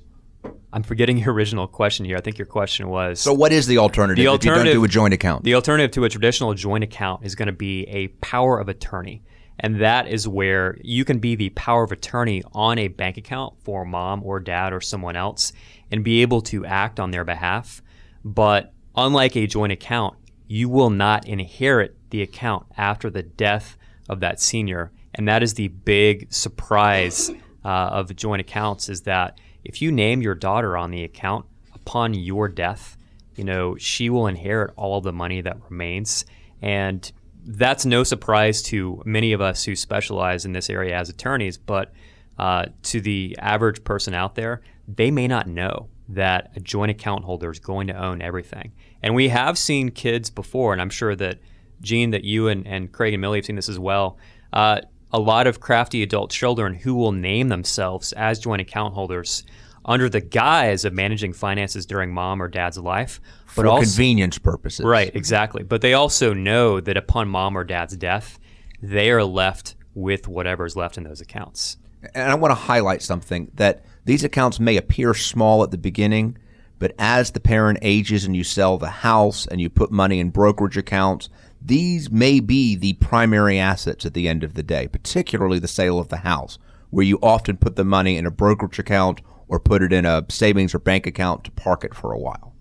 I'm 0.72 0.84
forgetting 0.84 1.18
your 1.18 1.34
original 1.34 1.68
question 1.68 2.06
here. 2.06 2.18
I 2.18 2.22
think 2.22 2.38
your 2.38 2.46
question 2.46 2.90
was. 2.90 3.20
So, 3.20 3.34
what 3.34 3.52
is 3.52 3.68
the 3.68 3.78
alternative, 3.78 4.22
the 4.22 4.28
alternative 4.28 4.62
if 4.62 4.66
you 4.66 4.74
don't 4.74 4.82
do 4.82 4.86
a 4.86 4.88
joint 4.88 5.14
account? 5.14 5.44
The 5.44 5.56
alternative 5.56 5.92
to 5.92 6.06
a 6.06 6.10
traditional 6.10 6.54
joint 6.54 6.84
account 6.84 7.26
is 7.26 7.36
going 7.36 7.48
to 7.48 7.54
be 7.54 7.88
a 7.88 8.08
power 8.08 8.60
of 8.60 8.70
attorney. 8.70 9.24
And 9.62 9.82
that 9.82 10.08
is 10.08 10.26
where 10.26 10.78
you 10.82 11.04
can 11.04 11.20
be 11.20 11.36
the 11.36 11.50
power 11.50 11.84
of 11.84 11.92
attorney 11.92 12.44
on 12.54 12.78
a 12.78 12.88
bank 12.88 13.18
account 13.18 13.56
for 13.62 13.84
mom 13.84 14.24
or 14.24 14.40
dad 14.40 14.72
or 14.72 14.80
someone 14.80 15.18
else 15.18 15.52
and 15.92 16.04
be 16.04 16.22
able 16.22 16.42
to 16.44 16.66
act 16.66 17.00
on 17.00 17.12
their 17.12 17.26
behalf. 17.26 17.82
But 18.24 18.74
unlike 18.96 19.36
a 19.36 19.48
joint 19.48 19.74
account, 19.74 20.16
you 20.48 20.70
will 20.70 20.90
not 20.90 21.28
inherit 21.28 21.98
the 22.10 22.22
account 22.22 22.68
after 22.78 23.10
the 23.10 23.24
death 23.24 23.78
of 24.08 24.22
that 24.22 24.40
senior 24.40 24.92
and 25.16 25.28
that 25.28 25.44
is 25.44 25.56
the 25.56 25.68
big 25.70 26.32
surprise 26.32 27.30
uh, 27.66 27.68
of 27.68 28.16
joint 28.16 28.42
accounts 28.42 28.90
is 28.90 29.02
that 29.02 29.40
if 29.64 29.82
you 29.82 29.92
name 29.92 30.22
your 30.22 30.36
daughter 30.36 30.78
on 30.78 30.92
the 30.92 31.04
account 31.04 31.46
upon 31.74 32.14
your 32.14 32.48
death, 32.48 32.98
you 33.36 33.44
know, 33.44 33.76
she 33.78 34.10
will 34.10 34.28
inherit 34.28 34.74
all 34.76 35.02
the 35.02 35.14
money 35.14 35.42
that 35.42 35.58
remains. 35.70 36.26
And 36.62 37.10
that's 37.46 37.86
no 37.86 38.04
surprise 38.04 38.62
to 38.64 39.02
many 39.06 39.34
of 39.34 39.42
us 39.42 39.64
who 39.64 39.76
specialize 39.76 40.46
in 40.46 40.52
this 40.54 40.70
area 40.70 40.98
as 40.98 41.10
attorneys, 41.10 41.58
but 41.58 41.94
uh, 42.38 42.66
to 42.84 43.02
the 43.02 43.38
average 43.40 43.84
person 43.84 44.14
out 44.14 44.36
there, 44.36 44.62
they 44.88 45.12
may 45.12 45.28
not 45.28 45.48
know 45.48 45.88
that 46.10 46.52
a 46.56 46.60
joint 46.60 46.92
account 46.92 47.24
holder 47.24 47.52
is 47.52 47.60
going 47.60 47.88
to 47.88 47.94
own 47.94 48.22
everything. 48.22 48.72
And 49.02 49.14
we 49.14 49.30
have 49.30 49.58
seen 49.58 49.92
kids 49.92 50.30
before, 50.30 50.74
and 50.74 50.82
I'm 50.82 50.90
sure 50.90 51.16
that 51.16 51.40
Jean, 51.82 52.12
that 52.12 52.24
you 52.24 52.48
and, 52.48 52.68
and 52.68 52.92
Craig 52.92 53.14
and 53.14 53.22
Millie 53.22 53.38
have 53.38 53.46
seen 53.46 53.56
this 53.56 53.70
as 53.70 53.80
well. 53.80 54.18
Uh, 54.52 54.82
a 55.12 55.20
lot 55.20 55.48
of 55.48 55.60
crafty 55.60 56.04
adult 56.04 56.32
children 56.32 56.74
who 56.74 56.96
will 56.96 57.12
name 57.12 57.50
themselves 57.50 58.14
as 58.14 58.40
joint 58.40 58.62
account 58.62 58.94
holders 58.94 59.44
under 59.86 60.10
the 60.10 60.22
guise 60.22 60.86
of 60.86 60.94
managing 60.94 61.34
finances 61.34 61.86
during 61.86 62.14
mom 62.14 62.42
or 62.42 62.48
dad's 62.48 62.78
life, 62.78 63.20
but 63.56 63.64
for 63.64 63.68
also, 63.68 63.84
convenience 63.84 64.38
purposes. 64.38 64.86
Right, 64.86 65.14
exactly. 65.16 65.64
But 65.64 65.82
they 65.82 65.94
also 65.94 66.34
know 66.34 66.80
that 66.80 66.98
upon 66.98 67.28
mom 67.28 67.58
or 67.58 67.64
dad's 67.64 67.96
death, 67.98 68.40
they 68.82 69.10
are 69.10 69.24
left 69.24 69.76
with 69.96 70.28
whatever 70.28 70.66
is 70.66 70.76
left 70.76 70.98
in 70.98 71.04
those 71.04 71.22
accounts. 71.22 71.78
And 72.14 72.32
I 72.32 72.36
want 72.36 72.52
to 72.52 72.56
highlight 72.56 73.02
something 73.02 73.52
that 73.56 73.84
these 74.06 74.24
accounts 74.24 74.60
may 74.60 74.78
appear 74.78 75.14
small 75.14 75.64
at 75.64 75.72
the 75.72 75.78
beginning, 75.78 76.38
but 76.78 76.94
as 76.98 77.32
the 77.32 77.40
parent 77.40 77.80
ages 77.82 78.26
and 78.26 78.36
you 78.36 78.44
sell 78.44 78.78
the 78.78 78.90
house 78.90 79.48
and 79.48 79.60
you 79.60 79.70
put 79.70 79.92
money 79.92 80.20
in 80.20 80.30
brokerage 80.30 80.78
accounts, 80.78 81.30
these 81.62 82.10
may 82.10 82.40
be 82.40 82.76
the 82.76 82.94
primary 82.94 83.60
assets 83.60 84.06
at 84.06 84.14
the 84.14 84.28
end 84.28 84.44
of 84.44 84.54
the 84.54 84.64
day, 84.64 84.88
particularly 84.88 85.60
the 85.60 85.68
sale 85.68 86.00
of 86.00 86.10
the 86.10 86.18
house, 86.18 86.58
where 86.90 87.06
you 87.06 87.20
often 87.22 87.58
put 87.58 87.76
the 87.76 87.84
money 87.84 88.18
in 88.18 88.26
a 88.26 88.32
brokerage 88.32 88.80
account 88.80 89.22
or 89.48 89.60
put 89.60 89.82
it 89.82 89.92
in 89.92 90.06
a 90.06 90.26
savings 90.30 90.74
or 90.74 90.80
bank 90.80 91.06
account 91.06 91.44
to 91.44 91.52
park 91.52 91.84
it 91.84 91.94
for 91.94 92.14
a 92.14 92.20
while. 92.20 92.54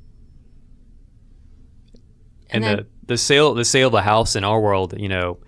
And, 2.51 2.65
and 2.65 2.79
the, 2.81 2.87
the 3.07 3.19
sale 3.19 3.55
the 3.55 3.65
sale 3.65 3.89
of 3.89 3.93
the 3.93 4.03
house 4.03 4.35
in 4.35 4.43
our 4.43 4.61
world, 4.61 4.95
you 4.99 5.09
know, 5.09 5.39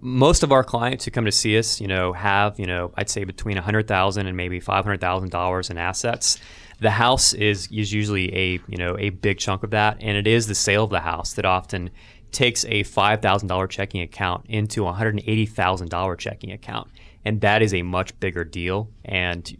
most 0.00 0.42
of 0.42 0.52
our 0.52 0.64
clients 0.64 1.04
who 1.04 1.10
come 1.10 1.24
to 1.24 1.32
see 1.32 1.58
us, 1.58 1.80
you 1.80 1.86
know, 1.86 2.12
have, 2.12 2.58
you 2.58 2.66
know, 2.66 2.92
I'd 2.96 3.08
say 3.08 3.24
between 3.24 3.58
a 3.58 3.62
hundred 3.62 3.88
thousand 3.88 4.26
and 4.26 4.36
maybe 4.36 4.60
five 4.60 4.84
hundred 4.84 5.00
thousand 5.00 5.30
dollars 5.30 5.70
in 5.70 5.78
assets. 5.78 6.38
The 6.80 6.90
house 6.90 7.32
is 7.32 7.68
is 7.72 7.92
usually 7.92 8.34
a 8.34 8.60
you 8.68 8.76
know 8.76 8.96
a 8.98 9.10
big 9.10 9.38
chunk 9.38 9.62
of 9.62 9.70
that, 9.70 9.98
and 10.00 10.16
it 10.16 10.26
is 10.26 10.46
the 10.46 10.54
sale 10.54 10.84
of 10.84 10.90
the 10.90 11.00
house 11.00 11.32
that 11.34 11.44
often 11.44 11.90
takes 12.32 12.64
a 12.64 12.84
$5,000 12.84 13.68
checking 13.68 14.02
account 14.02 14.46
into 14.48 14.86
a 14.86 14.92
$180,000 14.92 16.18
checking 16.18 16.52
account. 16.52 16.88
And 17.24 17.40
that 17.40 17.62
is 17.62 17.74
a 17.74 17.82
much 17.82 18.18
bigger 18.20 18.44
deal. 18.44 18.90
And 19.04 19.52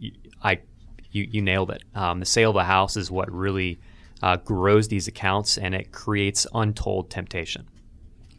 I, 0.43 0.59
you, 1.11 1.27
you 1.29 1.41
nailed 1.41 1.71
it. 1.71 1.83
Um, 1.95 2.19
the 2.19 2.25
sale 2.25 2.51
of 2.51 2.55
a 2.55 2.63
house 2.63 2.95
is 2.97 3.11
what 3.11 3.31
really 3.31 3.79
uh, 4.21 4.37
grows 4.37 4.87
these 4.87 5.07
accounts 5.07 5.57
and 5.57 5.73
it 5.73 5.91
creates 5.91 6.45
untold 6.53 7.09
temptation. 7.09 7.67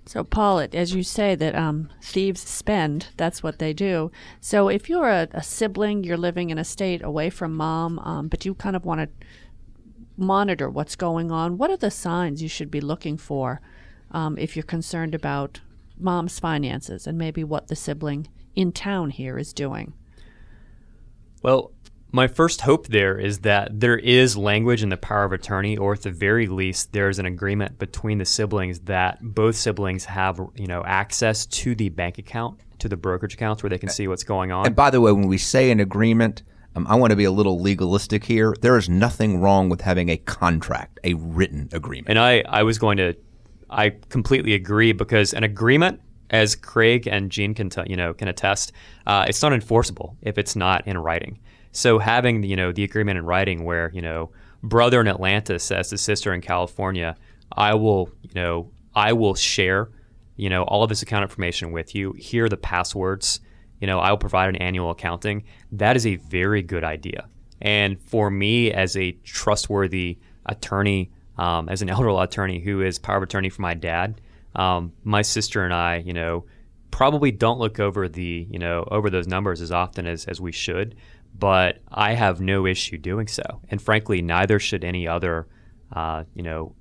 So, 0.07 0.25
Paul, 0.25 0.67
as 0.73 0.95
you 0.95 1.03
say 1.05 1.37
that 1.37 1.55
um, 1.55 1.89
thieves 2.03 2.41
spend, 2.41 3.09
that's 3.17 3.43
what 3.43 3.59
they 3.59 3.73
do. 3.73 4.11
So, 4.41 4.69
if 4.69 4.89
you're 4.89 5.09
a, 5.09 5.29
a, 5.33 5.43
sibling, 5.43 6.03
you're 6.03 6.17
living 6.17 6.51
in 6.51 6.59
a 6.59 6.65
state 6.65 7.03
away 7.05 7.31
from 7.31 7.55
mom, 7.55 7.99
um, 8.01 8.27
but 8.27 8.45
you 8.45 8.55
kind 8.55 8.75
of 8.75 8.85
want 8.85 9.03
to 9.03 9.27
monitor 10.17 10.69
what's 10.69 10.97
going 10.97 11.31
on, 11.31 11.59
what 11.59 11.71
are 11.71 11.77
the 11.77 11.91
signs 11.91 12.43
you 12.43 12.49
should 12.49 12.71
be 12.71 12.81
looking 12.81 13.17
for 13.17 13.61
um, 14.11 14.39
if 14.39 14.57
you're 14.57 14.63
concerned 14.63 15.15
about 15.15 15.61
mom's 15.99 16.39
finances 16.39 17.07
and 17.07 17.19
maybe 17.19 17.45
what 17.45 17.69
the 17.69 17.77
sibling 17.77 18.29
in 18.55 18.73
town 18.73 19.11
here 19.11 19.39
is 19.39 19.53
doing. 19.53 19.93
Well, 21.43 21.73
my 22.13 22.27
first 22.27 22.63
hope 22.63 22.89
there 22.89 23.19
is 23.19 23.41
that 23.41 23.81
there 23.81 23.97
is 23.97 24.37
language 24.37 24.83
in 24.83 24.89
the 24.89 24.97
power 24.97 25.25
of 25.25 25.33
attorney, 25.33 25.77
or 25.77 25.93
at 25.93 26.03
the 26.03 26.11
very 26.11 26.47
least, 26.47 26.93
there's 26.93 27.19
an 27.19 27.27
agreement 27.27 27.79
between 27.79 28.19
the 28.19 28.25
siblings 28.25 28.81
that 28.81 29.19
both 29.23 29.57
siblings 29.57 30.07
have, 30.07 30.41
you 30.57 30.67
know, 30.67 30.83
access 30.85 31.47
to 31.47 31.75
the 31.75 31.89
bank 31.89 32.19
account, 32.19 32.61
to 32.79 32.89
the 32.89 32.97
brokerage 32.97 33.35
accounts 33.35 33.63
where 33.63 33.71
they 33.71 33.79
can 33.79 33.89
see 33.89 34.09
what's 34.09 34.25
going 34.25 34.51
on. 34.51 34.67
And 34.67 34.75
by 34.75 34.91
the 34.91 35.01
way, 35.01 35.13
when 35.13 35.29
we 35.29 35.39
say 35.39 35.71
an 35.71 35.81
agreement, 35.81 36.43
Um, 36.77 36.87
I 36.87 36.95
want 36.95 37.11
to 37.11 37.17
be 37.17 37.27
a 37.27 37.33
little 37.33 37.59
legalistic 37.61 38.25
here. 38.25 38.55
There 38.61 38.79
is 38.79 38.89
nothing 38.89 39.41
wrong 39.41 39.71
with 39.71 39.81
having 39.81 40.09
a 40.09 40.17
contract, 40.17 41.01
a 41.03 41.15
written 41.15 41.69
agreement. 41.73 42.11
And 42.11 42.19
I, 42.19 42.45
I 42.61 42.63
was 42.63 42.79
going 42.79 42.97
to, 42.99 43.15
I 43.71 43.91
completely 44.09 44.55
agree 44.55 44.93
because 44.93 45.33
an 45.33 45.45
agreement, 45.45 46.01
as 46.31 46.55
Craig 46.55 47.07
and 47.07 47.31
Jean 47.31 47.55
can 47.55 47.71
you 47.87 47.97
know, 47.97 48.13
can 48.15 48.29
attest, 48.29 48.73
uh, 49.07 49.25
it's 49.29 49.43
not 49.43 49.53
enforceable 49.53 50.17
if 50.23 50.39
it's 50.39 50.55
not 50.55 50.87
in 50.87 50.99
writing. 50.99 51.39
So 51.73 51.99
having 51.99 52.43
you 52.43 52.57
know 52.57 52.73
the 52.73 52.85
agreement 52.85 53.19
in 53.19 53.25
writing, 53.25 53.65
where 53.65 53.91
you 53.95 54.03
know 54.03 54.31
brother 54.63 55.01
in 55.01 55.09
Atlanta 55.09 55.59
says 55.59 55.89
to 55.89 55.99
sister 55.99 56.33
in 56.33 56.41
California, 56.41 57.17
I 57.53 57.75
will, 57.75 58.11
you 58.23 58.31
know, 58.35 58.71
I 58.95 59.13
will 59.13 59.35
share, 59.35 59.91
you 60.37 60.51
know, 60.51 60.63
all 60.65 60.83
of 60.83 60.89
this 60.89 61.03
account 61.03 61.23
information 61.23 61.73
with 61.73 61.95
you. 61.95 62.13
Here 62.13 62.45
are 62.45 62.49
the 62.49 62.57
passwords. 62.57 63.41
You 63.81 63.87
know, 63.87 63.99
I 63.99 64.11
will 64.11 64.19
provide 64.19 64.49
an 64.51 64.57
annual 64.57 64.91
accounting. 64.91 65.45
That 65.73 65.97
is 65.97 66.07
a 66.07 66.17
very 66.17 66.63
good 66.63 66.85
idea. 66.85 67.29
And 67.63 68.01
for 68.01 68.31
me, 68.31 68.73
as 68.73 68.97
a 68.97 69.13
trustworthy 69.25 70.19
attorney, 70.47 71.11
um, 71.41 71.69
as 71.69 71.83
an 71.83 71.91
elder 71.91 72.13
law 72.13 72.23
attorney 72.23 72.61
who 72.61 72.83
is 72.83 72.99
power 72.99 73.17
of 73.17 73.23
attorney 73.23 73.49
for 73.49 73.63
my 73.63 73.75
dad, 73.75 74.21
um, 74.55 74.93
my 75.05 75.23
sister 75.23 75.65
and 75.65 75.75
I, 75.75 75.97
you 75.97 76.13
know, 76.13 76.45
probably 76.91 77.31
don't 77.31 77.59
look 77.59 77.81
over 77.81 78.09
the, 78.09 78.47
you 78.51 78.59
know, 78.59 78.87
over 78.91 79.11
those 79.11 79.27
numbers 79.27 79.61
as 79.61 79.71
often 79.73 80.07
as, 80.07 80.25
as 80.27 80.41
we 80.41 80.53
should 80.53 80.97
but 81.39 81.79
I 81.91 82.15
have 82.15 82.41
no 82.41 82.67
issue 82.67 82.99
doing 82.99 83.27
so. 83.27 83.61
And 83.71 83.81
frankly, 83.81 84.23
neither 84.23 84.59
should 84.59 84.85
any 84.85 85.07
other, 85.07 85.47
uh, 85.93 86.25
you 86.35 86.43
know, 86.43 86.75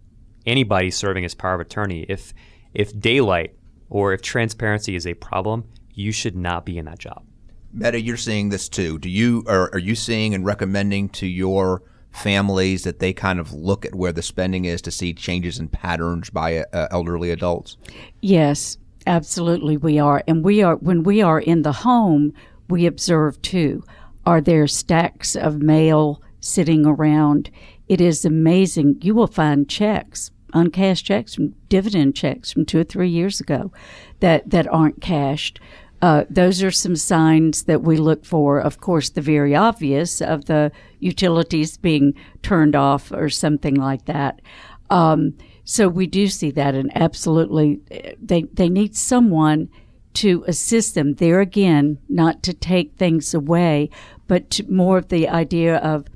anybody 0.45 0.91
serving 0.91 1.25
as 1.25 1.35
power 1.35 1.55
of 1.55 1.61
attorney. 1.61 2.05
If 2.07 2.33
if 2.73 2.97
daylight 2.97 3.55
or 3.89 4.13
if 4.13 4.21
transparency 4.21 4.95
is 4.95 5.07
a 5.07 5.13
problem, 5.15 5.65
you 5.93 6.11
should 6.11 6.35
not 6.35 6.65
be 6.65 6.77
in 6.77 6.85
that 6.85 6.99
job. 6.99 7.25
Meta, 7.71 7.99
you're 7.99 8.17
seeing 8.17 8.49
this 8.49 8.67
too. 8.69 8.97
Do 8.97 9.09
you 9.09 9.43
are, 9.47 9.69
are 9.73 9.79
you 9.79 9.95
seeing 9.95 10.33
and 10.33 10.45
recommending 10.45 11.09
to 11.09 11.27
your 11.27 11.83
families 12.11 12.83
that 12.83 12.99
they 12.99 13.13
kind 13.13 13.39
of 13.39 13.53
look 13.53 13.85
at 13.85 13.95
where 13.95 14.11
the 14.11 14.21
spending 14.21 14.65
is 14.65 14.81
to 14.81 14.91
see 14.91 15.13
changes 15.13 15.59
in 15.59 15.67
patterns 15.67 16.29
by 16.29 16.59
uh, 16.59 16.87
elderly 16.91 17.31
adults? 17.31 17.77
Yes, 18.21 18.77
absolutely, 19.07 19.77
we 19.77 19.99
are, 19.99 20.23
and 20.27 20.43
we 20.43 20.61
are 20.61 20.75
when 20.75 21.03
we 21.03 21.21
are 21.21 21.39
in 21.39 21.61
the 21.61 21.71
home, 21.71 22.33
we 22.67 22.85
observe 22.85 23.41
too. 23.41 23.83
Are 24.25 24.41
there 24.41 24.67
stacks 24.67 25.35
of 25.35 25.61
mail 25.61 26.21
sitting 26.39 26.85
around? 26.85 27.49
It 27.87 28.01
is 28.01 28.25
amazing. 28.25 28.99
You 29.01 29.15
will 29.15 29.27
find 29.27 29.67
checks, 29.67 30.31
uncashed 30.53 31.05
checks, 31.05 31.37
dividend 31.69 32.15
checks 32.15 32.51
from 32.51 32.65
two 32.65 32.79
or 32.79 32.83
three 32.83 33.09
years 33.09 33.39
ago 33.39 33.71
that, 34.19 34.49
that 34.49 34.67
aren't 34.67 35.01
cashed. 35.01 35.59
Uh, 36.01 36.23
those 36.29 36.63
are 36.63 36.71
some 36.71 36.95
signs 36.95 37.63
that 37.63 37.81
we 37.81 37.97
look 37.97 38.25
for. 38.25 38.59
Of 38.59 38.79
course, 38.79 39.09
the 39.09 39.21
very 39.21 39.55
obvious 39.55 40.21
of 40.21 40.45
the 40.45 40.71
utilities 40.99 41.77
being 41.77 42.13
turned 42.41 42.75
off 42.75 43.11
or 43.11 43.29
something 43.29 43.75
like 43.75 44.05
that. 44.05 44.41
Um, 44.89 45.37
so 45.65 45.87
we 45.87 46.07
do 46.07 46.27
see 46.27 46.51
that, 46.51 46.73
and 46.73 46.91
absolutely, 46.95 47.81
they 48.19 48.43
they 48.53 48.69
need 48.69 48.95
someone 48.95 49.69
to 50.13 50.43
assist 50.47 50.95
them. 50.95 51.15
There 51.15 51.41
again, 51.41 51.99
not 52.07 52.41
to 52.43 52.53
take 52.53 52.95
things 52.95 53.33
away, 53.33 53.89
but 54.27 54.49
to 54.51 54.71
more 54.71 54.97
of 54.97 55.09
the 55.09 55.27
idea 55.27 55.77
of 55.77 56.07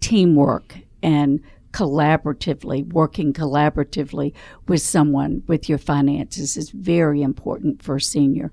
teamwork 0.00 0.78
and 1.02 1.40
collaboratively, 1.72 2.92
working 2.92 3.32
collaboratively 3.32 4.32
with 4.66 4.82
someone 4.82 5.42
with 5.46 5.68
your 5.68 5.78
finances 5.78 6.56
is 6.56 6.70
very 6.70 7.22
important 7.22 7.82
for 7.82 7.96
a 7.96 8.00
senior. 8.00 8.50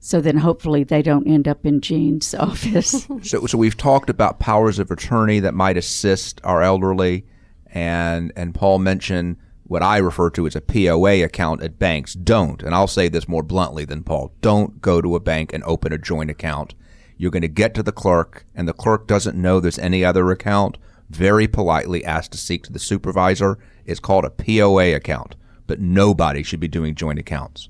So 0.00 0.20
then 0.20 0.38
hopefully 0.38 0.84
they 0.84 1.02
don't 1.02 1.26
end 1.26 1.48
up 1.48 1.66
in 1.66 1.80
Jean's 1.80 2.34
office. 2.34 3.06
so, 3.22 3.46
so 3.46 3.58
we've 3.58 3.76
talked 3.76 4.10
about 4.10 4.38
powers 4.38 4.78
of 4.78 4.90
attorney 4.90 5.40
that 5.40 5.54
might 5.54 5.76
assist 5.76 6.40
our 6.44 6.62
elderly, 6.62 7.26
and 7.66 8.32
and 8.36 8.54
Paul 8.54 8.78
mentioned 8.78 9.36
what 9.64 9.82
I 9.82 9.98
refer 9.98 10.30
to 10.30 10.46
as 10.46 10.56
a 10.56 10.62
POA 10.62 11.22
account 11.22 11.62
at 11.62 11.78
banks. 11.78 12.14
Don't, 12.14 12.62
and 12.62 12.74
I'll 12.74 12.86
say 12.86 13.08
this 13.08 13.28
more 13.28 13.42
bluntly 13.42 13.84
than 13.84 14.02
Paul, 14.02 14.32
don't 14.40 14.80
go 14.80 15.02
to 15.02 15.14
a 15.14 15.20
bank 15.20 15.52
and 15.52 15.62
open 15.64 15.92
a 15.92 15.98
joint 15.98 16.30
account. 16.30 16.74
You're 17.18 17.30
going 17.30 17.42
to 17.42 17.48
get 17.48 17.74
to 17.74 17.82
the 17.82 17.92
clerk, 17.92 18.46
and 18.54 18.66
the 18.66 18.72
clerk 18.72 19.06
doesn't 19.06 19.36
know 19.36 19.60
there's 19.60 19.78
any 19.78 20.04
other 20.04 20.30
account. 20.30 20.78
Very 21.10 21.46
politely 21.46 22.04
ask 22.04 22.30
to 22.30 22.38
speak 22.38 22.62
to 22.64 22.72
the 22.72 22.78
supervisor. 22.78 23.58
It's 23.84 24.00
called 24.00 24.24
a 24.24 24.30
POA 24.30 24.94
account, 24.94 25.34
but 25.66 25.80
nobody 25.80 26.42
should 26.42 26.60
be 26.60 26.68
doing 26.68 26.94
joint 26.94 27.18
accounts. 27.18 27.68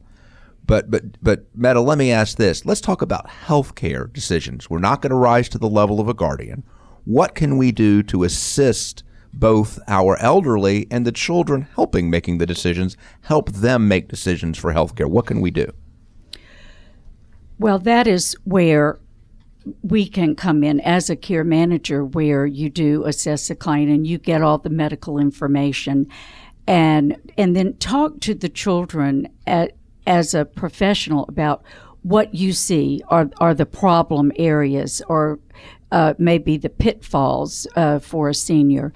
But 0.68 0.88
but 0.88 1.20
but 1.20 1.46
Meta, 1.56 1.80
let 1.80 1.98
me 1.98 2.12
ask 2.12 2.36
this. 2.36 2.64
Let's 2.64 2.80
talk 2.80 3.02
about 3.02 3.28
healthcare 3.28 4.12
decisions. 4.12 4.70
We're 4.70 4.78
not 4.78 5.02
going 5.02 5.10
to 5.10 5.16
rise 5.16 5.48
to 5.48 5.58
the 5.58 5.68
level 5.68 5.98
of 5.98 6.08
a 6.08 6.14
guardian. 6.14 6.62
What 7.04 7.34
can 7.34 7.58
we 7.58 7.72
do 7.72 8.04
to 8.04 8.22
assist 8.22 9.02
both 9.32 9.78
our 9.88 10.18
elderly 10.18 10.86
and 10.90 11.06
the 11.06 11.12
children 11.12 11.68
helping 11.74 12.10
making 12.10 12.38
the 12.38 12.46
decisions, 12.46 12.96
help 13.22 13.50
them 13.50 13.88
make 13.88 14.08
decisions 14.08 14.58
for 14.58 14.72
healthcare. 14.72 15.08
What 15.08 15.26
can 15.26 15.40
we 15.40 15.50
do? 15.50 15.70
Well, 17.58 17.78
that 17.80 18.06
is 18.06 18.36
where 18.44 18.98
we 19.82 20.08
can 20.08 20.34
come 20.34 20.64
in 20.64 20.80
as 20.80 21.10
a 21.10 21.16
care 21.16 21.44
manager, 21.44 22.04
where 22.04 22.46
you 22.46 22.70
do 22.70 23.04
assess 23.04 23.50
a 23.50 23.54
client 23.54 23.90
and 23.90 24.06
you 24.06 24.18
get 24.18 24.42
all 24.42 24.58
the 24.58 24.70
medical 24.70 25.18
information, 25.18 26.06
and 26.66 27.16
and 27.36 27.56
then 27.56 27.76
talk 27.76 28.20
to 28.20 28.34
the 28.34 28.48
children 28.48 29.28
at, 29.46 29.72
as 30.08 30.34
a 30.34 30.46
professional 30.46 31.26
about 31.28 31.62
what 32.02 32.34
you 32.34 32.52
see 32.52 33.02
are 33.08 33.30
are 33.38 33.54
the 33.54 33.66
problem 33.66 34.32
areas 34.36 35.02
or 35.08 35.38
uh, 35.92 36.14
maybe 36.18 36.56
the 36.56 36.70
pitfalls 36.70 37.66
uh, 37.76 37.98
for 37.98 38.28
a 38.28 38.34
senior. 38.34 38.92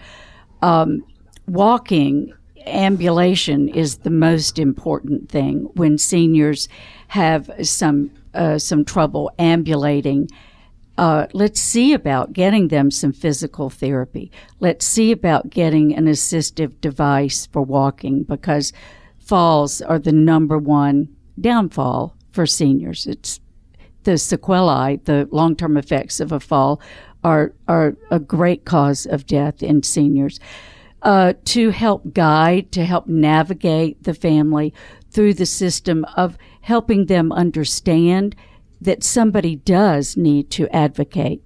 Um, 0.63 1.05
walking, 1.47 2.33
ambulation 2.67 3.69
is 3.69 3.99
the 3.99 4.11
most 4.11 4.59
important 4.59 5.29
thing 5.29 5.69
when 5.75 5.99
seniors 5.99 6.69
have 7.09 7.51
some 7.63 8.11
uh, 8.35 8.59
some 8.59 8.85
trouble 8.85 9.31
ambulating. 9.39 10.29
Uh, 10.97 11.27
let's 11.33 11.61
see 11.61 11.93
about 11.93 12.33
getting 12.33 12.69
them 12.69 12.91
some 12.91 13.13
physical 13.13 13.69
therapy. 13.71 14.31
Let's 14.61 14.87
see 14.87 15.11
about 15.11 15.51
getting 15.51 15.95
an 15.95 16.07
assistive 16.07 16.81
device 16.81 17.47
for 17.47 17.63
walking 17.63 18.23
because 18.23 18.73
falls 19.25 19.81
are 19.83 19.99
the 19.99 20.13
number 20.13 20.59
one 20.59 21.09
downfall 21.41 22.17
for 22.33 22.47
seniors. 22.47 23.07
It's 23.07 23.41
the 24.05 24.19
sequelae, 24.19 25.01
the 25.05 25.29
long 25.31 25.57
term 25.57 25.77
effects 25.77 26.21
of 26.21 26.33
a 26.33 26.41
fall, 26.41 26.81
are, 27.25 27.55
are 27.69 27.97
a 28.11 28.19
great 28.19 28.65
cause 28.65 29.07
of 29.07 29.27
death 29.27 29.63
in 29.63 29.83
seniors. 29.83 30.41
Uh, 31.03 31.33
to 31.45 31.71
help 31.71 32.13
guide, 32.13 32.71
to 32.71 32.85
help 32.85 33.09
navigate 33.09 34.05
the 34.05 34.15
family 34.15 34.73
through 35.11 35.35
the 35.35 35.47
system 35.47 36.05
of 36.17 36.39
helping 36.61 37.07
them 37.07 37.33
understand 37.33 38.37
that 38.81 39.03
somebody 39.03 39.57
does 39.57 40.17
need 40.17 40.49
to 40.51 40.69
advocate 40.75 41.43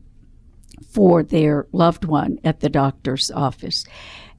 for 0.90 1.22
their 1.22 1.66
loved 1.72 2.04
one 2.04 2.38
at 2.44 2.60
the 2.60 2.68
doctor's 2.68 3.30
office. 3.30 3.84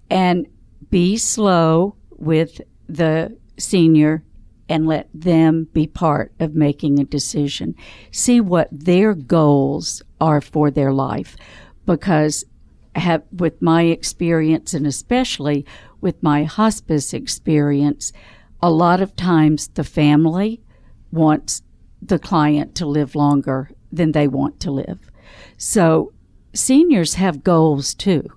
And 0.09 0.47
be 0.89 1.17
slow 1.17 1.95
with 2.11 2.61
the 2.87 3.37
senior 3.57 4.23
and 4.69 4.85
let 4.85 5.09
them 5.13 5.67
be 5.73 5.87
part 5.87 6.33
of 6.39 6.53
making 6.53 6.99
a 6.99 7.05
decision. 7.05 7.75
See 8.11 8.41
what 8.41 8.67
their 8.71 9.13
goals 9.13 10.01
are 10.19 10.41
for 10.41 10.69
their 10.69 10.91
life. 10.91 11.37
Because 11.85 12.43
have, 12.95 13.23
with 13.31 13.61
my 13.61 13.83
experience 13.83 14.73
and 14.73 14.85
especially 14.85 15.65
with 16.01 16.21
my 16.21 16.43
hospice 16.43 17.13
experience, 17.13 18.11
a 18.61 18.71
lot 18.71 19.01
of 19.01 19.15
times 19.15 19.69
the 19.69 19.83
family 19.83 20.61
wants 21.11 21.61
the 22.01 22.19
client 22.19 22.75
to 22.75 22.85
live 22.85 23.15
longer 23.15 23.69
than 23.91 24.11
they 24.11 24.27
want 24.27 24.59
to 24.59 24.71
live. 24.71 24.99
So 25.57 26.13
seniors 26.53 27.15
have 27.15 27.43
goals 27.43 27.93
too. 27.93 28.27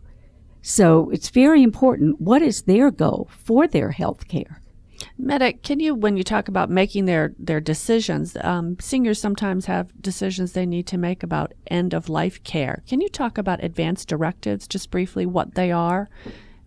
So 0.63 1.11
it's 1.11 1.31
very 1.31 1.63
important. 1.63 2.21
What 2.21 2.43
is 2.43 2.63
their 2.63 2.91
goal 2.91 3.29
for 3.31 3.67
their 3.67 3.93
health 3.93 4.29
care? 4.29 4.61
Meta, 5.17 5.53
can 5.53 5.81
you, 5.81 5.95
when 5.95 6.17
you 6.17 6.25
talk 6.25 6.49
about 6.49 6.71
making 6.71 7.05
their 7.07 7.35
their 7.39 7.61
decisions, 7.61 8.37
um, 8.43 8.79
seniors 8.81 9.21
sometimes 9.21 9.67
have 9.67 9.91
decisions 10.01 10.53
they 10.53 10.67
need 10.67 10.87
to 10.89 10.99
make 10.99 11.23
about 11.23 11.53
end 11.67 11.95
of 11.95 12.09
life 12.09 12.43
care. 12.45 12.83
Can 12.87 13.01
you 13.01 13.09
talk 13.09 13.39
about 13.39 13.63
advance 13.65 14.05
directives, 14.05 14.67
just 14.67 14.91
briefly, 14.91 15.27
what 15.27 15.55
they 15.55 15.73
are, 15.73 16.09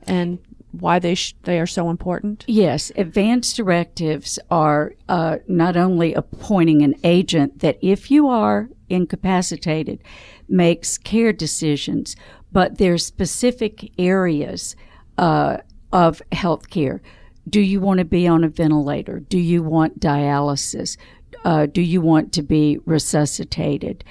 and 0.07 0.39
why 0.71 0.99
they 0.99 1.15
sh- 1.15 1.35
they 1.43 1.59
are 1.59 1.67
so 1.67 1.89
important? 1.89 2.43
Yes, 2.47 2.91
advance 2.95 3.53
directives 3.53 4.39
are 4.49 4.93
uh, 5.09 5.37
not 5.47 5.77
only 5.77 6.13
appointing 6.13 6.81
an 6.81 6.95
agent 7.03 7.59
that, 7.59 7.77
if 7.81 8.09
you 8.09 8.27
are 8.27 8.69
incapacitated, 8.89 9.99
makes 10.47 10.97
care 10.97 11.33
decisions, 11.33 12.15
but 12.53 12.77
there's 12.77 13.05
specific 13.05 13.91
areas 13.99 14.77
uh, 15.17 15.57
of 15.91 16.21
health 16.31 16.69
care 16.69 17.01
do 17.49 17.61
you 17.61 17.79
want 17.79 17.97
to 17.99 18.05
be 18.05 18.27
on 18.27 18.43
a 18.43 18.49
ventilator? 18.49 19.19
Do 19.19 19.37
you 19.37 19.63
want 19.63 19.99
dialysis? 19.99 20.97
Uh, 21.43 21.65
do 21.65 21.81
you 21.81 22.01
want 22.01 22.31
to 22.33 22.41
be 22.41 22.79
resuscitated? 22.85 24.03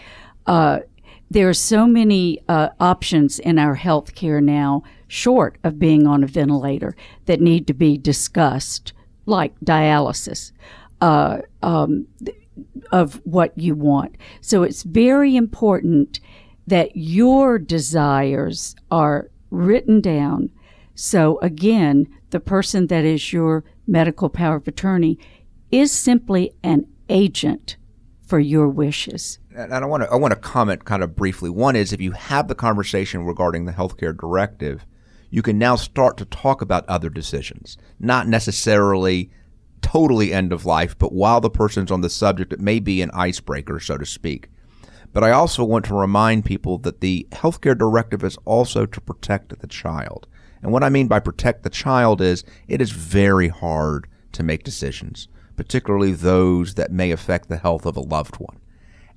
Uh, 0.46 0.80
there 1.30 1.48
are 1.48 1.54
so 1.54 1.86
many 1.86 2.40
uh, 2.48 2.68
options 2.78 3.38
in 3.38 3.58
our 3.58 3.74
health 3.74 4.14
care 4.14 4.40
now, 4.40 4.82
short 5.08 5.56
of 5.64 5.78
being 5.78 6.06
on 6.06 6.22
a 6.22 6.26
ventilator, 6.26 6.94
that 7.24 7.40
need 7.40 7.66
to 7.68 7.74
be 7.74 7.96
discussed, 7.96 8.92
like 9.24 9.58
dialysis. 9.60 10.52
Uh, 11.00 11.38
um, 11.62 12.06
of 12.92 13.14
what 13.24 13.56
you 13.58 13.74
want. 13.74 14.16
So 14.40 14.62
it's 14.62 14.82
very 14.82 15.34
important 15.34 16.20
that 16.66 16.94
your 16.94 17.58
desires 17.58 18.74
are 18.90 19.30
written 19.50 20.00
down. 20.00 20.50
So 20.94 21.38
again, 21.40 22.06
the 22.30 22.40
person 22.40 22.86
that 22.88 23.04
is 23.04 23.32
your 23.32 23.64
medical 23.86 24.28
power 24.28 24.56
of 24.56 24.68
attorney 24.68 25.18
is 25.70 25.90
simply 25.92 26.52
an 26.62 26.86
agent 27.08 27.76
for 28.26 28.38
your 28.38 28.68
wishes. 28.68 29.38
And 29.54 29.74
I 29.74 29.84
want 29.84 30.04
to 30.04 30.10
I 30.10 30.16
want 30.16 30.32
to 30.32 30.40
comment 30.40 30.84
kind 30.84 31.02
of 31.02 31.14
briefly. 31.14 31.50
One 31.50 31.76
is 31.76 31.92
if 31.92 32.00
you 32.00 32.12
have 32.12 32.48
the 32.48 32.54
conversation 32.54 33.24
regarding 33.24 33.66
the 33.66 33.72
healthcare 33.72 34.16
directive, 34.16 34.86
you 35.28 35.42
can 35.42 35.58
now 35.58 35.76
start 35.76 36.16
to 36.18 36.24
talk 36.24 36.62
about 36.62 36.88
other 36.88 37.10
decisions, 37.10 37.76
not 37.98 38.28
necessarily 38.28 39.30
totally 39.82 40.32
end 40.32 40.52
of 40.52 40.64
life, 40.64 40.96
but 40.98 41.12
while 41.12 41.40
the 41.40 41.50
person's 41.50 41.90
on 41.90 42.00
the 42.00 42.08
subject, 42.08 42.52
it 42.52 42.60
may 42.60 42.78
be 42.78 43.02
an 43.02 43.10
icebreaker, 43.12 43.80
so 43.80 43.98
to 43.98 44.06
speak. 44.06 44.48
But 45.12 45.24
I 45.24 45.30
also 45.30 45.64
want 45.64 45.84
to 45.86 45.94
remind 45.94 46.44
people 46.44 46.78
that 46.78 47.00
the 47.00 47.26
healthcare 47.32 47.76
directive 47.76 48.24
is 48.24 48.38
also 48.44 48.86
to 48.86 49.00
protect 49.00 49.58
the 49.58 49.66
child. 49.66 50.26
And 50.62 50.72
what 50.72 50.84
I 50.84 50.88
mean 50.88 51.08
by 51.08 51.20
protect 51.20 51.64
the 51.64 51.70
child 51.70 52.20
is 52.20 52.44
it 52.68 52.80
is 52.80 52.92
very 52.92 53.48
hard 53.48 54.08
to 54.32 54.42
make 54.42 54.64
decisions, 54.64 55.28
particularly 55.56 56.12
those 56.12 56.74
that 56.74 56.92
may 56.92 57.10
affect 57.10 57.48
the 57.48 57.58
health 57.58 57.84
of 57.84 57.96
a 57.96 58.00
loved 58.00 58.36
one. 58.36 58.58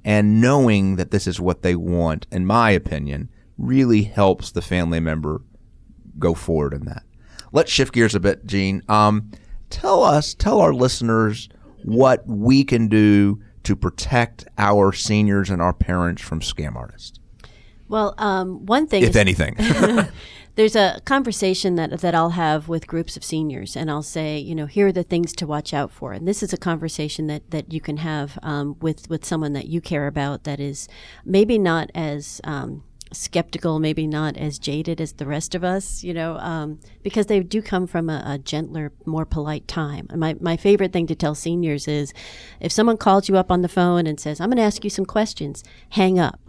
And 0.03 0.41
knowing 0.41 0.97
that 0.97 1.11
this 1.11 1.27
is 1.27 1.39
what 1.39 1.61
they 1.61 1.75
want, 1.75 2.27
in 2.31 2.45
my 2.45 2.71
opinion, 2.71 3.29
really 3.57 4.03
helps 4.03 4.51
the 4.51 4.61
family 4.61 4.99
member 4.99 5.41
go 6.19 6.33
forward 6.33 6.73
in 6.73 6.85
that. 6.85 7.03
Let's 7.51 7.71
shift 7.71 7.93
gears 7.93 8.15
a 8.15 8.19
bit, 8.19 8.45
Jean. 8.45 8.83
Um, 8.89 9.31
tell 9.69 10.03
us, 10.03 10.33
tell 10.33 10.59
our 10.59 10.73
listeners 10.73 11.47
what 11.83 12.25
we 12.27 12.63
can 12.63 12.87
do 12.87 13.41
to 13.65 13.75
protect 13.75 14.45
our 14.57 14.93
seniors 14.93 15.49
and 15.49 15.61
our 15.61 15.73
parents 15.73 16.21
from 16.21 16.39
scam 16.39 16.75
artists. 16.75 17.19
Well, 17.87 18.15
um, 18.17 18.65
one 18.65 18.87
thing, 18.87 19.03
if 19.03 19.09
is, 19.09 19.15
anything. 19.15 19.55
there's 20.55 20.75
a 20.75 21.01
conversation 21.05 21.75
that 21.75 21.99
that 21.99 22.15
I'll 22.15 22.31
have 22.31 22.67
with 22.67 22.87
groups 22.87 23.15
of 23.15 23.23
seniors, 23.23 23.75
and 23.75 23.91
I'll 23.91 24.03
say, 24.03 24.37
you 24.37 24.55
know, 24.55 24.65
here 24.65 24.87
are 24.87 24.91
the 24.91 25.03
things 25.03 25.33
to 25.33 25.47
watch 25.47 25.73
out 25.73 25.91
for. 25.91 26.13
And 26.13 26.27
this 26.27 26.41
is 26.41 26.53
a 26.53 26.57
conversation 26.57 27.27
that 27.27 27.51
that 27.51 27.71
you 27.71 27.81
can 27.81 27.97
have 27.97 28.39
um, 28.41 28.77
with 28.81 29.09
with 29.09 29.23
someone 29.25 29.53
that 29.53 29.67
you 29.67 29.81
care 29.81 30.07
about 30.07 30.45
that 30.45 30.59
is 30.59 30.87
maybe 31.23 31.59
not 31.59 31.91
as 31.93 32.41
um, 32.43 32.83
skeptical, 33.11 33.79
maybe 33.79 34.07
not 34.07 34.37
as 34.37 34.59
jaded 34.59 34.99
as 34.99 35.13
the 35.13 35.25
rest 35.25 35.55
of 35.55 35.63
us, 35.63 36.03
you 36.03 36.13
know, 36.13 36.37
um, 36.37 36.79
because 37.03 37.27
they 37.27 37.39
do 37.41 37.61
come 37.61 37.87
from 37.87 38.09
a, 38.09 38.23
a, 38.25 38.37
gentler, 38.37 38.91
more 39.05 39.25
polite 39.25 39.67
time. 39.67 40.07
My, 40.13 40.35
my 40.39 40.57
favorite 40.57 40.91
thing 40.91 41.07
to 41.07 41.15
tell 41.15 41.35
seniors 41.35 41.87
is 41.87 42.13
if 42.59 42.71
someone 42.71 42.97
calls 42.97 43.29
you 43.29 43.37
up 43.37 43.51
on 43.51 43.61
the 43.61 43.69
phone 43.69 44.07
and 44.07 44.19
says, 44.19 44.39
I'm 44.39 44.49
going 44.49 44.57
to 44.57 44.63
ask 44.63 44.83
you 44.83 44.89
some 44.89 45.05
questions, 45.05 45.63
hang 45.89 46.19
up. 46.19 46.39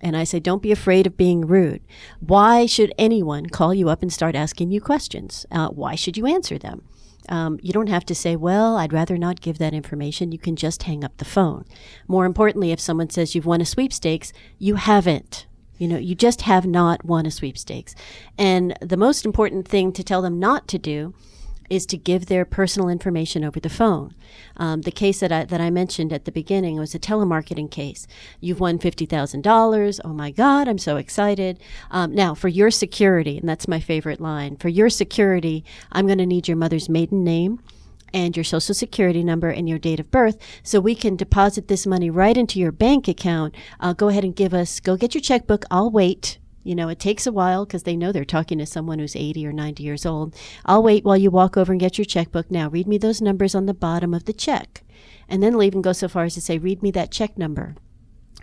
And 0.00 0.16
I 0.16 0.24
say, 0.24 0.38
don't 0.38 0.62
be 0.62 0.72
afraid 0.72 1.06
of 1.06 1.16
being 1.16 1.46
rude. 1.46 1.80
Why 2.20 2.66
should 2.66 2.92
anyone 2.98 3.46
call 3.46 3.72
you 3.72 3.88
up 3.88 4.02
and 4.02 4.12
start 4.12 4.34
asking 4.34 4.70
you 4.70 4.80
questions? 4.80 5.46
Uh, 5.50 5.68
why 5.68 5.94
should 5.94 6.16
you 6.16 6.26
answer 6.26 6.58
them? 6.58 6.82
Um, 7.30 7.58
you 7.62 7.72
don't 7.72 7.88
have 7.88 8.04
to 8.06 8.14
say, 8.14 8.36
well, 8.36 8.76
I'd 8.76 8.92
rather 8.92 9.16
not 9.16 9.40
give 9.40 9.56
that 9.58 9.72
information. 9.72 10.30
You 10.30 10.38
can 10.38 10.56
just 10.56 10.82
hang 10.82 11.04
up 11.04 11.16
the 11.16 11.24
phone. 11.24 11.64
More 12.06 12.26
importantly, 12.26 12.70
if 12.70 12.80
someone 12.80 13.08
says 13.08 13.34
you've 13.34 13.46
won 13.46 13.62
a 13.62 13.66
sweepstakes, 13.66 14.34
you 14.58 14.74
haven't. 14.74 15.46
You 15.78 15.88
know, 15.88 15.98
you 15.98 16.14
just 16.14 16.42
have 16.42 16.66
not 16.66 17.04
won 17.04 17.26
a 17.26 17.30
sweepstakes. 17.30 17.94
And 18.38 18.76
the 18.80 18.96
most 18.96 19.24
important 19.24 19.66
thing 19.66 19.92
to 19.92 20.04
tell 20.04 20.22
them 20.22 20.38
not 20.38 20.68
to 20.68 20.78
do 20.78 21.14
is 21.70 21.86
to 21.86 21.96
give 21.96 22.26
their 22.26 22.44
personal 22.44 22.88
information 22.88 23.44
over 23.44 23.58
the 23.58 23.70
phone. 23.70 24.14
Um, 24.56 24.82
the 24.82 24.92
case 24.92 25.20
that 25.20 25.32
I, 25.32 25.44
that 25.44 25.60
I 25.60 25.70
mentioned 25.70 26.12
at 26.12 26.24
the 26.24 26.32
beginning 26.32 26.78
was 26.78 26.94
a 26.94 26.98
telemarketing 26.98 27.70
case. 27.70 28.06
You've 28.40 28.60
won 28.60 28.78
$50,000. 28.78 30.00
Oh 30.04 30.12
my 30.12 30.30
God, 30.30 30.68
I'm 30.68 30.78
so 30.78 30.96
excited. 30.96 31.58
Um, 31.90 32.14
now, 32.14 32.34
for 32.34 32.48
your 32.48 32.70
security, 32.70 33.38
and 33.38 33.48
that's 33.48 33.68
my 33.68 33.80
favorite 33.80 34.20
line, 34.20 34.56
for 34.56 34.68
your 34.68 34.90
security, 34.90 35.64
I'm 35.92 36.06
going 36.06 36.18
to 36.18 36.26
need 36.26 36.48
your 36.48 36.56
mother's 36.56 36.88
maiden 36.88 37.24
name 37.24 37.60
and 38.14 38.36
your 38.36 38.44
social 38.44 38.74
security 38.74 39.24
number 39.24 39.50
and 39.50 39.68
your 39.68 39.78
date 39.78 39.98
of 39.98 40.10
birth 40.10 40.38
so 40.62 40.80
we 40.80 40.94
can 40.94 41.16
deposit 41.16 41.66
this 41.66 41.84
money 41.84 42.08
right 42.08 42.36
into 42.36 42.60
your 42.60 42.72
bank 42.72 43.08
account. 43.08 43.54
Uh, 43.80 43.92
go 43.92 44.08
ahead 44.08 44.24
and 44.24 44.36
give 44.36 44.54
us, 44.54 44.78
go 44.78 44.96
get 44.96 45.14
your 45.14 45.20
checkbook. 45.20 45.64
I'll 45.70 45.90
wait. 45.90 46.38
You 46.62 46.74
know, 46.74 46.88
it 46.88 47.00
takes 47.00 47.26
a 47.26 47.32
while 47.32 47.66
because 47.66 47.82
they 47.82 47.96
know 47.96 48.12
they're 48.12 48.24
talking 48.24 48.56
to 48.58 48.66
someone 48.66 49.00
who's 49.00 49.16
80 49.16 49.46
or 49.46 49.52
90 49.52 49.82
years 49.82 50.06
old. 50.06 50.34
I'll 50.64 50.82
wait 50.82 51.04
while 51.04 51.16
you 51.16 51.30
walk 51.30 51.56
over 51.56 51.72
and 51.72 51.80
get 51.80 51.98
your 51.98 52.06
checkbook. 52.06 52.50
Now, 52.50 52.70
read 52.70 52.86
me 52.86 52.96
those 52.96 53.20
numbers 53.20 53.54
on 53.54 53.66
the 53.66 53.74
bottom 53.74 54.14
of 54.14 54.24
the 54.24 54.32
check. 54.32 54.82
And 55.28 55.42
then 55.42 55.52
they'll 55.52 55.64
even 55.64 55.82
go 55.82 55.92
so 55.92 56.08
far 56.08 56.24
as 56.24 56.34
to 56.34 56.40
say, 56.40 56.56
read 56.56 56.82
me 56.82 56.90
that 56.92 57.10
check 57.10 57.36
number. 57.36 57.74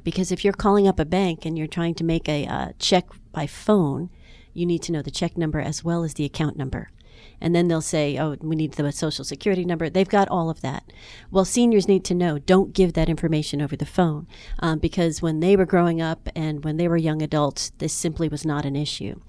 Because 0.03 0.31
if 0.31 0.43
you're 0.43 0.53
calling 0.53 0.87
up 0.87 0.99
a 0.99 1.05
bank 1.05 1.45
and 1.45 1.57
you're 1.57 1.67
trying 1.67 1.95
to 1.95 2.03
make 2.03 2.27
a 2.27 2.45
uh, 2.45 2.69
check 2.77 3.05
by 3.31 3.47
phone, 3.47 4.09
you 4.53 4.65
need 4.65 4.83
to 4.83 4.91
know 4.91 5.01
the 5.01 5.09
check 5.11 5.37
number 5.37 5.61
as 5.61 5.83
well 5.83 6.03
as 6.03 6.15
the 6.15 6.25
account 6.25 6.57
number 6.57 6.89
and 7.41 7.55
then 7.55 7.67
they'll 7.67 7.81
say, 7.81 8.17
"Oh, 8.17 8.37
we 8.41 8.55
need 8.55 8.73
the 8.73 8.91
social 8.91 9.25
security 9.25 9.65
number." 9.65 9.89
They've 9.89 10.07
got 10.07 10.29
all 10.29 10.49
of 10.49 10.61
that. 10.61 10.91
Well, 11.31 11.45
seniors 11.45 11.87
need 11.87 12.05
to 12.05 12.15
know: 12.15 12.37
don't 12.39 12.73
give 12.73 12.93
that 12.93 13.09
information 13.09 13.61
over 13.61 13.75
the 13.75 13.85
phone, 13.85 14.27
um, 14.59 14.79
because 14.79 15.21
when 15.21 15.39
they 15.39 15.55
were 15.55 15.65
growing 15.65 16.01
up 16.01 16.29
and 16.35 16.63
when 16.63 16.77
they 16.77 16.87
were 16.87 16.97
young 16.97 17.21
adults, 17.21 17.71
this 17.79 17.93
simply 17.93 18.27
was 18.29 18.45
not 18.45 18.65
an 18.65 18.75
issue. 18.75 19.19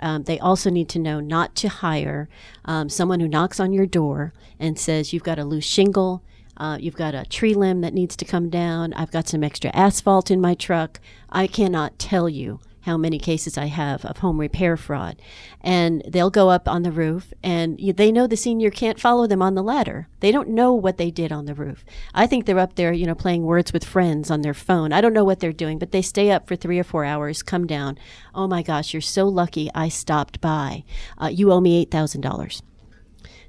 Um, 0.00 0.24
they 0.24 0.38
also 0.38 0.70
need 0.70 0.88
to 0.90 0.98
know 0.98 1.20
not 1.20 1.54
to 1.56 1.68
hire 1.68 2.28
um, 2.64 2.88
someone 2.88 3.20
who 3.20 3.28
knocks 3.28 3.60
on 3.60 3.72
your 3.72 3.86
door 3.86 4.32
and 4.58 4.78
says, 4.78 5.12
You've 5.12 5.22
got 5.22 5.38
a 5.38 5.44
loose 5.44 5.66
shingle, 5.66 6.22
uh, 6.56 6.78
you've 6.80 6.96
got 6.96 7.14
a 7.14 7.26
tree 7.26 7.54
limb 7.54 7.82
that 7.82 7.94
needs 7.94 8.16
to 8.16 8.24
come 8.24 8.48
down, 8.48 8.92
I've 8.94 9.12
got 9.12 9.28
some 9.28 9.44
extra 9.44 9.70
asphalt 9.74 10.30
in 10.30 10.40
my 10.40 10.54
truck. 10.54 11.00
I 11.28 11.46
cannot 11.46 11.98
tell 11.98 12.28
you 12.28 12.60
how 12.82 12.96
many 12.96 13.18
cases 13.18 13.58
I 13.58 13.66
have 13.66 14.04
of 14.04 14.18
home 14.18 14.40
repair 14.40 14.76
fraud. 14.76 15.20
And 15.60 16.02
they'll 16.08 16.30
go 16.30 16.50
up 16.50 16.68
on 16.68 16.82
the 16.82 16.92
roof 16.92 17.32
and 17.42 17.78
they 17.78 18.10
know 18.10 18.26
the 18.26 18.36
senior 18.36 18.70
can't 18.70 19.00
follow 19.00 19.26
them 19.26 19.42
on 19.42 19.54
the 19.54 19.62
ladder. 19.62 20.08
They 20.20 20.32
don't 20.32 20.48
know 20.48 20.72
what 20.72 20.96
they 20.96 21.10
did 21.10 21.32
on 21.32 21.46
the 21.46 21.54
roof. 21.54 21.84
I 22.14 22.26
think 22.26 22.46
they're 22.46 22.58
up 22.58 22.76
there, 22.76 22.92
you 22.92 23.06
know, 23.06 23.14
playing 23.14 23.44
words 23.44 23.72
with 23.72 23.84
friends 23.84 24.30
on 24.30 24.42
their 24.42 24.54
phone. 24.54 24.92
I 24.92 25.00
don't 25.00 25.12
know 25.12 25.24
what 25.24 25.40
they're 25.40 25.52
doing, 25.52 25.78
but 25.78 25.92
they 25.92 26.02
stay 26.02 26.30
up 26.30 26.46
for 26.46 26.56
three 26.56 26.78
or 26.78 26.84
four 26.84 27.04
hours, 27.04 27.42
come 27.42 27.66
down. 27.66 27.98
Oh 28.34 28.46
my 28.46 28.62
gosh, 28.62 28.94
you're 28.94 29.00
so 29.00 29.28
lucky 29.28 29.70
I 29.74 29.88
stopped 29.88 30.40
by. 30.40 30.84
Uh, 31.20 31.28
you 31.28 31.52
owe 31.52 31.60
me 31.60 31.84
$8,000. 31.86 32.62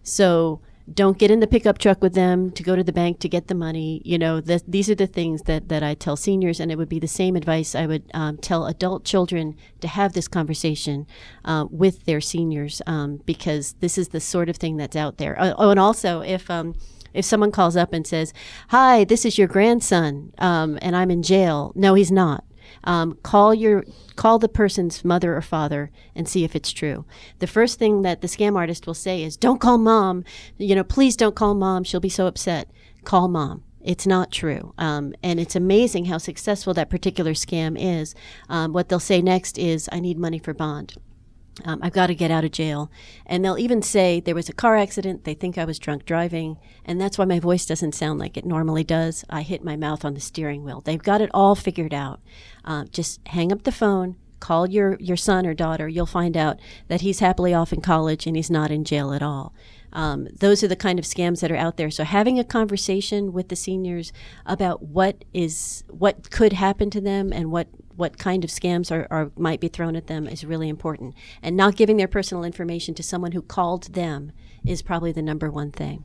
So 0.04 0.62
don't 0.94 1.18
get 1.18 1.32
in 1.32 1.40
the 1.40 1.48
pickup 1.48 1.78
truck 1.78 2.02
with 2.02 2.14
them 2.14 2.52
to 2.52 2.64
go 2.64 2.76
to 2.76 2.84
the 2.84 2.94
bank 2.94 3.20
to 3.20 3.30
get 3.30 3.48
the 3.48 3.56
money. 3.56 4.02
You 4.04 4.18
know, 4.18 4.42
the, 4.42 4.62
these 4.68 4.90
are 4.90 4.96
the 4.96 5.08
things 5.08 5.44
that, 5.44 5.70
that 5.70 5.84
I 5.84 5.94
tell 5.94 6.16
seniors, 6.16 6.60
and 6.60 6.72
it 6.72 6.78
would 6.78 6.90
be 6.90 7.00
the 7.00 7.08
same 7.08 7.36
advice 7.36 7.76
I 7.76 7.86
would 7.86 8.04
um, 8.14 8.38
tell 8.38 8.66
adult 8.66 9.04
children 9.04 9.56
to 9.80 9.88
have 9.88 10.14
this 10.14 10.28
conversation 10.28 11.08
uh, 11.46 11.66
with 11.70 12.06
their 12.06 12.22
seniors 12.22 12.82
um, 12.88 13.22
because 13.26 13.74
this 13.80 13.98
is 13.98 14.10
the 14.10 14.20
sort 14.20 14.50
of 14.50 14.58
thing 14.58 14.78
that's 14.78 14.96
out 14.96 15.18
there. 15.18 15.36
Oh, 15.40 15.56
oh 15.58 15.70
and 15.70 15.80
also, 15.80 16.22
if 16.22 16.50
um, 16.50 16.76
if 17.14 17.26
someone 17.26 17.52
calls 17.52 17.76
up 17.76 17.94
and 17.94 18.06
says, 18.06 18.34
"Hi, 18.70 19.04
this 19.04 19.26
is 19.26 19.38
your 19.38 19.48
grandson, 19.48 20.34
um, 20.38 20.80
and 20.82 20.96
I'm 20.96 21.12
in 21.12 21.24
jail," 21.24 21.72
no, 21.76 21.94
he's 21.94 22.12
not. 22.12 22.44
Um, 22.84 23.18
call 23.24 23.54
your 23.54 23.86
call 24.16 24.40
the 24.40 24.50
person's 24.50 25.06
mother 25.06 25.36
or 25.36 25.42
father 25.42 25.92
and 26.16 26.28
see 26.28 26.44
if 26.44 26.56
it's 26.56 26.72
true. 26.72 27.06
The 27.40 27.48
first 27.48 27.80
thing 27.80 28.02
that 28.02 28.22
the 28.22 28.28
scam 28.28 28.56
artist 28.56 28.88
will 28.88 28.94
say 28.94 29.24
is, 29.24 29.38
"Don't 29.38 29.62
call 29.62 29.78
mom. 29.78 30.24
You 30.58 30.76
know, 30.76 30.84
please 30.84 31.16
don't 31.16 31.36
call 31.36 31.54
mom. 31.56 31.84
She'll 31.84 32.00
be 32.00 32.10
so 32.10 32.28
upset." 32.28 32.70
Call 33.04 33.28
mom. 33.28 33.64
It's 33.84 34.06
not 34.06 34.32
true. 34.32 34.74
Um, 34.78 35.14
and 35.24 35.40
it's 35.40 35.56
amazing 35.56 36.06
how 36.06 36.20
successful 36.20 36.74
that 36.76 36.90
particular 36.90 37.32
scam 37.34 37.76
is. 37.80 38.14
Um, 38.48 38.74
what 38.74 38.90
they'll 38.90 39.00
say 39.00 39.22
next 39.22 39.58
is, 39.58 39.90
I 39.92 40.00
need 40.00 40.20
money 40.20 40.38
for 40.38 40.54
bond. 40.54 40.96
Um, 41.66 41.80
I've 41.82 41.94
got 41.94 42.08
to 42.08 42.16
get 42.16 42.32
out 42.32 42.44
of 42.44 42.52
jail. 42.52 42.92
And 43.26 43.44
they'll 43.44 43.58
even 43.58 43.82
say 43.82 44.20
there 44.20 44.36
was 44.36 44.50
a 44.50 44.54
car 44.54 44.76
accident. 44.76 45.24
They 45.24 45.34
think 45.34 45.58
I 45.58 45.66
was 45.66 45.80
drunk 45.80 46.06
driving. 46.06 46.58
And 46.86 47.00
that's 47.00 47.18
why 47.18 47.26
my 47.26 47.40
voice 47.40 47.66
doesn't 47.66 47.96
sound 47.96 48.20
like 48.20 48.38
it 48.38 48.46
normally 48.46 48.84
does. 48.84 49.26
I 49.30 49.42
hit 49.42 49.64
my 49.64 49.76
mouth 49.76 50.06
on 50.06 50.14
the 50.14 50.20
steering 50.20 50.64
wheel. 50.64 50.82
They've 50.82 51.02
got 51.02 51.22
it 51.22 51.32
all 51.34 51.56
figured 51.56 51.94
out. 51.94 52.22
Uh, 52.64 52.86
just 52.86 53.26
hang 53.28 53.52
up 53.52 53.64
the 53.64 53.72
phone, 53.72 54.16
call 54.40 54.70
your, 54.70 54.98
your 55.00 55.18
son 55.18 55.46
or 55.46 55.54
daughter. 55.54 55.88
You'll 55.88 56.06
find 56.06 56.36
out 56.36 56.60
that 56.88 57.02
he's 57.02 57.20
happily 57.20 57.54
off 57.54 57.74
in 57.74 57.82
college 57.82 58.28
and 58.28 58.36
he's 58.36 58.52
not 58.52 58.72
in 58.72 58.84
jail 58.84 59.14
at 59.14 59.24
all. 59.24 59.54
Um, 59.94 60.28
those 60.34 60.64
are 60.64 60.68
the 60.68 60.76
kind 60.76 61.00
of 61.00 61.06
scams 61.06 61.42
that 61.42 61.52
are 61.52 61.58
out 61.58 61.78
there. 61.78 61.92
So 61.92 62.04
having 62.04 62.40
a 62.40 62.44
conversation 62.44 63.34
with 63.34 63.50
the 63.50 63.56
seniors 63.56 64.14
about 64.46 64.84
what 64.84 65.26
is 65.34 65.84
what 65.90 66.30
could 66.32 66.54
happen 66.54 66.90
to 66.92 67.02
them 67.02 67.34
and 67.34 67.52
what 67.52 67.68
what 68.02 68.18
kind 68.18 68.44
of 68.44 68.50
scams 68.50 68.92
are, 68.92 69.08
are 69.12 69.32
might 69.38 69.60
be 69.60 69.68
thrown 69.68 69.96
at 69.96 70.08
them 70.08 70.28
is 70.28 70.44
really 70.44 70.68
important. 70.68 71.14
And 71.44 71.56
not 71.56 71.76
giving 71.76 71.98
their 71.98 72.08
personal 72.08 72.44
information 72.44 72.96
to 72.96 73.04
someone 73.04 73.32
who 73.32 73.44
called 73.44 73.94
them 73.94 74.32
is 74.66 74.82
probably 74.82 75.12
the 75.12 75.22
number 75.22 75.52
one 75.52 75.70
thing. 75.70 76.04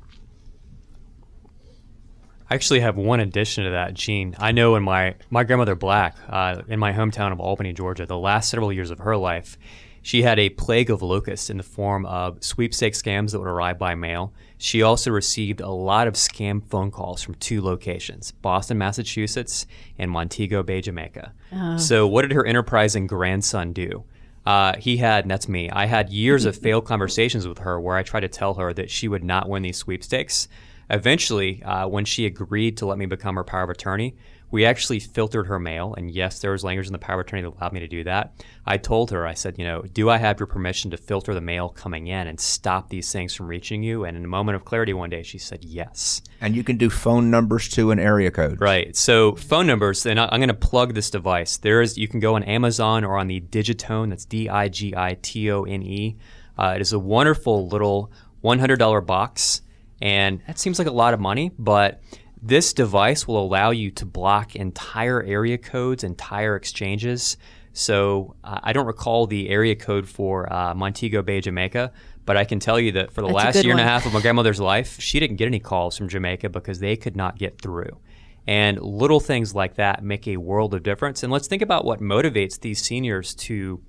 I 2.50 2.54
actually 2.54 2.80
have 2.80 2.96
one 2.96 3.18
addition 3.18 3.64
to 3.64 3.70
that, 3.70 3.94
Jean. 3.94 4.36
I 4.38 4.52
know 4.52 4.76
in 4.76 4.82
my 4.82 5.14
my 5.30 5.42
grandmother 5.42 5.74
Black, 5.74 6.16
uh, 6.28 6.60
in 6.68 6.78
my 6.78 6.92
hometown 6.92 7.32
of 7.32 7.40
Albany, 7.40 7.72
Georgia, 7.72 8.04
the 8.04 8.18
last 8.18 8.50
several 8.50 8.70
years 8.70 8.90
of 8.90 8.98
her 8.98 9.16
life, 9.16 9.56
she 10.02 10.22
had 10.22 10.38
a 10.38 10.50
plague 10.50 10.90
of 10.90 11.00
locusts 11.00 11.48
in 11.48 11.56
the 11.56 11.62
form 11.62 12.04
of 12.04 12.44
sweepstakes 12.44 13.00
scams 13.00 13.32
that 13.32 13.38
would 13.38 13.48
arrive 13.48 13.78
by 13.78 13.94
mail. 13.94 14.34
She 14.58 14.82
also 14.82 15.10
received 15.10 15.60
a 15.60 15.68
lot 15.68 16.06
of 16.06 16.14
scam 16.14 16.64
phone 16.64 16.90
calls 16.90 17.22
from 17.22 17.34
two 17.34 17.60
locations, 17.60 18.32
Boston, 18.32 18.78
Massachusetts, 18.78 19.66
and 19.98 20.10
Montego 20.10 20.62
Bay, 20.62 20.80
Jamaica. 20.80 21.32
So, 21.78 22.06
what 22.06 22.22
did 22.22 22.32
her 22.32 22.46
enterprising 22.46 23.06
grandson 23.06 23.72
do? 23.72 24.04
Uh, 24.46 24.76
he 24.78 24.96
had, 24.96 25.24
and 25.24 25.30
that's 25.30 25.48
me, 25.48 25.68
I 25.70 25.86
had 25.86 26.10
years 26.10 26.44
of 26.44 26.56
failed 26.62 26.86
conversations 26.86 27.46
with 27.46 27.58
her 27.58 27.80
where 27.80 27.96
I 27.96 28.02
tried 28.02 28.20
to 28.20 28.28
tell 28.28 28.54
her 28.54 28.72
that 28.72 28.90
she 28.90 29.08
would 29.08 29.24
not 29.24 29.48
win 29.48 29.62
these 29.62 29.76
sweepstakes. 29.76 30.48
Eventually, 30.88 31.62
uh, 31.64 31.88
when 31.88 32.04
she 32.04 32.26
agreed 32.26 32.76
to 32.76 32.86
let 32.86 32.96
me 32.96 33.06
become 33.06 33.34
her 33.34 33.44
power 33.44 33.64
of 33.64 33.70
attorney, 33.70 34.14
we 34.50 34.64
actually 34.64 35.00
filtered 35.00 35.46
her 35.48 35.58
mail. 35.58 35.94
And 35.96 36.10
yes, 36.10 36.40
there 36.40 36.52
was 36.52 36.62
language 36.62 36.86
in 36.86 36.92
the 36.92 36.98
power 36.98 37.20
of 37.20 37.26
attorney 37.26 37.42
that 37.42 37.48
allowed 37.48 37.72
me 37.72 37.80
to 37.80 37.88
do 37.88 38.04
that. 38.04 38.44
I 38.64 38.76
told 38.76 39.10
her, 39.10 39.26
I 39.26 39.34
said, 39.34 39.58
you 39.58 39.64
know, 39.64 39.82
do 39.82 40.08
I 40.08 40.18
have 40.18 40.38
your 40.38 40.46
permission 40.46 40.90
to 40.92 40.96
filter 40.96 41.34
the 41.34 41.40
mail 41.40 41.68
coming 41.70 42.06
in 42.06 42.26
and 42.26 42.38
stop 42.38 42.88
these 42.88 43.12
things 43.12 43.34
from 43.34 43.48
reaching 43.48 43.82
you? 43.82 44.04
And 44.04 44.16
in 44.16 44.24
a 44.24 44.28
moment 44.28 44.56
of 44.56 44.64
clarity 44.64 44.92
one 44.92 45.10
day, 45.10 45.22
she 45.22 45.38
said 45.38 45.64
yes. 45.64 46.22
And 46.40 46.54
you 46.54 46.62
can 46.62 46.76
do 46.76 46.90
phone 46.90 47.30
numbers 47.30 47.68
too 47.68 47.90
and 47.90 48.00
area 48.00 48.30
code. 48.30 48.60
Right. 48.60 48.94
So 48.96 49.34
phone 49.34 49.66
numbers, 49.66 50.06
and 50.06 50.20
I'm 50.20 50.38
going 50.38 50.48
to 50.48 50.54
plug 50.54 50.94
this 50.94 51.10
device. 51.10 51.56
There 51.56 51.80
is 51.80 51.98
you 51.98 52.08
can 52.08 52.20
go 52.20 52.36
on 52.36 52.44
Amazon 52.44 53.04
or 53.04 53.18
on 53.18 53.26
the 53.26 53.40
Digitone. 53.40 54.10
That's 54.10 54.24
D-I-G-I-T-O-N-E. 54.24 56.16
Uh, 56.58 56.72
it 56.74 56.80
is 56.80 56.92
a 56.92 56.98
wonderful 56.98 57.68
little 57.68 58.12
$100 58.42 59.06
box, 59.06 59.62
and 60.00 60.40
that 60.46 60.58
seems 60.58 60.78
like 60.78 60.88
a 60.88 60.92
lot 60.92 61.14
of 61.14 61.20
money, 61.20 61.50
but 61.58 62.00
this 62.40 62.72
device 62.72 63.26
will 63.26 63.42
allow 63.42 63.70
you 63.70 63.90
to 63.92 64.06
block 64.06 64.54
entire 64.54 65.22
area 65.22 65.58
codes, 65.58 66.04
entire 66.04 66.56
exchanges. 66.56 67.36
So 67.72 68.36
uh, 68.44 68.60
I 68.62 68.72
don't 68.72 68.86
recall 68.86 69.26
the 69.26 69.48
area 69.48 69.74
code 69.74 70.08
for 70.08 70.50
uh, 70.52 70.74
Montego 70.74 71.22
Bay, 71.22 71.40
Jamaica, 71.40 71.92
but 72.24 72.36
I 72.36 72.44
can 72.44 72.58
tell 72.58 72.80
you 72.80 72.92
that 72.92 73.12
for 73.12 73.20
the 73.20 73.28
That's 73.28 73.56
last 73.56 73.64
year 73.64 73.72
and 73.72 73.80
a 73.80 73.84
half 73.84 74.06
of 74.06 74.12
my 74.12 74.20
grandmother's 74.20 74.60
life, 74.60 75.00
she 75.00 75.20
didn't 75.20 75.36
get 75.36 75.46
any 75.46 75.60
calls 75.60 75.96
from 75.96 76.08
Jamaica 76.08 76.48
because 76.50 76.80
they 76.80 76.96
could 76.96 77.16
not 77.16 77.38
get 77.38 77.60
through. 77.60 77.98
And 78.46 78.80
little 78.80 79.20
things 79.20 79.54
like 79.54 79.74
that 79.74 80.04
make 80.04 80.28
a 80.28 80.36
world 80.36 80.72
of 80.72 80.82
difference. 80.82 81.22
And 81.22 81.32
let's 81.32 81.48
think 81.48 81.62
about 81.62 81.84
what 81.84 82.00
motivates 82.00 82.60
these 82.60 82.80
seniors 82.80 83.34
to 83.34 83.80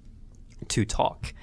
to 0.69 0.85
talk. 0.85 1.33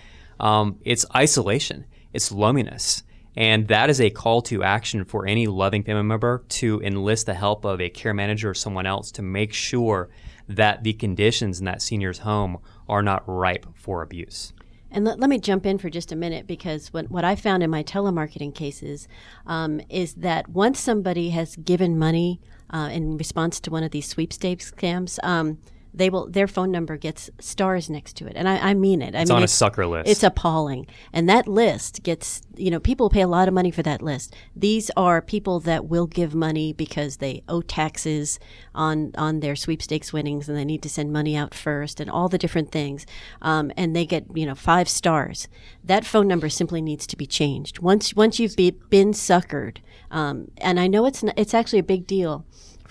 Um, 0.40 0.80
it's 0.84 1.07
isolation, 1.14 1.86
it's 2.12 2.32
loneliness. 2.32 3.05
And 3.37 3.68
that 3.68 3.91
is 3.91 4.01
a 4.01 4.11
call 4.11 4.43
to 4.43 4.62
action 4.62 5.05
for 5.05 5.26
any 5.26 5.47
loving 5.47 5.82
family 5.82 6.05
member 6.05 6.45
to 6.49 6.80
enlist 6.82 7.26
the 7.26 7.35
help 7.35 7.64
of 7.64 7.80
a 7.80 7.89
care 7.89 8.14
manager 8.14 8.51
or 8.51 8.55
someone 8.55 8.87
else 8.87 9.11
to 9.12 9.22
make 9.22 9.53
sure 9.53 10.09
that 10.49 10.85
the 10.85 10.93
conditions 10.93 11.59
in 11.59 11.64
that 11.64 11.82
senior's 11.82 12.18
home 12.18 12.59
are 12.89 13.03
not 13.03 13.22
ripe 13.26 13.66
for 13.74 14.03
abuse. 14.03 14.53
And 14.91 15.05
let, 15.05 15.18
let 15.18 15.28
me 15.28 15.39
jump 15.39 15.66
in 15.66 15.78
for 15.78 15.91
just 15.91 16.12
a 16.12 16.16
minute 16.16 16.47
because 16.47 16.93
what, 16.93 17.11
what 17.11 17.24
I 17.24 17.35
found 17.35 17.64
in 17.64 17.70
my 17.70 17.82
telemarketing 17.82 18.55
cases 18.55 19.09
um, 19.47 19.80
is 19.89 20.14
that 20.14 20.49
once 20.49 20.78
somebody 20.78 21.30
has 21.30 21.57
given 21.57 21.99
money 21.99 22.41
uh, 22.70 22.91
in 22.93 23.16
response 23.16 23.59
to 23.61 23.70
one 23.70 23.82
of 23.82 23.91
these 23.91 24.07
sweepstakes 24.07 24.70
scams, 24.70 25.18
um, 25.24 25.59
they 25.95 26.11
will 26.11 26.28
their 26.28 26.49
phone 26.49 26.70
number 26.70 26.97
gets 26.97 27.30
stars 27.38 27.88
next 27.88 28.16
to 28.16 28.26
it, 28.26 28.32
and 28.36 28.49
I, 28.49 28.70
I 28.70 28.74
mean 28.74 29.01
it. 29.01 29.14
I 29.14 29.20
It's 29.20 29.30
mean, 29.30 29.36
on 29.38 29.42
a 29.45 29.49
sucker 29.49 29.86
list. 29.86 30.09
It's 30.09 30.22
appalling, 30.22 30.86
and 31.12 31.28
that 31.28 31.47
list 31.47 32.03
gets 32.03 32.42
you 32.57 32.70
know 32.70 32.80
people 32.80 33.09
pay 33.09 33.20
a 33.20 33.28
lot 33.28 33.47
of 33.47 33.55
money 33.55 33.70
for 33.70 33.82
that 33.82 34.03
list. 34.03 34.34
These 34.57 34.90
are 34.97 35.22
people 35.22 35.61
that 35.61 35.86
will 35.86 36.07
give 36.07 36.34
money 36.34 36.72
because 36.72 37.18
they 37.18 37.42
owe 37.49 37.62
taxes 37.62 38.40
on 38.74 39.12
on 39.16 39.40
their 39.40 39.55
sweepstakes 39.55 40.12
winnings, 40.12 40.49
and 40.49 40.59
they 40.59 40.64
need 40.64 40.82
to 40.82 40.88
send 40.88 41.12
money 41.12 41.36
out 41.36 41.55
first, 41.55 42.01
and 42.01 42.11
all 42.11 42.28
the 42.28 42.38
different 42.38 42.72
things, 42.72 43.07
um, 43.40 43.70
and 43.76 43.95
they 43.95 44.05
get 44.05 44.26
you 44.34 44.47
know 44.47 44.57
five 44.57 44.88
stars. 44.88 45.47
That 45.84 46.05
phone 46.05 46.26
number 46.26 46.49
simply 46.49 46.82
needs 46.82 47.07
to 47.07 47.16
be 47.16 47.26
changed 47.26 47.78
once 47.78 48.14
once 48.14 48.40
you've 48.40 48.57
be, 48.57 48.72
been 48.72 49.12
suckered, 49.12 49.78
um, 50.11 50.51
and 50.59 50.80
I 50.80 50.88
know 50.88 51.07
it's 51.07 51.22
n- 51.22 51.34
it's 51.36 51.55
actually 51.55 51.78
a 51.78 51.84
big 51.84 52.07
deal 52.07 52.45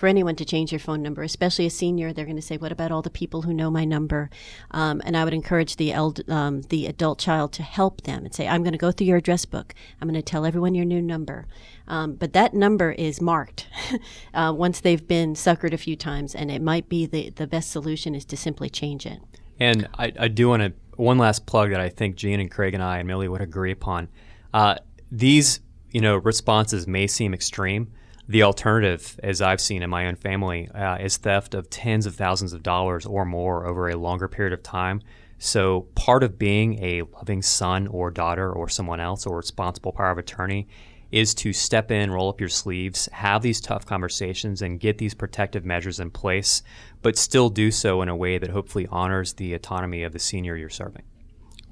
for 0.03 0.07
anyone 0.07 0.35
to 0.35 0.43
change 0.43 0.69
your 0.69 0.79
phone 0.79 1.01
number, 1.01 1.23
especially 1.23 1.65
a 1.65 1.69
senior. 1.69 2.11
They're 2.11 2.25
going 2.25 2.35
to 2.35 2.41
say, 2.41 2.57
"What 2.57 2.73
about 2.73 2.91
all 2.91 3.01
the 3.01 3.09
people 3.09 3.43
who 3.43 3.53
know 3.53 3.71
my 3.71 3.85
number?" 3.85 4.29
Um, 4.71 5.01
and 5.05 5.15
I 5.15 5.23
would 5.23 5.33
encourage 5.33 5.77
the 5.77 5.93
eld- 5.93 6.29
um, 6.29 6.63
the 6.63 6.87
adult 6.87 7.19
child 7.19 7.53
to 7.53 7.63
help 7.63 8.01
them 8.01 8.25
and 8.25 8.35
say, 8.35 8.45
"I'm 8.45 8.63
going 8.63 8.73
to 8.73 8.77
go 8.77 8.91
through 8.91 9.07
your 9.07 9.15
address 9.15 9.45
book. 9.45 9.73
I'm 10.01 10.09
going 10.09 10.21
to 10.21 10.21
tell 10.21 10.45
everyone 10.45 10.75
your 10.75 10.83
new 10.83 11.01
number." 11.01 11.47
Um, 11.87 12.15
but 12.15 12.33
that 12.33 12.53
number 12.53 12.91
is 12.91 13.21
marked 13.21 13.65
uh, 14.33 14.53
once 14.53 14.81
they've 14.81 15.07
been 15.07 15.35
suckered 15.35 15.71
a 15.71 15.77
few 15.77 15.95
times, 15.95 16.35
and 16.35 16.51
it 16.51 16.61
might 16.61 16.89
be 16.89 17.05
the 17.05 17.29
the 17.29 17.47
best 17.47 17.71
solution 17.71 18.13
is 18.13 18.25
to 18.25 18.35
simply 18.35 18.69
change 18.69 19.05
it. 19.05 19.21
And 19.57 19.87
I, 19.97 20.11
I 20.19 20.27
do 20.27 20.49
want 20.49 20.63
to 20.63 20.73
one 20.97 21.17
last 21.17 21.45
plug 21.45 21.69
that 21.69 21.79
I 21.79 21.87
think 21.87 22.17
Jean 22.17 22.41
and 22.41 22.51
Craig 22.51 22.73
and 22.73 22.83
I 22.83 22.97
and 22.97 23.07
Millie 23.07 23.29
would 23.29 23.39
agree 23.39 23.71
upon. 23.71 24.09
Uh, 24.53 24.75
these 25.09 25.61
you 25.91 26.01
know 26.01 26.17
responses 26.17 26.87
may 26.87 27.07
seem 27.07 27.33
extreme. 27.33 27.93
The 28.27 28.43
alternative, 28.43 29.19
as 29.21 29.41
I've 29.41 29.59
seen 29.59 29.83
in 29.83 29.89
my 29.89 30.07
own 30.07 30.15
family, 30.15 30.69
uh, 30.69 30.97
is 30.97 31.17
theft 31.17 31.53
of 31.53 31.69
tens 31.69 32.05
of 32.05 32.15
thousands 32.15 32.53
of 32.53 32.63
dollars 32.63 33.05
or 33.05 33.25
more 33.25 33.67
over 33.67 33.89
a 33.89 33.97
longer 33.97 34.29
period 34.29 34.53
of 34.53 34.63
time. 34.63 35.01
So 35.39 35.81
part 35.95 36.23
of 36.23 36.39
being 36.39 36.81
a 36.81 37.01
loving 37.01 37.41
son 37.41 37.87
or 37.87 38.11
daughter 38.11 38.49
or 38.49 38.69
someone 38.69 39.01
else 39.01 39.25
or 39.25 39.35
responsible 39.35 39.91
power 39.91 40.11
of 40.11 40.17
attorney 40.17 40.69
is 41.11 41.33
to 41.35 41.51
step 41.51 41.91
in, 41.91 42.11
roll 42.11 42.29
up 42.29 42.39
your 42.39 42.49
sleeves, 42.49 43.09
have 43.11 43.41
these 43.41 43.59
tough 43.59 43.85
conversations, 43.85 44.61
and 44.61 44.79
get 44.79 44.97
these 44.97 45.13
protective 45.13 45.65
measures 45.65 45.99
in 45.99 46.09
place, 46.09 46.63
but 47.01 47.17
still 47.17 47.49
do 47.49 47.71
so 47.71 48.01
in 48.01 48.07
a 48.07 48.15
way 48.15 48.37
that 48.37 48.49
hopefully 48.49 48.87
honors 48.89 49.33
the 49.33 49.53
autonomy 49.53 50.01
of 50.01 50.13
the 50.13 50.17
senior 50.17 50.55
you're 50.55 50.69
serving. 50.69 51.03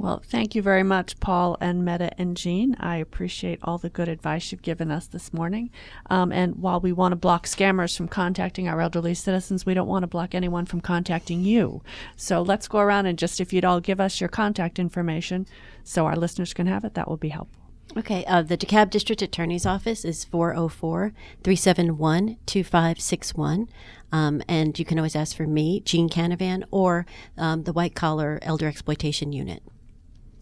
Well, 0.02 0.24
thank 0.26 0.56
you 0.56 0.64
very 0.64 0.82
much, 0.82 1.20
Paul 1.20 1.58
and 1.62 1.86
Meta 1.86 2.10
and 2.20 2.36
Jean. 2.36 2.76
I 2.80 2.96
appreciate 2.96 3.60
all 3.62 3.78
the 3.78 3.88
good 3.88 4.10
advice 4.10 4.52
you've 4.52 4.64
given 4.64 4.90
us 4.90 5.06
this 5.06 5.32
morning. 5.32 5.70
Um, 6.10 6.32
and 6.32 6.56
while 6.56 6.80
we 6.80 6.92
want 6.92 7.12
to 7.12 7.16
block 7.18 7.46
scammers 7.46 7.96
from 7.96 8.08
contacting 8.08 8.68
our 8.68 8.82
elderly 8.82 9.14
citizens, 9.14 9.64
we 9.64 9.76
don't 9.76 9.88
want 9.88 10.02
to 10.02 10.08
block 10.08 10.34
anyone 10.34 10.66
from 10.66 10.82
contacting 10.82 11.42
you. 11.42 11.84
So 12.16 12.42
let's 12.42 12.68
go 12.68 12.80
around 12.80 13.06
and 13.06 13.16
just, 13.16 13.40
if 13.40 13.54
you'd 13.54 13.64
all 13.64 13.80
give 13.80 14.00
us 14.00 14.20
your 14.20 14.28
contact 14.28 14.80
information 14.80 15.46
so 15.84 16.08
our 16.08 16.16
listeners 16.16 16.56
can 16.56 16.66
have 16.66 16.84
it, 16.84 16.96
that 16.96 17.08
will 17.08 17.18
be 17.18 17.30
helpful. 17.30 17.62
Okay, 17.96 18.26
uh, 18.26 18.42
the 18.42 18.58
DeKalb 18.58 18.90
District 18.90 19.22
Attorney's 19.22 19.68
Office 19.68 20.04
is 20.04 20.26
404 20.26 21.14
371 21.44 22.38
2561. 22.48 23.70
Um, 24.12 24.42
And 24.48 24.80
you 24.80 24.84
can 24.84 24.98
always 24.98 25.16
ask 25.16 25.38
for 25.38 25.46
me, 25.46 25.82
Jean 25.82 26.10
Canavan, 26.10 26.64
or 26.72 27.06
um, 27.38 27.66
the 27.66 27.74
White 27.74 27.94
Collar 27.94 28.40
Elder 28.42 28.68
Exploitation 28.68 29.32
Unit. 29.32 29.62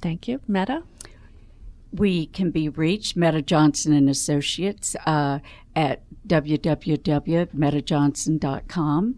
Thank 0.02 0.28
you. 0.28 0.42
Meta? 0.48 0.82
We 1.92 2.28
can 2.28 2.52
be 2.52 2.70
reached, 2.70 3.18
Meta 3.18 3.42
Johnson 3.42 3.94
and 3.94 4.08
Associates, 4.10 4.96
uh, 5.06 5.40
at 5.76 6.04
www.metajohnson.com 6.28 9.16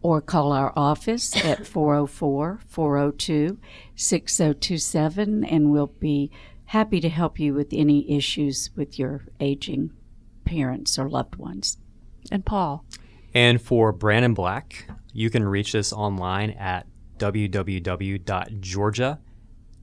or 0.00 0.20
call 0.20 0.52
our 0.52 0.72
office 0.76 1.34
at 1.44 1.66
404 1.66 2.60
402 2.66 3.58
6027, 3.96 5.44
and 5.44 5.70
we'll 5.70 5.86
be 5.86 6.30
happy 6.66 7.00
to 7.00 7.08
help 7.08 7.40
you 7.40 7.54
with 7.54 7.68
any 7.72 8.10
issues 8.10 8.70
with 8.76 8.98
your 8.98 9.22
aging 9.40 9.90
parents 10.44 10.98
or 10.98 11.08
loved 11.08 11.36
ones. 11.36 11.78
And 12.30 12.44
Paul? 12.44 12.84
And 13.34 13.60
for 13.60 13.92
Brandon 13.92 14.34
Black, 14.34 14.88
you 15.12 15.30
can 15.30 15.44
reach 15.44 15.74
us 15.74 15.92
online 15.92 16.50
at 16.50 16.86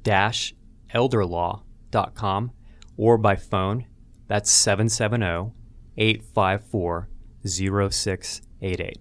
www.georgia-elderlaw.com 0.05 2.51
or 2.97 3.17
by 3.17 3.35
phone. 3.35 3.85
That's 4.27 4.51
770 4.51 5.51
854 5.97 7.09
0688. 7.45 8.99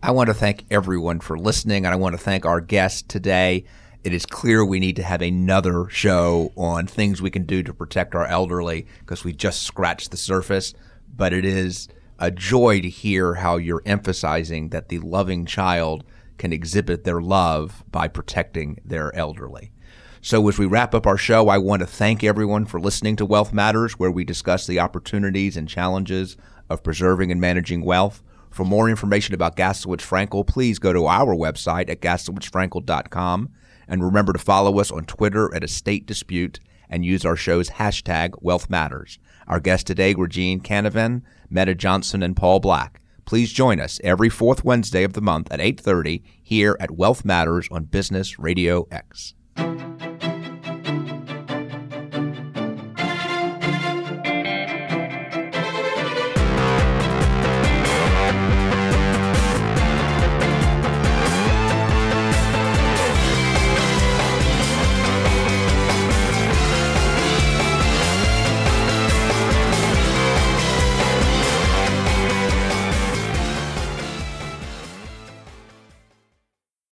I 0.00 0.12
want 0.12 0.28
to 0.28 0.34
thank 0.34 0.64
everyone 0.70 1.18
for 1.20 1.38
listening, 1.38 1.84
and 1.84 1.92
I 1.92 1.96
want 1.96 2.14
to 2.14 2.22
thank 2.22 2.46
our 2.46 2.60
guest 2.60 3.08
today. 3.08 3.64
It 4.04 4.12
is 4.12 4.26
clear 4.26 4.64
we 4.64 4.78
need 4.78 4.94
to 4.96 5.02
have 5.02 5.22
another 5.22 5.88
show 5.88 6.52
on 6.56 6.86
things 6.86 7.20
we 7.20 7.30
can 7.30 7.44
do 7.44 7.64
to 7.64 7.74
protect 7.74 8.14
our 8.14 8.26
elderly 8.26 8.86
because 9.00 9.24
we 9.24 9.32
just 9.32 9.62
scratched 9.62 10.12
the 10.12 10.16
surface. 10.16 10.72
But 11.16 11.32
it 11.32 11.44
is 11.44 11.88
a 12.20 12.30
joy 12.30 12.80
to 12.80 12.88
hear 12.88 13.34
how 13.34 13.56
you're 13.56 13.82
emphasizing 13.84 14.68
that 14.68 14.88
the 14.88 15.00
loving 15.00 15.46
child 15.46 16.04
can 16.38 16.52
exhibit 16.52 17.02
their 17.02 17.20
love 17.20 17.82
by 17.90 18.06
protecting 18.06 18.78
their 18.84 19.12
elderly. 19.16 19.72
So, 20.20 20.48
as 20.48 20.58
we 20.58 20.66
wrap 20.66 20.94
up 20.94 21.06
our 21.06 21.16
show, 21.16 21.48
I 21.48 21.58
want 21.58 21.80
to 21.80 21.86
thank 21.86 22.24
everyone 22.24 22.66
for 22.66 22.80
listening 22.80 23.14
to 23.16 23.24
Wealth 23.24 23.52
Matters, 23.52 24.00
where 24.00 24.10
we 24.10 24.24
discuss 24.24 24.66
the 24.66 24.80
opportunities 24.80 25.56
and 25.56 25.68
challenges 25.68 26.36
of 26.68 26.82
preserving 26.82 27.30
and 27.30 27.40
managing 27.40 27.84
wealth. 27.84 28.22
For 28.50 28.64
more 28.64 28.90
information 28.90 29.34
about 29.34 29.56
Gaslowitz 29.56 30.00
Frankel, 30.00 30.44
please 30.44 30.80
go 30.80 30.92
to 30.92 31.06
our 31.06 31.36
website 31.36 31.88
at 31.88 32.00
gaslowitzfrankel.com. 32.00 33.50
And 33.86 34.04
remember 34.04 34.32
to 34.32 34.38
follow 34.40 34.80
us 34.80 34.90
on 34.90 35.04
Twitter 35.04 35.54
at 35.54 35.62
Estate 35.62 36.04
Dispute 36.04 36.58
and 36.90 37.04
use 37.04 37.24
our 37.24 37.36
show's 37.36 37.70
hashtag 37.70 38.34
Wealth 38.42 38.68
Matters. 38.68 39.18
Our 39.46 39.60
guests 39.60 39.84
today 39.84 40.14
were 40.14 40.26
Jean 40.26 40.60
Canavan, 40.60 41.22
Meta 41.48 41.74
Johnson, 41.74 42.22
and 42.24 42.36
Paul 42.36 42.58
Black. 42.58 43.00
Please 43.24 43.52
join 43.52 43.78
us 43.78 44.00
every 44.02 44.28
fourth 44.28 44.64
Wednesday 44.64 45.04
of 45.04 45.12
the 45.12 45.20
month 45.20 45.48
at 45.52 45.60
8:30 45.60 46.22
here 46.42 46.76
at 46.80 46.90
Wealth 46.90 47.24
Matters 47.24 47.68
on 47.70 47.84
Business 47.84 48.38
Radio 48.38 48.88
X. 48.90 49.34